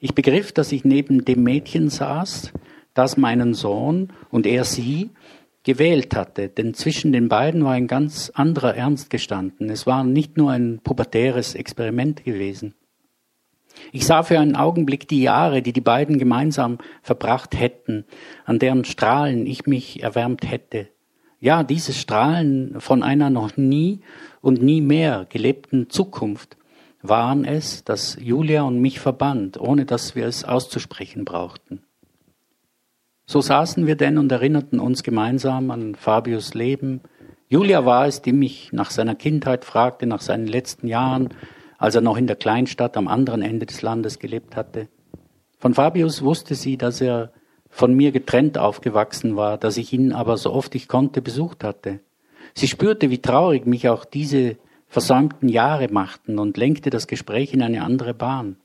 Ich 0.00 0.14
begriff, 0.14 0.52
dass 0.52 0.72
ich 0.72 0.86
neben 0.86 1.26
dem 1.26 1.42
Mädchen 1.42 1.90
saß, 1.90 2.54
das 2.94 3.18
meinen 3.18 3.52
Sohn 3.52 4.10
und 4.30 4.46
er 4.46 4.64
sie 4.64 5.10
gewählt 5.64 6.16
hatte, 6.16 6.48
denn 6.48 6.72
zwischen 6.72 7.12
den 7.12 7.28
beiden 7.28 7.62
war 7.62 7.72
ein 7.72 7.88
ganz 7.88 8.30
anderer 8.30 8.74
Ernst 8.74 9.10
gestanden. 9.10 9.68
Es 9.68 9.86
war 9.86 10.04
nicht 10.04 10.38
nur 10.38 10.50
ein 10.50 10.80
pubertäres 10.82 11.54
Experiment 11.54 12.24
gewesen. 12.24 12.74
Ich 13.92 14.06
sah 14.06 14.22
für 14.22 14.38
einen 14.38 14.56
Augenblick 14.56 15.06
die 15.08 15.20
Jahre, 15.20 15.60
die 15.60 15.74
die 15.74 15.82
beiden 15.82 16.18
gemeinsam 16.18 16.78
verbracht 17.02 17.54
hätten, 17.54 18.06
an 18.46 18.58
deren 18.58 18.86
Strahlen 18.86 19.44
ich 19.44 19.66
mich 19.66 20.02
erwärmt 20.02 20.50
hätte. 20.50 20.88
Ja, 21.40 21.62
dieses 21.62 22.00
Strahlen 22.00 22.80
von 22.80 23.02
einer 23.02 23.30
noch 23.30 23.56
nie 23.56 24.00
und 24.40 24.60
nie 24.60 24.80
mehr 24.80 25.26
gelebten 25.28 25.88
Zukunft 25.88 26.56
waren 27.00 27.44
es, 27.44 27.84
das 27.84 28.16
Julia 28.20 28.62
und 28.62 28.80
mich 28.80 28.98
verband, 28.98 29.60
ohne 29.60 29.84
dass 29.84 30.16
wir 30.16 30.26
es 30.26 30.44
auszusprechen 30.44 31.24
brauchten. 31.24 31.82
So 33.26 33.40
saßen 33.40 33.86
wir 33.86 33.94
denn 33.94 34.18
und 34.18 34.32
erinnerten 34.32 34.80
uns 34.80 35.04
gemeinsam 35.04 35.70
an 35.70 35.94
Fabius 35.94 36.54
Leben. 36.54 37.02
Julia 37.48 37.84
war 37.84 38.06
es, 38.06 38.20
die 38.20 38.32
mich 38.32 38.72
nach 38.72 38.90
seiner 38.90 39.14
Kindheit 39.14 39.64
fragte, 39.64 40.06
nach 40.06 40.22
seinen 40.22 40.46
letzten 40.46 40.88
Jahren, 40.88 41.28
als 41.76 41.94
er 41.94 42.00
noch 42.00 42.16
in 42.16 42.26
der 42.26 42.36
Kleinstadt 42.36 42.96
am 42.96 43.06
anderen 43.06 43.42
Ende 43.42 43.66
des 43.66 43.82
Landes 43.82 44.18
gelebt 44.18 44.56
hatte. 44.56 44.88
Von 45.58 45.74
Fabius 45.74 46.22
wusste 46.22 46.56
sie, 46.56 46.76
dass 46.76 47.00
er 47.00 47.30
von 47.78 47.94
mir 47.94 48.10
getrennt 48.10 48.58
aufgewachsen 48.58 49.36
war, 49.36 49.56
dass 49.56 49.76
ich 49.76 49.92
ihn 49.92 50.12
aber 50.12 50.36
so 50.36 50.52
oft 50.52 50.74
ich 50.74 50.88
konnte 50.88 51.22
besucht 51.22 51.62
hatte. 51.62 52.00
Sie 52.52 52.66
spürte, 52.66 53.08
wie 53.08 53.22
traurig 53.22 53.66
mich 53.66 53.88
auch 53.88 54.04
diese 54.04 54.56
versäumten 54.88 55.48
Jahre 55.48 55.86
machten 55.88 56.40
und 56.40 56.56
lenkte 56.56 56.90
das 56.90 57.06
Gespräch 57.06 57.54
in 57.54 57.62
eine 57.62 57.84
andere 57.84 58.14
Bahn. 58.14 58.56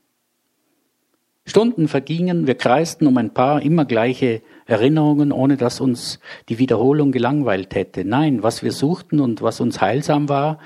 Stunden 1.46 1.86
vergingen, 1.86 2.48
wir 2.48 2.56
kreisten 2.56 3.06
um 3.06 3.16
ein 3.16 3.32
paar 3.32 3.62
immer 3.62 3.84
gleiche 3.84 4.42
Erinnerungen, 4.66 5.30
ohne 5.30 5.56
dass 5.56 5.80
uns 5.80 6.18
die 6.48 6.58
Wiederholung 6.58 7.12
gelangweilt 7.12 7.76
hätte. 7.76 8.04
Nein, 8.04 8.42
was 8.42 8.64
wir 8.64 8.72
suchten 8.72 9.20
und 9.20 9.42
was 9.42 9.60
uns 9.60 9.80
heilsam 9.80 10.28
war, 10.28 10.58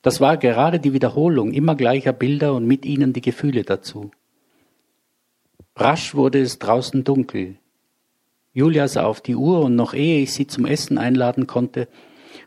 das 0.00 0.18
war 0.18 0.38
gerade 0.38 0.80
die 0.80 0.94
Wiederholung 0.94 1.52
immer 1.52 1.74
gleicher 1.74 2.14
Bilder 2.14 2.54
und 2.54 2.64
mit 2.64 2.86
ihnen 2.86 3.12
die 3.12 3.20
Gefühle 3.20 3.64
dazu. 3.64 4.12
Rasch 5.76 6.14
wurde 6.14 6.40
es 6.40 6.58
draußen 6.58 7.04
dunkel. 7.04 7.58
Julia 8.54 8.86
sah 8.86 9.04
auf 9.04 9.20
die 9.20 9.34
Uhr 9.34 9.62
und 9.62 9.76
noch 9.76 9.94
ehe 9.94 10.22
ich 10.22 10.32
sie 10.32 10.46
zum 10.46 10.66
Essen 10.66 10.98
einladen 10.98 11.46
konnte, 11.46 11.88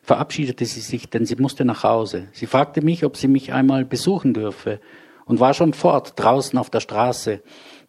verabschiedete 0.04 0.66
sie 0.66 0.82
sich, 0.82 1.10
denn 1.10 1.26
sie 1.26 1.36
musste 1.36 1.66
nach 1.66 1.84
Hause. 1.84 2.28
Sie 2.32 2.46
fragte 2.46 2.82
mich, 2.82 3.04
ob 3.04 3.18
sie 3.18 3.28
mich 3.28 3.54
einmal 3.54 3.86
besuchen 3.86 4.34
dürfe 4.34 4.80
und 5.26 5.40
war 5.40 5.56
schon 5.56 5.74
fort 5.74 6.14
draußen 6.16 6.58
auf 6.60 6.70
der 6.70 6.80
Straße, 6.80 7.42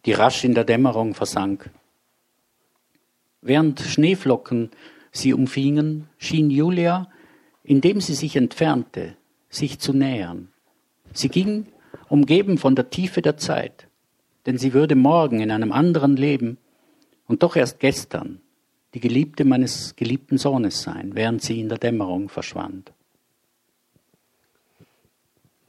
die 0.05 0.13
rasch 0.13 0.43
in 0.43 0.55
der 0.55 0.63
Dämmerung 0.63 1.13
versank. 1.13 1.69
Während 3.41 3.79
Schneeflocken 3.81 4.71
sie 5.11 5.33
umfingen, 5.33 6.09
schien 6.17 6.49
Julia, 6.49 7.09
indem 7.63 8.01
sie 8.01 8.15
sich 8.15 8.35
entfernte, 8.35 9.15
sich 9.49 9.77
zu 9.79 9.93
nähern. 9.93 10.49
Sie 11.13 11.29
ging, 11.29 11.67
umgeben 12.09 12.57
von 12.57 12.75
der 12.75 12.89
Tiefe 12.89 13.21
der 13.21 13.37
Zeit, 13.37 13.87
denn 14.47 14.57
sie 14.57 14.73
würde 14.73 14.95
morgen 14.95 15.39
in 15.39 15.51
einem 15.51 15.71
anderen 15.71 16.17
Leben 16.17 16.57
doch 17.27 17.55
erst 17.55 17.79
gestern 17.79 18.39
die 18.93 18.99
Geliebte 18.99 19.43
meines 19.43 19.95
geliebten 19.95 20.37
Sohnes 20.37 20.81
sein, 20.81 21.11
während 21.13 21.41
sie 21.43 21.59
in 21.59 21.69
der 21.69 21.77
Dämmerung 21.77 22.29
verschwand. 22.29 22.93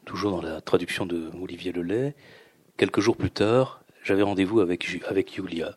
toujours 0.09 0.31
dans 0.31 0.41
la 0.41 0.63
traduction 0.63 1.05
de 1.05 1.31
Olivier 1.41 1.71
Lelay, 1.71 2.15
quelques 2.79 3.01
jours 3.01 3.17
plus 3.17 3.31
tard, 3.31 3.83
j'avais 4.03 4.23
rendez-vous 4.23 4.61
avec, 4.61 4.87
Julia. 4.87 5.77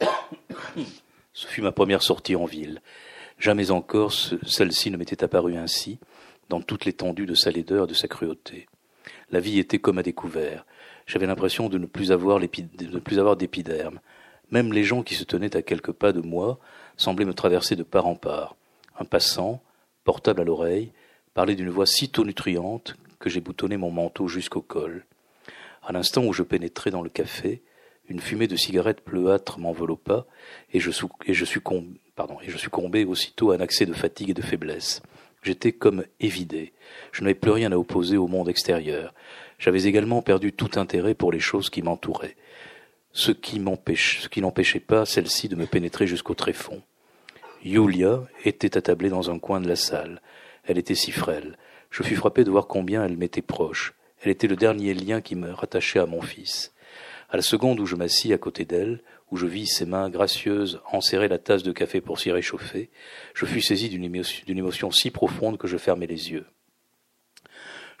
Ce 1.32 1.46
fut 1.46 1.62
ma 1.62 1.70
première 1.70 2.02
sortie 2.02 2.34
en 2.34 2.46
ville. 2.46 2.82
Jamais 3.38 3.70
encore 3.70 4.12
celle-ci 4.12 4.90
ne 4.90 4.96
m'était 4.96 5.22
apparue 5.22 5.56
ainsi, 5.56 6.00
dans 6.48 6.60
toute 6.60 6.84
l'étendue 6.84 7.26
de 7.26 7.34
sa 7.34 7.52
laideur, 7.52 7.86
de 7.86 7.94
sa 7.94 8.08
cruauté. 8.08 8.66
La 9.30 9.38
vie 9.38 9.60
était 9.60 9.78
comme 9.78 9.98
à 9.98 10.02
découvert. 10.02 10.66
J'avais 11.06 11.26
l'impression 11.26 11.68
de 11.68 11.78
ne 11.78 11.86
plus 11.86 12.10
avoir 12.10 12.40
de 12.40 12.86
ne 12.86 12.98
plus 12.98 13.20
avoir 13.20 13.36
d'épiderme. 13.36 14.00
Même 14.52 14.72
les 14.72 14.84
gens 14.84 15.02
qui 15.02 15.14
se 15.14 15.24
tenaient 15.24 15.56
à 15.56 15.62
quelques 15.62 15.92
pas 15.92 16.12
de 16.12 16.20
moi 16.20 16.60
semblaient 16.96 17.24
me 17.24 17.34
traverser 17.34 17.74
de 17.74 17.82
part 17.82 18.06
en 18.06 18.14
part. 18.14 18.54
Un 18.98 19.04
passant, 19.04 19.62
portable 20.04 20.42
à 20.42 20.44
l'oreille, 20.44 20.92
parlait 21.34 21.56
d'une 21.56 21.70
voix 21.70 21.86
si 21.86 22.10
tonitruante 22.10 22.96
que 23.18 23.30
j'ai 23.30 23.40
boutonné 23.40 23.78
mon 23.78 23.90
manteau 23.90 24.28
jusqu'au 24.28 24.60
col. 24.60 25.06
À 25.82 25.92
l'instant 25.92 26.24
où 26.24 26.34
je 26.34 26.42
pénétrais 26.42 26.90
dans 26.90 27.02
le 27.02 27.08
café, 27.08 27.62
une 28.08 28.20
fumée 28.20 28.46
de 28.46 28.56
cigarette 28.56 29.02
bleuâtre 29.06 29.58
m'enveloppa 29.58 30.26
et 30.72 30.80
je, 30.80 30.90
et 31.24 31.34
succombais, 31.34 31.98
pardon, 32.14 32.36
et 32.42 32.50
je 32.50 32.58
succombais 32.58 33.04
aussitôt 33.04 33.52
à 33.52 33.56
un 33.56 33.60
accès 33.60 33.86
de 33.86 33.94
fatigue 33.94 34.30
et 34.30 34.34
de 34.34 34.42
faiblesse. 34.42 35.02
J'étais 35.42 35.72
comme 35.72 36.04
évidé. 36.20 36.72
Je 37.10 37.22
n'avais 37.22 37.34
plus 37.34 37.50
rien 37.50 37.72
à 37.72 37.76
opposer 37.76 38.18
au 38.18 38.28
monde 38.28 38.48
extérieur. 38.48 39.14
J'avais 39.58 39.84
également 39.84 40.20
perdu 40.20 40.52
tout 40.52 40.70
intérêt 40.76 41.14
pour 41.14 41.32
les 41.32 41.40
choses 41.40 41.70
qui 41.70 41.82
m'entouraient. 41.82 42.36
Ce 43.14 43.30
qui 43.30 43.56
ce 43.56 44.40
n'empêchait 44.40 44.80
pas 44.80 45.04
celle-ci 45.04 45.48
de 45.48 45.56
me 45.56 45.66
pénétrer 45.66 46.06
jusqu'au 46.06 46.34
tréfonds. 46.34 46.82
Yulia 47.62 48.22
était 48.44 48.76
attablée 48.76 49.10
dans 49.10 49.30
un 49.30 49.38
coin 49.38 49.60
de 49.60 49.68
la 49.68 49.76
salle. 49.76 50.22
Elle 50.64 50.78
était 50.78 50.94
si 50.94 51.12
frêle. 51.12 51.58
Je 51.90 52.02
fus 52.02 52.16
frappé 52.16 52.42
de 52.42 52.50
voir 52.50 52.66
combien 52.66 53.04
elle 53.04 53.18
m'était 53.18 53.42
proche. 53.42 53.94
Elle 54.22 54.30
était 54.30 54.48
le 54.48 54.56
dernier 54.56 54.94
lien 54.94 55.20
qui 55.20 55.36
me 55.36 55.52
rattachait 55.52 55.98
à 55.98 56.06
mon 56.06 56.22
fils. 56.22 56.72
À 57.28 57.36
la 57.36 57.42
seconde 57.42 57.80
où 57.80 57.86
je 57.86 57.96
m'assis 57.96 58.32
à 58.32 58.38
côté 58.38 58.64
d'elle, 58.64 59.02
où 59.30 59.36
je 59.36 59.46
vis 59.46 59.66
ses 59.66 59.86
mains 59.86 60.08
gracieuses 60.08 60.80
enserrer 60.90 61.28
la 61.28 61.38
tasse 61.38 61.62
de 61.62 61.72
café 61.72 62.00
pour 62.00 62.18
s'y 62.18 62.32
réchauffer, 62.32 62.90
je 63.34 63.44
fus 63.44 63.60
saisi 63.60 63.88
d'une 63.88 64.04
émotion, 64.04 64.44
émotion, 64.48 64.90
si 64.90 65.10
profonde 65.10 65.58
que 65.58 65.68
je 65.68 65.76
fermai 65.76 66.06
les 66.06 66.30
yeux. 66.30 66.46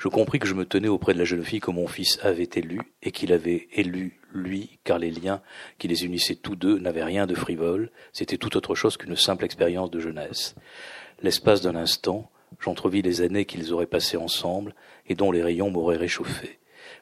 Je 0.02 0.08
compris 0.08 0.40
que 0.40 0.48
je 0.48 0.54
me 0.54 0.64
tenais 0.64 0.88
auprès 0.88 1.14
de 1.14 1.18
la 1.20 1.24
jeune 1.24 1.44
fille 1.44 1.60
que 1.60 1.70
mon 1.70 1.86
fils 1.86 2.18
avait 2.24 2.50
élue 2.56 2.82
et 3.04 3.12
qu'il 3.12 3.32
avait 3.32 3.68
élu 3.72 4.18
lui, 4.32 4.80
car 4.82 4.98
les 4.98 5.12
liens 5.12 5.42
qui 5.78 5.86
les 5.86 6.04
unissaient 6.04 6.34
tous 6.34 6.56
deux 6.56 6.80
n'avaient 6.80 7.04
rien 7.04 7.28
de 7.28 7.36
frivole, 7.36 7.92
c'était 8.12 8.36
tout 8.36 8.56
autre 8.56 8.74
chose 8.74 8.96
qu'une 8.96 9.14
simple 9.14 9.44
expérience 9.44 9.92
de 9.92 10.00
jeunesse. 10.00 10.56
L'espace 11.22 11.60
d'un 11.60 11.76
instant, 11.76 12.32
j'entrevis 12.58 13.00
les 13.00 13.20
années 13.20 13.44
qu'ils 13.44 13.72
auraient 13.72 13.86
passées 13.86 14.16
ensemble 14.16 14.74
et 15.06 15.14
dont 15.14 15.30
les 15.30 15.40
rayons 15.40 15.70
m'auraient 15.70 15.98
réchauffé. 15.98 16.58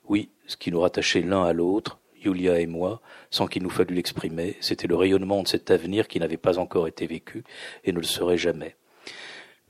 Oui, 0.06 0.28
ce 0.46 0.58
qui 0.58 0.70
nous 0.70 0.80
rattachait 0.80 1.22
l'un 1.22 1.42
à 1.42 1.54
l'autre, 1.54 2.00
Yulia 2.22 2.60
et 2.60 2.66
moi, 2.66 3.00
sans 3.30 3.46
qu'il 3.46 3.62
nous 3.62 3.70
fallût 3.70 3.94
l'exprimer, 3.94 4.58
c'était 4.60 4.88
le 4.88 4.96
rayonnement 4.96 5.42
de 5.42 5.48
cet 5.48 5.70
avenir 5.70 6.06
qui 6.06 6.20
n'avait 6.20 6.36
pas 6.36 6.58
encore 6.58 6.86
été 6.86 7.06
vécu 7.06 7.44
et 7.82 7.92
ne 7.92 7.98
le 7.98 8.04
serait 8.04 8.36
jamais. 8.36 8.76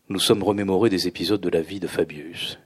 Nous 0.09 0.19
sommes 0.19 0.43
remémorés 0.43 0.91
des 0.91 1.07
épisodes 1.07 1.41
de 1.41 1.49
la 1.49 1.63
vie 1.63 1.79
de 1.79 1.87
Fabius. 1.87 2.59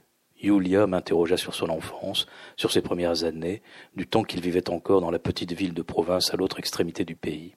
Yulia 0.45 0.85
m'interrogea 0.85 1.37
sur 1.37 1.55
son 1.55 1.69
enfance, 1.69 2.27
sur 2.55 2.71
ses 2.71 2.81
premières 2.81 3.23
années, 3.23 3.61
du 3.95 4.07
temps 4.07 4.23
qu'il 4.23 4.41
vivait 4.41 4.69
encore 4.69 5.01
dans 5.01 5.11
la 5.11 5.19
petite 5.19 5.53
ville 5.53 5.73
de 5.73 5.81
province 5.81 6.33
à 6.33 6.37
l'autre 6.37 6.59
extrémité 6.59 7.03
du 7.03 7.15
pays. 7.15 7.55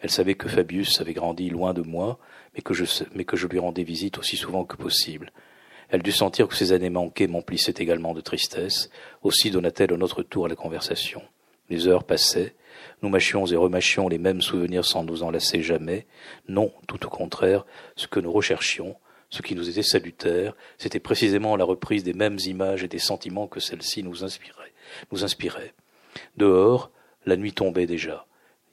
Elle 0.00 0.10
savait 0.10 0.34
que 0.34 0.48
Fabius 0.48 1.00
avait 1.00 1.12
grandi 1.12 1.50
loin 1.50 1.74
de 1.74 1.82
moi, 1.82 2.18
mais 2.54 2.62
que 2.62 2.74
je, 2.74 3.46
lui 3.46 3.58
rendais 3.58 3.82
visite 3.82 4.18
aussi 4.18 4.36
souvent 4.36 4.64
que 4.64 4.76
possible. 4.76 5.32
Elle 5.90 6.02
dut 6.02 6.12
sentir 6.12 6.48
que 6.48 6.56
ces 6.56 6.72
années 6.72 6.90
manquées 6.90 7.26
m'emplissaient 7.26 7.74
également 7.76 8.14
de 8.14 8.20
tristesse, 8.20 8.88
aussi 9.22 9.50
donna-t-elle 9.50 9.92
à 9.92 9.96
notre 9.96 10.22
tour 10.22 10.46
à 10.46 10.48
la 10.48 10.56
conversation. 10.56 11.22
Les 11.68 11.88
heures 11.88 12.04
passaient, 12.04 12.54
nous 13.02 13.08
mâchions 13.08 13.46
et 13.46 13.56
remâchions 13.56 14.08
les 14.08 14.18
mêmes 14.18 14.40
souvenirs 14.40 14.84
sans 14.84 15.04
nous 15.04 15.22
en 15.22 15.30
lasser 15.30 15.62
jamais. 15.62 16.06
Non, 16.48 16.72
tout 16.88 17.04
au 17.04 17.10
contraire, 17.10 17.66
ce 17.96 18.06
que 18.06 18.20
nous 18.20 18.32
recherchions, 18.32 18.96
ce 19.34 19.42
qui 19.42 19.56
nous 19.56 19.68
était 19.68 19.82
salutaire, 19.82 20.54
c'était 20.78 21.00
précisément 21.00 21.56
la 21.56 21.64
reprise 21.64 22.04
des 22.04 22.12
mêmes 22.12 22.38
images 22.46 22.84
et 22.84 22.88
des 22.88 23.00
sentiments 23.00 23.48
que 23.48 23.58
celles-ci 23.58 24.04
nous 24.04 24.22
inspiraient. 24.22 25.74
Dehors, 26.36 26.92
la 27.26 27.36
nuit 27.36 27.52
tombait 27.52 27.86
déjà. 27.86 28.26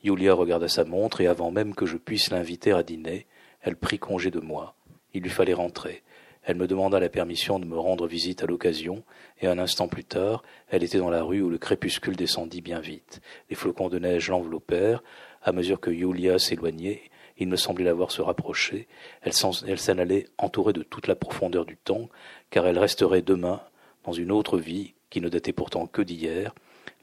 Yulia 0.04 0.36
regarda 0.36 0.68
sa 0.68 0.84
montre 0.84 1.20
et 1.22 1.26
avant 1.26 1.50
même 1.50 1.74
que 1.74 1.88
je 1.88 1.98
puisse 1.98 2.30
l'inviter 2.30 2.74
à 2.74 2.84
dîner, 2.84 3.26
Elle 3.62 3.76
prit 3.76 3.98
congé 4.00 4.30
de 4.30 4.40
moi. 4.40 4.76
Il 5.14 5.24
lui 5.24 5.30
fallait 5.30 5.54
rentrer. 5.54 6.04
Elle 6.44 6.58
me 6.58 6.68
demanda 6.68 7.00
la 7.00 7.10
permission 7.10 7.60
de 7.60 7.66
me 7.66 7.78
rendre 7.78 8.08
visite 8.08 8.44
à 8.44 8.48
l'occasion, 8.48 9.04
et 9.40 9.48
un 9.48 9.60
instant 9.60 9.88
plus 9.88 10.04
tard, 10.04 10.42
elle 10.70 10.84
était 10.84 10.98
dans 10.98 11.12
la 11.12 11.22
rue 11.22 11.42
où 11.42 11.50
le 11.50 11.60
crépuscule 11.60 12.16
descendit 12.16 12.62
bien 12.62 12.80
vite. 12.80 13.22
Les 13.50 13.56
flocons 13.56 13.90
de 13.90 14.00
neige 14.00 14.30
l'enveloppèrent. 14.30 15.04
À 15.44 15.52
mesure 15.52 15.80
que 15.80 15.92
Yulia 15.92 16.40
s'éloignait, 16.40 17.11
il 17.42 17.48
me 17.48 17.56
semblait 17.56 17.86
la 17.86 17.94
voir 17.94 18.12
se 18.12 18.22
rapprocher. 18.22 18.88
Elle 19.24 19.34
s'en 19.34 19.98
allait 19.98 20.28
entourée 20.38 20.74
de 20.74 20.84
toute 20.84 21.08
la 21.08 21.16
profondeur 21.16 21.66
du 21.66 21.76
temps, 21.76 22.08
car 22.52 22.68
elle 22.68 22.78
resterait 22.78 23.24
demain, 23.24 23.62
dans 24.04 24.14
une 24.14 24.32
autre 24.32 24.60
vie, 24.60 24.94
qui 25.10 25.22
ne 25.22 25.30
datait 25.30 25.52
pourtant 25.52 25.88
que 25.88 26.04
d'hier, 26.04 26.54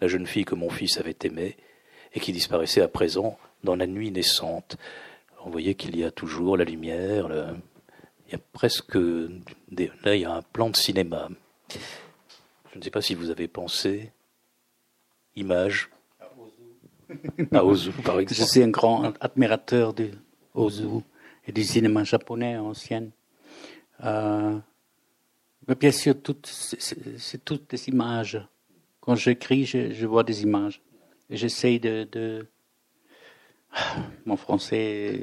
la 0.01 0.07
jeune 0.07 0.27
fille 0.27 0.45
que 0.45 0.55
mon 0.55 0.71
fils 0.71 0.99
avait 0.99 1.17
aimée, 1.25 1.57
et 2.15 2.21
qui 2.21 2.33
disparaissait 2.33 2.81
à 2.81 2.89
présent 2.89 3.37
dans 3.65 3.75
la 3.75 3.89
nuit 3.89 4.13
naissante. 4.13 4.77
Vous 5.45 5.51
voyez 5.51 5.75
qu'il 5.75 5.97
y 5.97 6.05
a 6.05 6.13
toujours 6.13 6.57
la 6.57 6.65
lumière, 6.65 7.29
il 8.27 8.33
y 8.33 8.35
a 8.37 8.41
presque 8.53 8.97
des... 8.97 9.91
là 10.05 10.15
il 10.15 10.23
y 10.23 10.25
a 10.25 10.33
un 10.33 10.43
plan 10.43 10.71
de 10.71 10.77
cinéma. 10.77 11.29
Je 12.73 12.79
ne 12.79 12.83
sais 12.83 12.91
pas 12.91 13.03
si 13.03 13.15
vous 13.15 13.31
avez 13.31 13.49
pensé 13.49 14.13
image 15.35 15.91
à 17.53 17.65
Ozu, 17.65 17.91
par 18.05 18.21
exemple. 18.21 18.41
Je 18.41 18.47
suis 18.47 18.63
un 18.63 18.69
grand 18.69 19.13
admirateur 19.21 19.95
de 19.95 20.11
Ozu 20.59 21.03
et 21.47 21.53
du 21.53 21.65
cinéma 21.65 22.05
japonais 22.05 22.57
ancien. 22.57 23.09
Euh, 24.05 24.59
mais 25.67 25.75
bien 25.75 25.93
sûr, 25.93 26.15
c'est 26.45 27.45
toutes 27.45 27.71
des 27.71 27.89
images. 27.89 28.41
Quand 29.01 29.15
j'écris, 29.15 29.65
je, 29.65 29.93
je, 29.93 30.07
vois 30.07 30.25
des 30.25 30.43
images. 30.43 30.81
J'essaye 31.31 31.81
de, 31.81 32.07
de, 32.11 32.47
Mon 34.27 34.37
français 34.37 35.21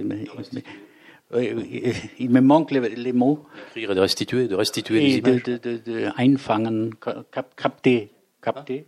il 2.20 2.30
me 2.30 2.42
manque 2.42 2.72
les, 2.72 3.14
mots. 3.14 3.46
Écrire 3.70 3.92
et 3.92 3.96
de 3.96 4.00
restituer, 4.00 4.48
de 4.48 4.56
restituer 4.56 5.02
les 5.02 5.18
images. 5.18 5.44
De, 5.44 5.58
de, 5.58 5.78
de, 5.78 6.10
einfangen, 6.18 6.92
capter, 7.56 8.12
capter, 8.42 8.86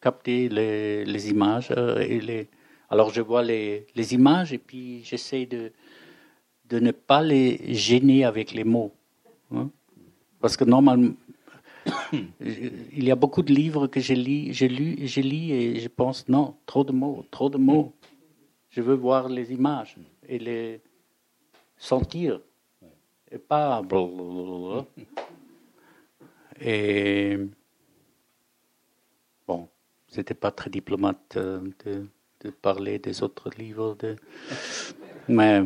capter 0.00 0.48
les, 0.48 1.04
les 1.04 1.30
images. 1.30 1.70
Et 2.00 2.20
les... 2.20 2.48
Alors 2.88 3.10
je 3.12 3.20
vois 3.20 3.42
les, 3.42 3.86
images 4.12 4.52
et 4.52 4.58
puis 4.58 5.02
j'essaie 5.04 5.46
de, 5.46 5.72
de 6.68 6.78
ne 6.78 6.92
pas 6.92 7.22
les 7.22 7.74
gêner 7.74 8.24
avec 8.24 8.52
les 8.52 8.64
mots. 8.64 8.92
Hein. 9.52 9.70
Parce 10.40 10.56
que 10.56 10.64
normalement, 10.64 11.14
il 12.12 13.04
y 13.04 13.10
a 13.10 13.16
beaucoup 13.16 13.42
de 13.42 13.52
livres 13.52 13.86
que 13.86 14.00
j'ai 14.00 14.16
lu, 14.16 14.52
j'ai 14.52 14.68
lu 15.22 15.50
et 15.52 15.80
je 15.80 15.88
pense 15.88 16.28
non, 16.28 16.54
trop 16.66 16.84
de 16.84 16.92
mots, 16.92 17.24
trop 17.30 17.50
de 17.50 17.58
mots. 17.58 17.92
Je 18.70 18.80
veux 18.80 18.94
voir 18.94 19.28
les 19.28 19.52
images 19.52 19.96
et 20.28 20.38
les 20.38 20.80
sentir 21.76 22.40
et 23.30 23.38
pas 23.38 23.82
et 26.60 27.38
bon 29.46 29.68
c'était 30.08 30.34
pas 30.34 30.50
très 30.50 30.70
diplomate 30.70 31.36
euh, 31.36 31.60
de, 32.46 32.50
parler 32.50 32.98
des 32.98 33.22
autres 33.22 33.50
livres 33.58 33.96
de 33.98 34.16
mais 35.28 35.64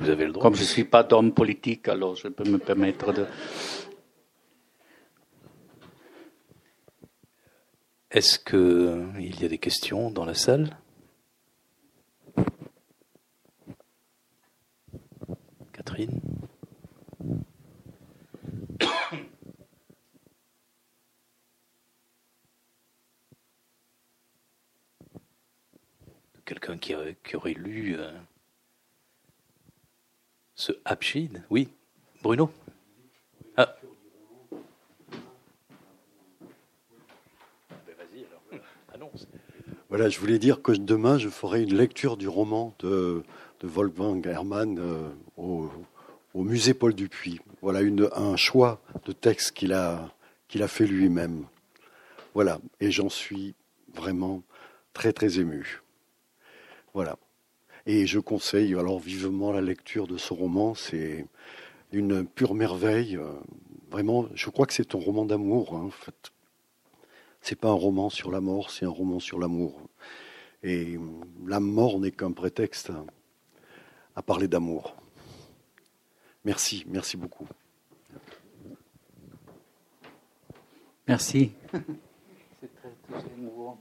vous 0.00 0.10
avez 0.10 0.26
le 0.26 0.32
droit. 0.32 0.42
comme 0.42 0.54
je 0.54 0.64
suis 0.64 0.84
pas 0.84 1.02
d'homme 1.02 1.32
politique 1.32 1.88
alors 1.88 2.14
je 2.16 2.28
peux 2.28 2.48
me 2.48 2.58
permettre 2.58 3.12
de 3.12 3.26
est-ce 8.10 8.38
que 8.38 9.04
il 9.18 9.40
y 9.40 9.44
a 9.44 9.48
des 9.48 9.58
questions 9.58 10.10
dans 10.10 10.24
la 10.24 10.34
salle? 10.34 10.76
Quelqu'un 26.48 26.78
qui, 26.78 26.94
qui, 27.24 27.36
aurait 27.36 27.52
lu 27.52 27.96
euh, 27.98 28.10
ce 30.54 30.72
Abschied 30.86 31.42
Oui, 31.50 31.68
Bruno? 32.22 32.50
Ah. 33.58 33.76
Voilà, 39.90 40.08
je 40.08 40.18
voulais 40.18 40.38
dire 40.38 40.62
que 40.62 40.72
demain, 40.72 41.18
je 41.18 41.28
ferai 41.28 41.62
une 41.64 41.76
lecture 41.76 42.16
du 42.16 42.28
roman 42.28 42.74
de, 42.78 43.22
de 43.60 43.66
Wolfgang 43.68 44.26
Hermann 44.26 44.78
euh, 44.78 45.06
au, 45.36 45.70
au, 46.32 46.44
musée 46.44 46.72
Paul 46.72 46.94
Dupuis. 46.94 47.40
Voilà 47.60 47.82
une, 47.82 48.08
un 48.16 48.36
choix 48.36 48.80
de 49.04 49.12
texte 49.12 49.52
qu'il 49.52 49.74
a, 49.74 50.14
qu'il 50.48 50.62
a 50.62 50.68
fait 50.68 50.86
lui-même. 50.86 51.44
Voilà, 52.32 52.58
et 52.80 52.90
j'en 52.90 53.10
suis 53.10 53.54
vraiment 53.92 54.42
très 54.94 55.12
très 55.12 55.40
ému. 55.40 55.82
Voilà. 56.98 57.16
Et 57.86 58.08
je 58.08 58.18
conseille 58.18 58.74
alors 58.74 58.98
vivement 58.98 59.52
la 59.52 59.60
lecture 59.60 60.08
de 60.08 60.16
ce 60.16 60.32
roman. 60.34 60.74
C'est 60.74 61.26
une 61.92 62.26
pure 62.26 62.54
merveille. 62.54 63.16
Euh, 63.16 63.34
vraiment, 63.88 64.26
je 64.34 64.50
crois 64.50 64.66
que 64.66 64.72
c'est 64.72 64.96
un 64.96 64.98
roman 64.98 65.24
d'amour. 65.24 65.76
Hein, 65.76 65.84
en 65.84 65.90
fait, 65.90 66.32
c'est 67.40 67.54
pas 67.54 67.68
un 67.68 67.80
roman 67.86 68.10
sur 68.10 68.32
la 68.32 68.40
mort, 68.40 68.72
c'est 68.72 68.84
un 68.84 68.90
roman 68.90 69.20
sur 69.20 69.38
l'amour. 69.38 69.80
Et 70.64 70.98
la 71.46 71.60
mort 71.60 72.00
n'est 72.00 72.10
qu'un 72.10 72.32
prétexte 72.32 72.90
à 74.16 74.22
parler 74.22 74.48
d'amour. 74.48 74.96
Merci, 76.44 76.84
merci 76.88 77.16
beaucoup. 77.16 77.46
Merci. 81.06 81.52
C'est 82.60 82.74
très, 82.74 83.20
très 83.20 83.32
émouvant. 83.34 83.78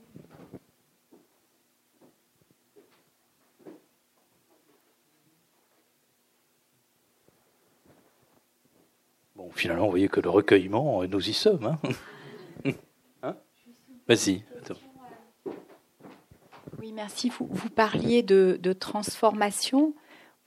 Bon, 9.48 9.54
finalement, 9.56 9.86
vous 9.86 9.92
voyez 9.92 10.10
que 10.10 10.20
le 10.20 10.30
recueillement, 10.30 11.06
nous 11.06 11.30
y 11.30 11.34
sommes. 11.34 11.78
Hein, 12.66 12.72
hein? 13.24 13.36
Vas-y. 14.08 14.44
Oui, 16.80 16.92
merci. 16.92 17.30
Vous, 17.30 17.48
vous 17.50 17.70
parliez 17.70 18.24
de, 18.24 18.60
de, 18.62 18.74
transformation 18.74 19.94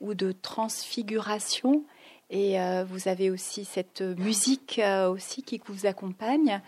ou 0.01 0.13
de 0.13 0.31
transfiguration. 0.31 1.83
Et 2.29 2.61
euh, 2.61 2.85
vous 2.85 3.07
avez 3.07 3.31
aussi 3.31 3.65
cette 3.65 4.01
musique 4.01 4.77
euh, 4.77 5.09
aussi 5.09 5.41
qui 5.41 5.59
vous 5.65 5.87
accompagne. 5.87 6.61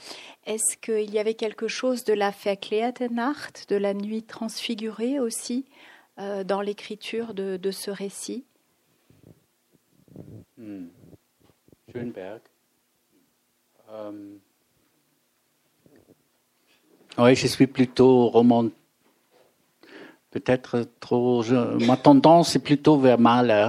Est-ce 0.47 0.75
qu'il 0.77 1.13
y 1.13 1.19
avait 1.19 1.36
quelque 1.36 1.67
chose 1.67 2.03
de 2.03 2.13
la 2.13 2.31
Verklärte 2.31 3.69
de 3.69 3.75
la 3.75 3.93
nuit 3.93 4.23
transfigurée 4.23 5.19
aussi, 5.19 5.65
euh, 6.19 6.43
dans 6.43 6.61
l'écriture 6.61 7.36
de, 7.36 7.57
de, 7.57 7.71
ce 7.71 7.91
récit? 7.91 8.43
Hmm. 10.57 10.88
Schönberg. 11.93 12.41
Oui, 17.17 17.35
je 17.35 17.47
suis 17.47 17.67
plutôt 17.67 18.29
romantique 18.29 18.75
peut-être 20.33 20.87
trop. 20.99 21.43
ma 21.87 21.95
tendance 21.95 22.55
est 22.55 22.59
plutôt 22.59 22.97
vers 22.97 23.19
Mahler. 23.19 23.67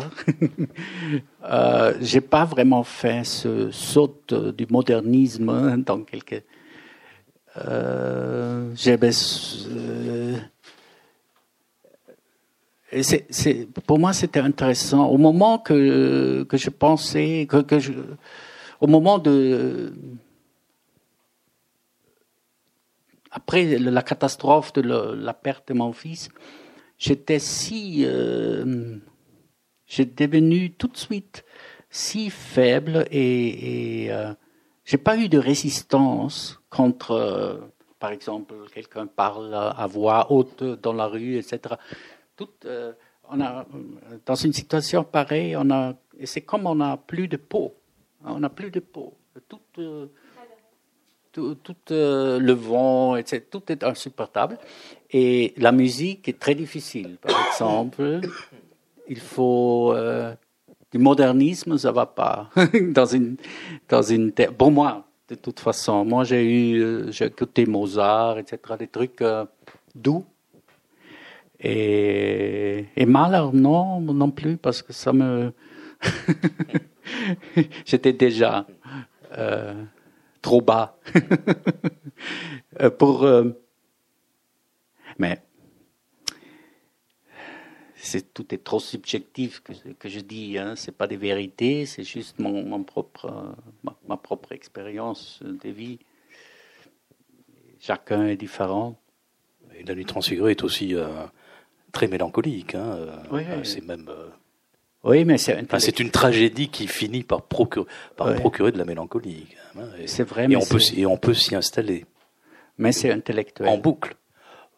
euh, 1.44 1.94
J'ai 2.00 2.22
pas 2.22 2.44
vraiment 2.46 2.82
fait 2.84 3.22
ce 3.24 3.70
saut 3.70 4.22
du 4.56 4.66
modernisme 4.70 5.82
dans 5.84 6.00
quelques. 6.00 6.42
Euh, 7.56 8.72
euh, 8.88 10.36
pour 13.86 13.98
moi, 13.98 14.12
c'était 14.12 14.40
intéressant. 14.40 15.06
Au 15.06 15.18
moment 15.18 15.58
que, 15.58 16.46
je 16.52 16.70
pensais, 16.70 17.46
que, 17.48 17.78
je, 17.78 17.92
au 18.80 18.86
moment 18.86 19.18
de, 19.18 19.92
après 23.30 23.78
la 23.78 24.02
catastrophe 24.02 24.72
de 24.72 24.80
la, 24.80 25.34
perte 25.34 25.68
de 25.68 25.74
mon 25.74 25.92
fils, 25.92 26.28
j'étais 26.98 27.38
si, 27.38 28.04
euh, 28.06 28.96
j'ai 29.86 30.04
devenu 30.04 30.70
tout 30.72 30.88
de 30.88 30.96
suite 30.96 31.44
si 31.90 32.30
faible 32.30 33.06
et, 33.10 34.04
et 34.04 34.12
euh, 34.12 34.32
j'ai 34.84 34.98
pas 34.98 35.16
eu 35.16 35.28
de 35.28 35.38
résistance 35.38 36.60
contre, 36.68 37.12
euh, 37.12 37.58
par 37.98 38.10
exemple, 38.10 38.54
quelqu'un 38.72 39.06
parle 39.06 39.54
à 39.54 39.86
voix 39.86 40.30
haute 40.30 40.62
dans 40.62 40.92
la 40.92 41.06
rue, 41.06 41.36
etc. 41.36 41.76
Tout, 42.36 42.48
euh, 42.64 42.92
on 43.30 43.40
a, 43.40 43.66
dans 44.26 44.34
une 44.34 44.52
situation 44.52 45.04
pareille, 45.04 45.56
on 45.56 45.70
a, 45.70 45.94
et 46.18 46.26
c'est 46.26 46.42
comme 46.42 46.66
on 46.66 46.74
n'a 46.74 46.96
plus 46.96 47.28
de 47.28 47.36
peau. 47.36 47.74
On 48.24 48.40
n'a 48.40 48.48
plus 48.48 48.70
de 48.70 48.80
peau. 48.80 49.14
Tout, 49.48 49.60
tout, 51.32 51.74
euh, 51.90 52.38
le 52.38 52.52
vent, 52.52 53.16
etc., 53.16 53.44
tout 53.50 53.62
est 53.68 53.82
insupportable. 53.82 54.58
Et 55.10 55.52
la 55.56 55.72
musique 55.72 56.28
est 56.28 56.38
très 56.38 56.54
difficile. 56.54 57.16
Par 57.20 57.48
exemple, 57.48 58.20
il 59.08 59.18
faut 59.18 59.92
euh, 59.92 60.34
du 60.92 60.98
modernisme, 60.98 61.76
ça 61.76 61.92
va 61.92 62.06
pas. 62.06 62.50
dans 62.90 63.06
une, 63.06 63.36
dans 63.88 64.02
une, 64.02 64.32
bon 64.56 64.70
moi, 64.70 65.06
de 65.28 65.34
toute 65.34 65.60
façon, 65.60 66.04
moi 66.04 66.24
j'ai 66.24 66.44
eu, 66.44 66.80
euh, 66.80 67.10
j'ai 67.10 67.26
écouté 67.26 67.66
Mozart, 67.66 68.38
etc., 68.38 68.58
des 68.78 68.88
trucs 68.88 69.20
euh, 69.22 69.44
doux. 69.94 70.24
Et, 71.66 72.86
et 72.94 73.06
Mahler, 73.06 73.48
non, 73.54 74.00
non 74.00 74.30
plus, 74.30 74.58
parce 74.58 74.82
que 74.82 74.92
ça 74.92 75.14
me, 75.14 75.52
j'étais 77.86 78.12
déjà 78.12 78.66
euh, 79.38 79.82
trop 80.42 80.60
bas 80.60 80.98
pour. 82.98 83.26
mais 85.18 85.40
c'est 87.96 88.34
tout 88.34 88.54
est 88.54 88.62
trop 88.62 88.80
subjectif 88.80 89.60
que, 89.60 89.72
que 89.98 90.08
je 90.08 90.20
dis. 90.20 90.58
Hein. 90.58 90.76
C'est 90.76 90.92
pas 90.96 91.06
des 91.06 91.16
vérités, 91.16 91.86
c'est 91.86 92.04
juste 92.04 92.38
mon, 92.38 92.62
mon 92.62 92.84
propre, 92.84 93.54
ma, 94.06 94.16
propre 94.16 94.52
expérience 94.52 95.40
de 95.42 95.70
vie. 95.70 95.98
Chacun 97.80 98.26
est 98.26 98.36
différent. 98.36 98.98
Et 99.76 99.84
la 99.84 99.94
nuit 99.94 100.04
transfigurée 100.04 100.52
est 100.52 100.62
aussi 100.62 100.94
euh, 100.94 101.08
très 101.94 102.08
mélancolique. 102.08 102.74
Hein. 102.74 102.98
Oui, 103.30 103.42
c'est 103.62 103.82
même. 103.82 104.06
Euh, 104.10 104.28
oui, 105.04 105.24
mais 105.24 105.38
c'est. 105.38 105.58
Enfin, 105.62 105.78
c'est 105.78 105.98
une 106.00 106.10
tragédie 106.10 106.68
qui 106.68 106.86
finit 106.86 107.22
par, 107.22 107.42
procurer, 107.42 107.86
par 108.16 108.34
procurer 108.34 108.72
de 108.72 108.78
la 108.78 108.84
mélancolie. 108.84 109.46
Hein. 109.78 109.84
C'est 110.04 110.24
vrai. 110.24 110.44
Et, 110.44 110.48
mais 110.48 110.56
on 110.56 110.66
peut, 110.66 110.80
et 110.94 111.06
on 111.06 111.16
peut 111.16 111.34
s'y 111.34 111.54
installer. 111.54 112.04
Mais 112.76 112.92
c'est 112.92 113.10
intellectuel. 113.10 113.68
En 113.68 113.78
boucle. 113.78 114.14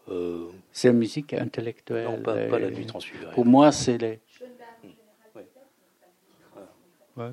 Euh, 0.08 0.46
c'est 0.70 0.88
une 0.88 0.98
musique 0.98 1.32
intellectuelle. 1.32 2.04
Non, 2.04 2.22
pas, 2.22 2.34
pas 2.46 2.58
la 2.60 2.70
nuit 2.70 2.86
transfigurée. 2.86 3.32
Pour 3.34 3.46
moi, 3.46 3.72
c'est 3.72 3.98
les. 3.98 4.20
Ouais. 7.16 7.30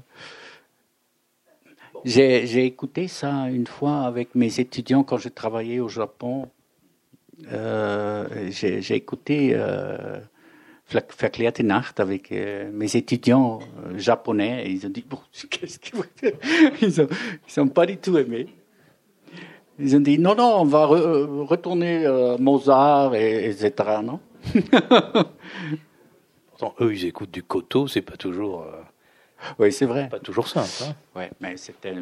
J'ai 2.05 2.65
écouté 2.65 3.07
ça 3.07 3.49
une 3.49 3.67
fois 3.67 4.01
avec 4.03 4.33
mes 4.35 4.59
étudiants 4.59 5.03
quand 5.03 5.17
je 5.17 5.29
travaillais 5.29 5.79
au 5.79 5.89
Japon. 5.89 6.49
Euh, 7.51 8.49
J'ai 8.51 8.95
écouté 8.95 9.51
euh, 9.53 10.19
Verklärte 10.89 11.59
Nacht 11.61 11.99
avec 11.99 12.31
euh, 12.31 12.69
mes 12.71 12.95
étudiants 12.95 13.59
euh, 13.85 13.97
japonais 13.97 14.65
et 14.65 14.71
ils 14.71 14.85
ont 14.85 14.89
dit 14.89 15.05
bon, 15.07 15.19
qu'est-ce 15.49 15.79
qu'ils 15.79 15.99
Ils 16.81 17.07
n'ont 17.57 17.67
pas 17.67 17.85
du 17.85 17.97
tout 17.97 18.17
aimé. 18.17 18.47
Ils 19.79 19.95
ont 19.95 20.01
dit 20.01 20.19
non, 20.19 20.35
non, 20.35 20.57
on 20.59 20.65
va 20.65 20.85
retourner 20.85 22.07
Mozart, 22.39 23.15
et, 23.15 23.49
etc. 23.49 23.73
Non? 24.03 24.19
Pourtant, 26.51 26.75
eux, 26.79 26.93
ils 26.93 27.05
écoutent 27.05 27.31
du 27.31 27.41
Koto, 27.41 27.87
c'est 27.87 28.03
pas 28.03 28.15
toujours. 28.15 28.67
Oui, 29.57 29.71
c'est 29.71 29.87
vrai. 29.87 30.09
Pas 30.09 30.19
toujours 30.19 30.47
simple. 30.47 30.69
Hein. 30.83 30.93
Oui, 31.15 31.23
mais 31.41 31.57
c'était. 31.57 31.95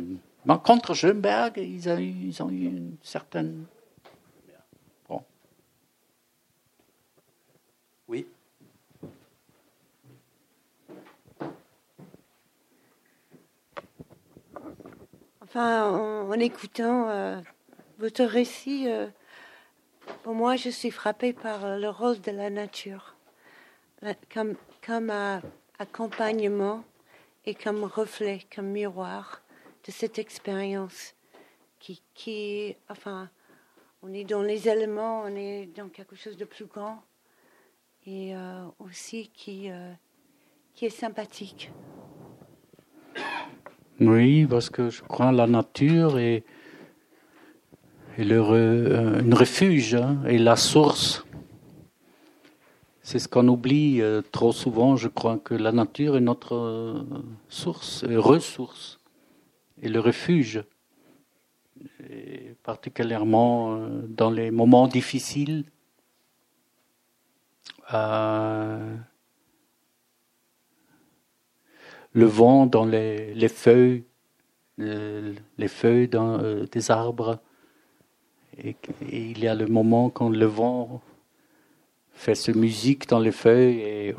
contre 0.66 0.94
Schoenberg, 0.94 1.54
ils 1.58 1.88
ont, 1.88 1.98
eu, 1.98 2.14
ils 2.28 2.44
ont 2.44 2.50
eu 2.50 2.66
une 2.66 2.98
certaine. 3.02 3.64
En, 15.54 16.32
écoutant. 16.40 17.10
Euh, 17.10 17.42
votre 18.00 18.24
récit, 18.24 18.88
euh, 18.88 19.08
pour 20.24 20.34
moi, 20.34 20.56
je 20.56 20.70
suis 20.70 20.92
frappée 20.92 21.34
par 21.34 21.66
euh, 21.66 21.78
le 21.78 21.90
rôle 21.90 22.22
de 22.22 22.32
la 22.32 22.50
nature, 22.50 23.16
comme, 24.34 24.56
accompagnement 25.78 26.86
et 27.46 27.54
comme 27.54 27.84
reflet, 27.84 28.40
comme 28.56 28.68
miroir 28.68 29.42
de 29.86 29.92
cette 29.92 30.20
expérience 30.20 31.16
qui, 31.80 32.76
enfin, 32.88 33.30
on 34.04 34.14
est 34.14 34.24
dans 34.24 34.44
les 34.44 34.70
éléments, 34.70 35.24
on 35.24 35.36
est 35.36 35.66
dans 35.76 35.90
quelque 35.90 36.16
chose 36.16 36.38
de 36.38 36.46
plus 36.46 36.66
grand 36.66 37.04
et 38.06 38.34
aussi 38.80 39.30
qui 39.30 39.68
est 39.68 40.90
sympathique. 40.90 41.72
Oui, 44.02 44.48
parce 44.48 44.72
que 44.72 44.90
je 44.90 45.04
crois 45.04 45.32
la 45.32 45.46
nature 45.46 46.18
est 46.18 46.44
et 48.18 48.24
le 48.24 48.42
euh, 48.42 49.22
un 49.22 49.36
refuge 49.36 49.94
hein, 49.94 50.18
et 50.28 50.40
la 50.40 50.56
source. 50.56 51.24
C'est 53.04 53.20
ce 53.20 53.28
qu'on 53.28 53.48
oublie 53.48 54.02
euh, 54.02 54.24
trop 54.32 54.52
souvent, 54.52 54.96
je 54.96 55.08
crois, 55.08 55.38
que 55.38 55.54
la 55.54 55.72
nature 55.72 56.18
est 56.18 56.22
notre 56.22 56.56
euh, 56.56 57.04
source, 57.48 58.04
ressource, 58.04 59.00
et 59.84 59.88
le 59.88 60.00
refuge, 60.00 60.64
et 62.10 62.56
particulièrement 62.64 63.88
dans 64.08 64.32
les 64.32 64.50
moments 64.50 64.88
difficiles. 64.88 65.64
Le 72.14 72.26
vent 72.26 72.66
dans 72.66 72.86
les, 72.86 73.34
les 73.34 73.48
feuilles, 73.48 74.04
les 74.78 75.68
feuilles 75.68 76.08
dans, 76.08 76.40
des 76.66 76.92
arbres, 76.92 77.40
et, 78.58 78.76
il 79.12 79.40
y 79.40 79.48
a 79.48 79.56
le 79.56 79.68
moment 79.68 80.10
quand 80.10 80.30
le 80.30 80.46
vent 80.46 81.02
fait 82.14 82.36
sa 82.36 82.52
musique 82.54 83.08
dans 83.08 83.20
les 83.20 83.32
feuilles 83.32 83.80
et, 83.80 84.16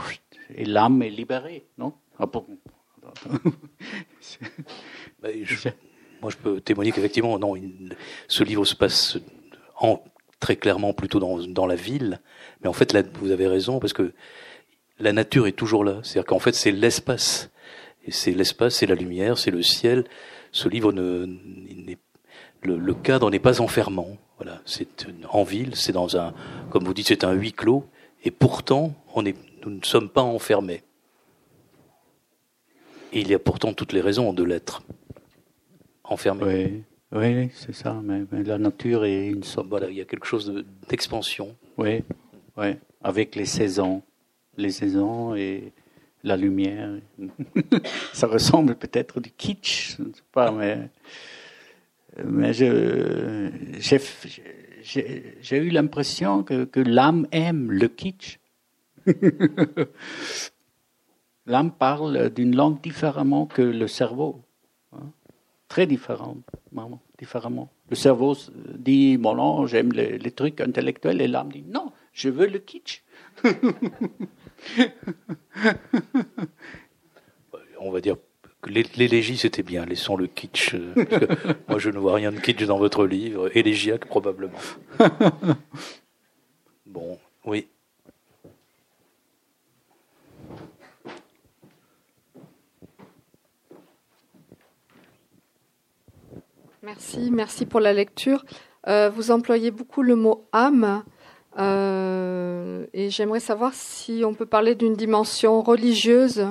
l'âme 0.65 1.03
est 1.03 1.11
libérée, 1.11 1.65
non? 1.79 1.93
Ah 2.19 2.27
Moi, 6.21 6.31
je 6.31 6.37
peux 6.37 6.61
témoigner 6.61 6.93
qu'effectivement, 6.93 7.39
non, 7.39 7.55
ce 8.29 8.45
livre 8.45 8.65
se 8.65 8.75
passe 8.75 9.19
très 10.41 10.57
clairement 10.57 10.93
plutôt 10.93 11.21
dans, 11.21 11.39
dans, 11.39 11.67
la 11.67 11.75
ville, 11.75 12.21
mais 12.61 12.69
en 12.69 12.73
fait, 12.73 12.93
là, 12.93 13.03
vous 13.15 13.31
avez 13.31 13.47
raison, 13.47 13.81
parce 13.81 13.93
que 13.93 14.13
la 14.99 15.13
nature 15.13 15.47
est 15.47 15.53
toujours 15.53 15.85
là. 15.85 16.01
C'est-à-dire 16.03 16.27
qu'en 16.27 16.39
fait, 16.39 16.55
c'est 16.55 16.71
l'espace. 16.71 17.51
Et 18.05 18.11
c'est 18.11 18.33
l'espace, 18.33 18.77
c'est 18.77 18.87
la 18.87 18.95
lumière, 18.95 19.39
c'est 19.39 19.51
le 19.51 19.63
ciel. 19.63 20.05
Ce 20.51 20.69
livre 20.69 20.93
ne, 20.93 21.27
n'est 21.27 21.99
le, 22.63 22.95
cadre 22.95 23.31
n'est 23.31 23.39
pas 23.39 23.61
enfermant. 23.61 24.17
Voilà, 24.39 24.61
c'est 24.65 25.07
en 25.31 25.45
ville, 25.45 25.77
c'est 25.77 25.93
dans 25.93 26.17
un, 26.17 26.35
comme 26.71 26.85
vous 26.85 26.95
dites, 26.95 27.09
c'est 27.09 27.25
un 27.25 27.33
huis 27.33 27.53
clos, 27.53 27.85
et 28.25 28.31
pourtant, 28.31 28.95
on 29.15 29.25
est, 29.25 29.37
nous 29.65 29.71
ne 29.71 29.85
sommes 29.85 30.09
pas 30.09 30.23
enfermés. 30.23 30.83
Et 33.13 33.21
il 33.21 33.29
y 33.29 33.35
a 33.35 33.39
pourtant 33.39 33.73
toutes 33.73 33.93
les 33.93 34.01
raisons 34.01 34.33
de 34.33 34.43
l'être 34.43 34.83
enfermé. 36.05 36.45
Oui, 36.45 36.83
oui 37.13 37.51
c'est 37.55 37.75
ça. 37.75 38.01
Mais, 38.03 38.25
la 38.43 38.59
nature 38.59 39.05
est 39.05 39.29
une 39.29 39.43
sorte. 39.43 39.69
Voilà, 39.69 39.91
il 39.91 39.97
y 39.97 40.01
a 40.01 40.05
quelque 40.05 40.27
chose 40.27 40.65
d'expansion. 40.89 41.55
oui, 41.77 42.03
oui, 42.57 42.75
avec 43.03 43.35
les 43.35 43.47
saisons, 43.47 44.03
les 44.57 44.71
saisons 44.71 45.35
et 45.35 45.73
la 46.25 46.37
lumière. 46.37 46.91
ça 48.13 48.27
ressemble 48.27 48.75
peut-être 48.75 49.21
du 49.21 49.31
kitsch, 49.31 49.97
je 49.97 50.03
ne 50.03 50.13
sais 50.13 50.23
pas, 50.33 50.51
mais 50.51 50.89
mais 52.25 52.53
j'ai 52.53 53.51
eu 55.51 55.71
l'impression 55.71 56.43
que, 56.43 56.65
que 56.65 56.81
l'âme 56.81 57.27
aime 57.33 57.71
le 57.71 57.89
kitsch. 57.89 58.39
l'âme 61.47 61.73
parle 61.73 62.31
d'une 62.31 62.55
langue 62.55 62.81
différemment 62.83 63.47
que 63.47 63.63
le 63.63 63.89
cerveau. 63.89 64.43
Hein. 64.93 65.11
Très 65.69 65.87
différent, 65.87 66.37
différemment. 67.19 67.71
Le 67.89 67.97
cerveau 67.97 68.37
dit, 68.77 69.17
bon 69.17 69.35
non, 69.37 69.67
j'aime 69.67 69.93
les, 69.93 70.19
les, 70.19 70.31
trucs 70.31 70.61
intellectuels, 70.61 71.23
et 71.23 71.29
l'âme 71.29 71.51
dit, 71.51 71.65
non, 71.67 71.93
je 72.13 72.29
veux 72.29 72.47
le 72.47 72.59
kitsch. 72.59 73.03
On 77.81 77.91
va 77.91 78.01
dire 78.01 78.17
L'élégie, 78.69 79.37
c'était 79.37 79.65
bien. 79.65 79.85
Laissons 79.85 80.17
le 80.17 80.29
kitsch. 80.29 80.75
Euh, 80.75 80.95
moi, 81.69 81.79
je 81.79 81.91
ne 81.91 81.99
vois 81.99 82.15
rien 82.15 82.31
de 82.31 82.39
kitsch 82.39 82.65
dans 82.65 82.79
votre 82.79 83.07
livre. 83.07 83.51
Élégiaque, 83.57 84.07
probablement. 84.07 84.59
Bon, 86.85 87.19
oui. 87.47 87.69
Merci, 96.83 97.31
merci 97.31 97.65
pour 97.65 97.81
la 97.81 97.95
lecture. 97.95 98.45
Euh, 98.89 99.09
vous 99.09 99.31
employez 99.31 99.71
beaucoup 99.71 100.03
le 100.03 100.17
mot 100.17 100.47
âme. 100.53 101.03
Euh, 101.59 102.87
et 102.95 103.11
j'aimerais 103.11 103.41
savoir 103.41 103.75
si 103.75 104.23
on 104.25 104.35
peut 104.35 104.47
parler 104.47 104.75
d'une 104.75 104.95
dimension 104.95 105.61
religieuse 105.61 106.47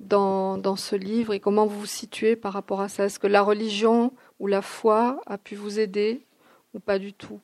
dans, 0.00 0.56
dans, 0.56 0.76
ce 0.76 0.96
livre 0.96 1.34
et 1.34 1.40
comment 1.40 1.66
vous 1.66 1.80
vous 1.80 1.86
situez 1.86 2.36
par 2.36 2.52
rapport 2.52 2.80
à 2.80 2.88
ça 2.88 3.04
Est-ce 3.04 3.18
que 3.18 3.26
la 3.26 3.42
religion 3.42 4.12
ou 4.38 4.46
la 4.46 4.62
foi 4.62 5.20
a 5.26 5.36
pu 5.36 5.54
vous 5.54 5.78
aider 5.80 6.22
ou 6.72 6.80
pas 6.80 6.98
du 6.98 7.12
tout? 7.12 7.40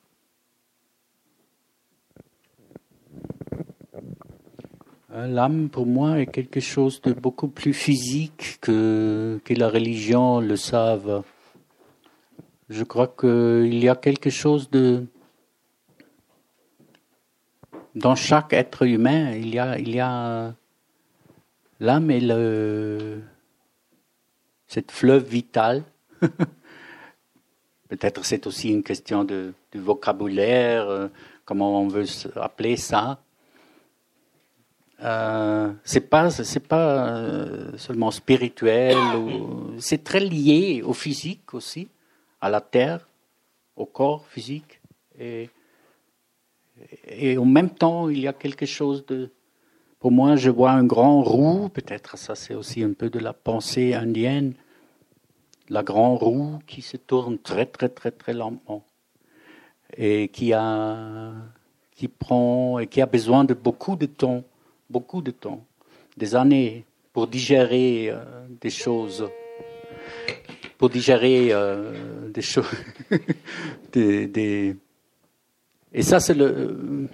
Euh, 5.14 5.28
l'âme, 5.28 5.68
pour 5.68 5.86
moi, 5.86 6.18
est 6.18 6.26
quelque 6.26 6.58
chose 6.58 7.00
de 7.02 7.12
beaucoup 7.12 7.46
plus 7.46 7.72
physique 7.72 8.58
que, 8.60 9.38
que 9.44 9.54
la 9.54 9.68
religion 9.68 10.40
le 10.40 10.56
savent. 10.56 11.22
Je 12.68 12.82
crois 12.82 13.06
qu'il 13.06 13.78
y 13.78 13.88
a 13.88 13.94
quelque 13.94 14.30
chose 14.30 14.70
de... 14.70 15.06
Dans 17.94 18.16
chaque 18.16 18.52
être 18.52 18.86
humain, 18.86 19.32
il 19.32 19.54
y 19.54 19.58
a, 20.00 20.54
l'âme 21.80 22.10
et 22.10 22.20
le, 22.20 23.22
cette 24.66 24.90
fleuve 24.90 25.24
vital. 25.24 25.84
Peut-être 27.88 28.24
c'est 28.24 28.46
aussi 28.48 28.70
une 28.70 28.82
question 28.82 29.22
de, 29.22 29.54
vocabulaire, 29.74 30.88
euh, 30.88 31.08
comment 31.44 31.80
on 31.80 31.88
veut 31.88 32.06
appeler 32.36 32.76
ça. 32.76 33.20
Euh, 35.02 35.72
c'est 35.84 36.00
pas 36.00 36.30
euh, 36.72 37.76
seulement 37.76 38.12
spirituel 38.12 38.96
c'est 39.78 40.04
très 40.04 40.20
lié 40.20 40.82
au 40.84 40.92
physique 40.92 41.52
aussi 41.52 41.88
à 42.40 42.48
la 42.48 42.60
terre 42.60 43.08
au 43.74 43.86
corps 43.86 44.24
physique 44.28 44.80
et 45.18 45.50
et 47.08 47.38
en 47.38 47.44
même 47.44 47.70
temps 47.70 48.08
il 48.08 48.20
y 48.20 48.28
a 48.28 48.32
quelque 48.32 48.66
chose 48.66 49.04
de 49.06 49.30
pour 50.00 50.10
moi 50.10 50.36
je 50.36 50.50
vois 50.50 50.72
un 50.72 50.84
grand 50.84 51.22
roue 51.22 51.68
peut-être 51.68 52.18
ça 52.18 52.34
c'est 52.34 52.54
aussi 52.54 52.82
un 52.82 52.92
peu 52.92 53.10
de 53.10 53.18
la 53.18 53.32
pensée 53.32 53.94
indienne. 53.94 54.54
La 55.70 55.82
grande 55.82 56.18
roue 56.18 56.58
qui 56.66 56.82
se 56.82 56.98
tourne 56.98 57.38
très 57.38 57.64
très 57.64 57.88
très 57.88 58.10
très 58.10 58.34
lentement. 58.34 58.84
Et 59.96 60.28
qui 60.28 60.52
a 60.52 61.32
qui 61.96 62.08
prend 62.08 62.78
et 62.80 62.86
qui 62.86 63.00
a 63.00 63.06
besoin 63.06 63.44
de 63.44 63.54
beaucoup 63.54 63.96
de 63.96 64.06
temps 64.06 64.44
beaucoup 64.90 65.22
de 65.22 65.30
temps, 65.30 65.64
des 66.16 66.34
années, 66.34 66.84
pour 67.12 67.26
digérer 67.26 68.10
euh, 68.10 68.46
des 68.60 68.70
choses, 68.70 69.28
pour 70.78 70.90
digérer 70.90 71.48
euh, 71.52 72.30
des 72.30 72.42
choses. 72.42 72.70
des, 73.92 74.76
Et 75.94 76.02
ça, 76.02 76.18
c'est 76.18 76.34
le 76.34 77.08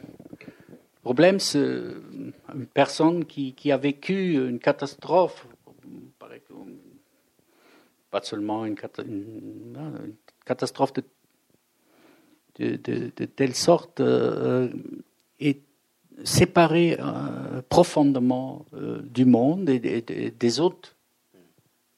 problème. 1.03 1.39
C'est 1.39 1.59
une 1.59 2.67
personne 2.73 3.27
qui, 3.27 3.71
a 3.71 3.77
vécu 3.77 4.35
une 4.49 4.59
catastrophe, 4.59 5.47
pas 8.11 8.23
seulement 8.23 8.65
une, 8.67 8.75
catastrophe 10.45 10.93
de, 10.95 11.05
telle 13.37 13.55
sorte, 13.55 14.01
euh, 14.01 14.69
est 15.39 15.61
séparé 16.25 16.97
euh, 16.99 17.63
profondément 17.69 18.67
euh, 18.75 19.01
du 19.03 19.27
monde 19.27 19.69
et, 19.69 20.31
des 20.31 20.61
autres. 20.61 20.97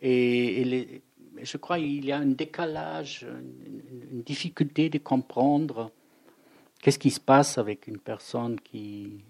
Et, 0.01 1.03
je 1.43 1.57
crois 1.57 1.79
qu'il 1.79 2.05
y 2.05 2.13
a 2.13 2.19
un 2.19 2.27
décalage, 2.27 3.27
une, 4.13 4.23
difficulté 4.23 4.91
de 4.91 4.99
comprendre 4.99 5.91
qu'est-ce 6.83 6.99
qui 6.99 7.11
se 7.11 7.21
passe 7.21 7.57
avec 7.57 7.87
une 7.87 7.99
personne 7.99 8.61
qui. 8.61 9.25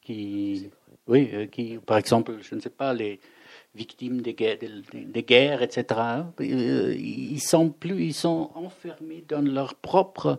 qui 0.00 0.70
oui, 1.06 1.30
euh, 1.32 1.46
qui, 1.46 1.78
par 1.78 1.98
exemple, 1.98 2.38
je 2.40 2.54
ne 2.54 2.60
sais 2.60 2.70
pas, 2.70 2.94
les 2.94 3.20
victimes 3.74 4.22
des 4.22 4.34
guerres, 4.34 4.58
des, 4.92 5.22
guerres 5.22 5.62
etc., 5.62 6.00
ils 6.40 7.40
sont 7.40 7.70
plus, 7.70 8.04
ils 8.04 8.14
sont 8.14 8.50
enfermés 8.54 9.24
dans 9.26 9.46
leur 9.46 9.74
propre 9.74 10.38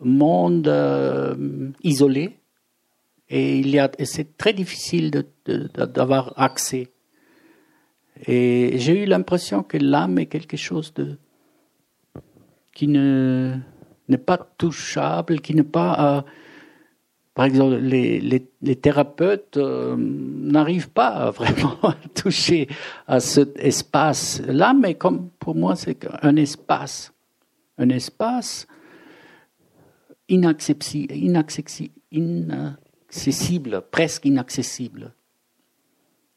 monde 0.00 0.66
euh, 0.66 1.70
isolé 1.84 2.38
et 3.28 3.58
il 3.58 3.70
y 3.70 3.78
a, 3.78 3.90
c'est 4.04 4.36
très 4.36 4.52
difficile 4.52 5.10
d'avoir 5.46 6.38
accès. 6.38 6.88
Et 8.26 8.78
j'ai 8.78 9.04
eu 9.04 9.06
l'impression 9.06 9.62
que 9.62 9.78
l'âme 9.78 10.18
est 10.18 10.26
quelque 10.26 10.56
chose 10.56 10.92
de 10.94 11.18
qui 12.72 12.88
ne 12.88 13.56
n'est 14.08 14.18
pas 14.18 14.38
touchable, 14.58 15.40
qui 15.40 15.54
n'est 15.54 15.62
pas 15.62 16.24
par 17.34 17.46
exemple, 17.46 17.76
les, 17.76 18.20
les, 18.20 18.76
thérapeutes 18.76 19.56
euh, 19.56 19.96
n'arrivent 19.96 20.90
pas 20.90 21.30
vraiment 21.38 21.78
à 21.82 21.96
toucher 22.14 22.68
à 23.06 23.20
cet 23.20 23.58
espace. 23.58 24.42
L'âme 24.46 24.84
est 24.84 24.96
comme, 24.96 25.30
pour 25.38 25.54
moi, 25.54 25.74
c'est 25.74 26.06
un 26.22 26.36
espace. 26.36 27.14
Un 27.78 27.88
espace 27.88 28.66
inaccessible, 30.28 31.08
presque 33.90 34.26
inaccessible. 34.26 35.14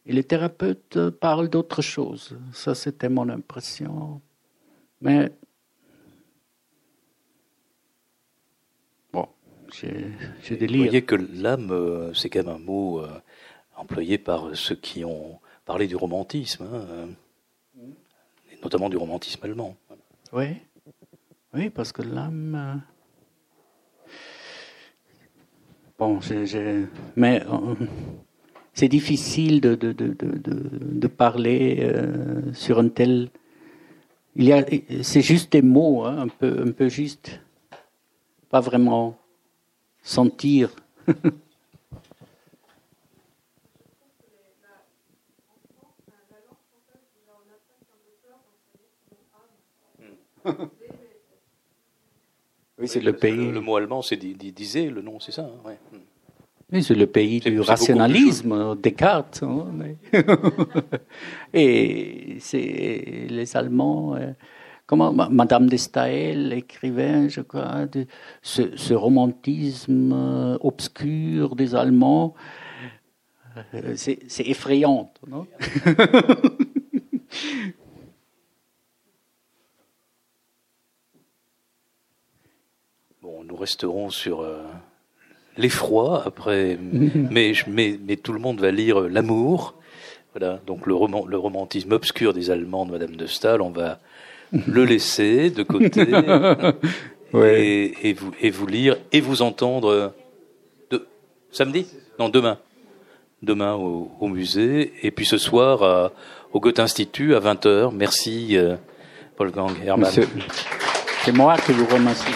Et 0.06 0.14
les 0.14 0.24
thérapeutes 0.24 1.10
parlent 1.10 1.50
d'autre 1.50 1.82
chose. 1.82 2.38
Ça, 2.54 2.74
c'était 2.74 3.10
mon 3.10 3.28
impression. 3.28 4.22
Mais 5.02 5.32
Vous 9.84 10.68
voyez 10.78 11.02
que 11.04 11.16
l'âme, 11.16 11.72
euh, 11.72 12.14
c'est 12.14 12.30
quand 12.30 12.44
même 12.44 12.56
un 12.56 12.60
mot 12.60 13.00
euh, 13.00 13.08
employé 13.76 14.18
par 14.18 14.56
ceux 14.56 14.76
qui 14.76 15.04
ont 15.04 15.40
parlé 15.66 15.88
du 15.88 15.96
romantisme, 15.96 16.64
hein, 16.64 16.86
euh, 16.90 17.06
et 18.52 18.58
notamment 18.64 18.90
du 18.90 18.98
romantisme 18.98 19.44
allemand. 19.44 19.76
Oui, 20.32 20.48
oui, 21.54 21.70
parce 21.70 21.92
que 21.92 22.02
l'âme 22.02 22.82
Bon, 25.98 26.20
mais 27.16 27.42
euh, 27.44 27.76
c'est 28.74 28.90
difficile 28.90 29.62
de, 29.62 29.76
de, 29.76 29.94
de, 29.94 30.14
de 30.14 31.08
parler 31.08 31.80
euh, 31.84 32.52
sur 32.54 32.80
un 32.80 32.90
tel. 32.90 33.30
Il 34.36 34.44
y 34.44 34.52
a, 34.52 34.66
c'est 35.04 35.22
juste 35.22 35.54
des 35.54 35.62
mots, 35.62 36.04
hein, 36.04 36.18
un 36.18 36.28
peu, 36.28 36.64
un 36.68 36.72
peu 36.72 36.90
juste, 36.90 37.40
pas 38.50 38.60
vraiment 38.60 39.18
sentir. 40.06 40.70
Oui, 52.78 52.88
c'est 52.88 53.00
le 53.00 53.14
pays. 53.14 53.52
Le, 53.52 53.62
mot 53.62 53.78
allemand, 53.78 54.02
c'est 54.02 54.18
disait, 54.18 54.90
le 54.90 55.02
nom, 55.02 55.20
c'est 55.20 55.32
ça. 55.32 55.50
Hein, 55.66 55.72
oui, 56.72 56.84
c'est 56.84 56.96
le 56.96 57.08
pays 57.08 57.40
du 57.40 57.60
rationalisme, 57.60 58.76
Descartes. 58.76 59.44
Hein, 59.44 59.66
et 61.54 62.38
c'est 62.40 63.28
les 63.30 63.58
Allemands. 63.58 64.16
Euh, 64.16 64.32
comment 64.86 65.12
Madame 65.14 65.68
de 65.68 65.78
Staël 65.78 66.54
écrivait, 66.54 67.30
je 67.30 67.42
crois, 67.42 67.86
de, 67.86 68.06
ce, 68.42 68.76
ce, 68.78 68.94
romantisme 68.94 70.12
euh, 70.14 70.58
obscur 70.62 71.56
des 71.56 71.76
Allemands. 71.76 72.34
Euh, 73.74 73.94
c'est 73.96 74.48
effrayant, 74.48 75.14
non 75.28 75.48
nous 83.56 83.56
resterons 83.56 84.10
sur 84.10 84.42
euh, 84.42 84.64
l'effroi 85.58 86.24
après, 86.26 86.78
mais, 87.32 87.54
mais, 87.68 88.00
mais, 88.06 88.16
tout 88.18 88.34
le 88.34 88.40
monde 88.40 88.60
va 88.60 88.72
lire 88.72 89.02
l'amour. 89.02 89.76
Voilà, 90.34 90.60
donc 90.68 90.86
le, 90.86 90.94
roman, 90.94 91.26
le 91.26 91.38
romantisme 91.38 91.94
obscur 91.94 92.34
des 92.34 92.52
Allemands 92.52 92.86
de 92.86 92.92
Madame 92.92 93.16
de 93.16 93.26
Stahl, 93.26 93.62
on 93.62 93.70
va 93.70 94.00
le 94.68 94.86
laisser 94.86 95.50
de 95.50 95.64
côté 95.64 96.02
et, 97.34 98.14
vous, 98.14 98.32
et 98.42 98.50
vous 98.50 98.68
lire 98.68 98.98
et 99.12 99.22
vous 99.22 99.42
entendre 99.42 100.14
de, 100.90 101.08
samedi? 101.52 101.88
Non, 102.20 102.30
demain. 102.30 102.58
Demain 103.42 103.74
au, 103.74 104.28
musée 104.28 104.94
et 105.04 105.12
puis 105.12 105.26
ce 105.26 105.38
soir 105.38 106.12
au 106.54 106.60
Goethe 106.60 106.80
Institut 106.80 107.36
à 107.36 107.40
20h. 107.40 107.92
Merci 107.94 108.58
euh, 108.58 108.76
Paul 109.36 109.52
Gang 109.52 109.72
Hermann. 109.86 110.12
C'est 111.24 111.32
moi 111.32 111.58
qui 111.58 111.74
vous 111.74 111.86
remercie. 111.86 112.32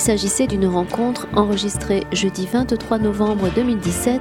S'agissait 0.00 0.46
d'une 0.46 0.66
rencontre 0.66 1.28
enregistrée 1.36 2.04
jeudi 2.10 2.48
23 2.50 2.98
novembre 2.98 3.50
2017 3.54 4.20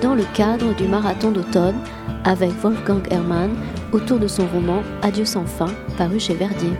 dans 0.00 0.14
le 0.14 0.24
cadre 0.34 0.72
du 0.74 0.84
marathon 0.84 1.32
d'automne 1.32 1.76
avec 2.24 2.52
Wolfgang 2.62 3.02
Hermann 3.10 3.50
autour 3.92 4.20
de 4.20 4.28
son 4.28 4.46
roman 4.46 4.82
Adieu 5.02 5.24
sans 5.24 5.44
fin 5.44 5.72
paru 5.98 6.20
chez 6.20 6.34
Verdier. 6.34 6.72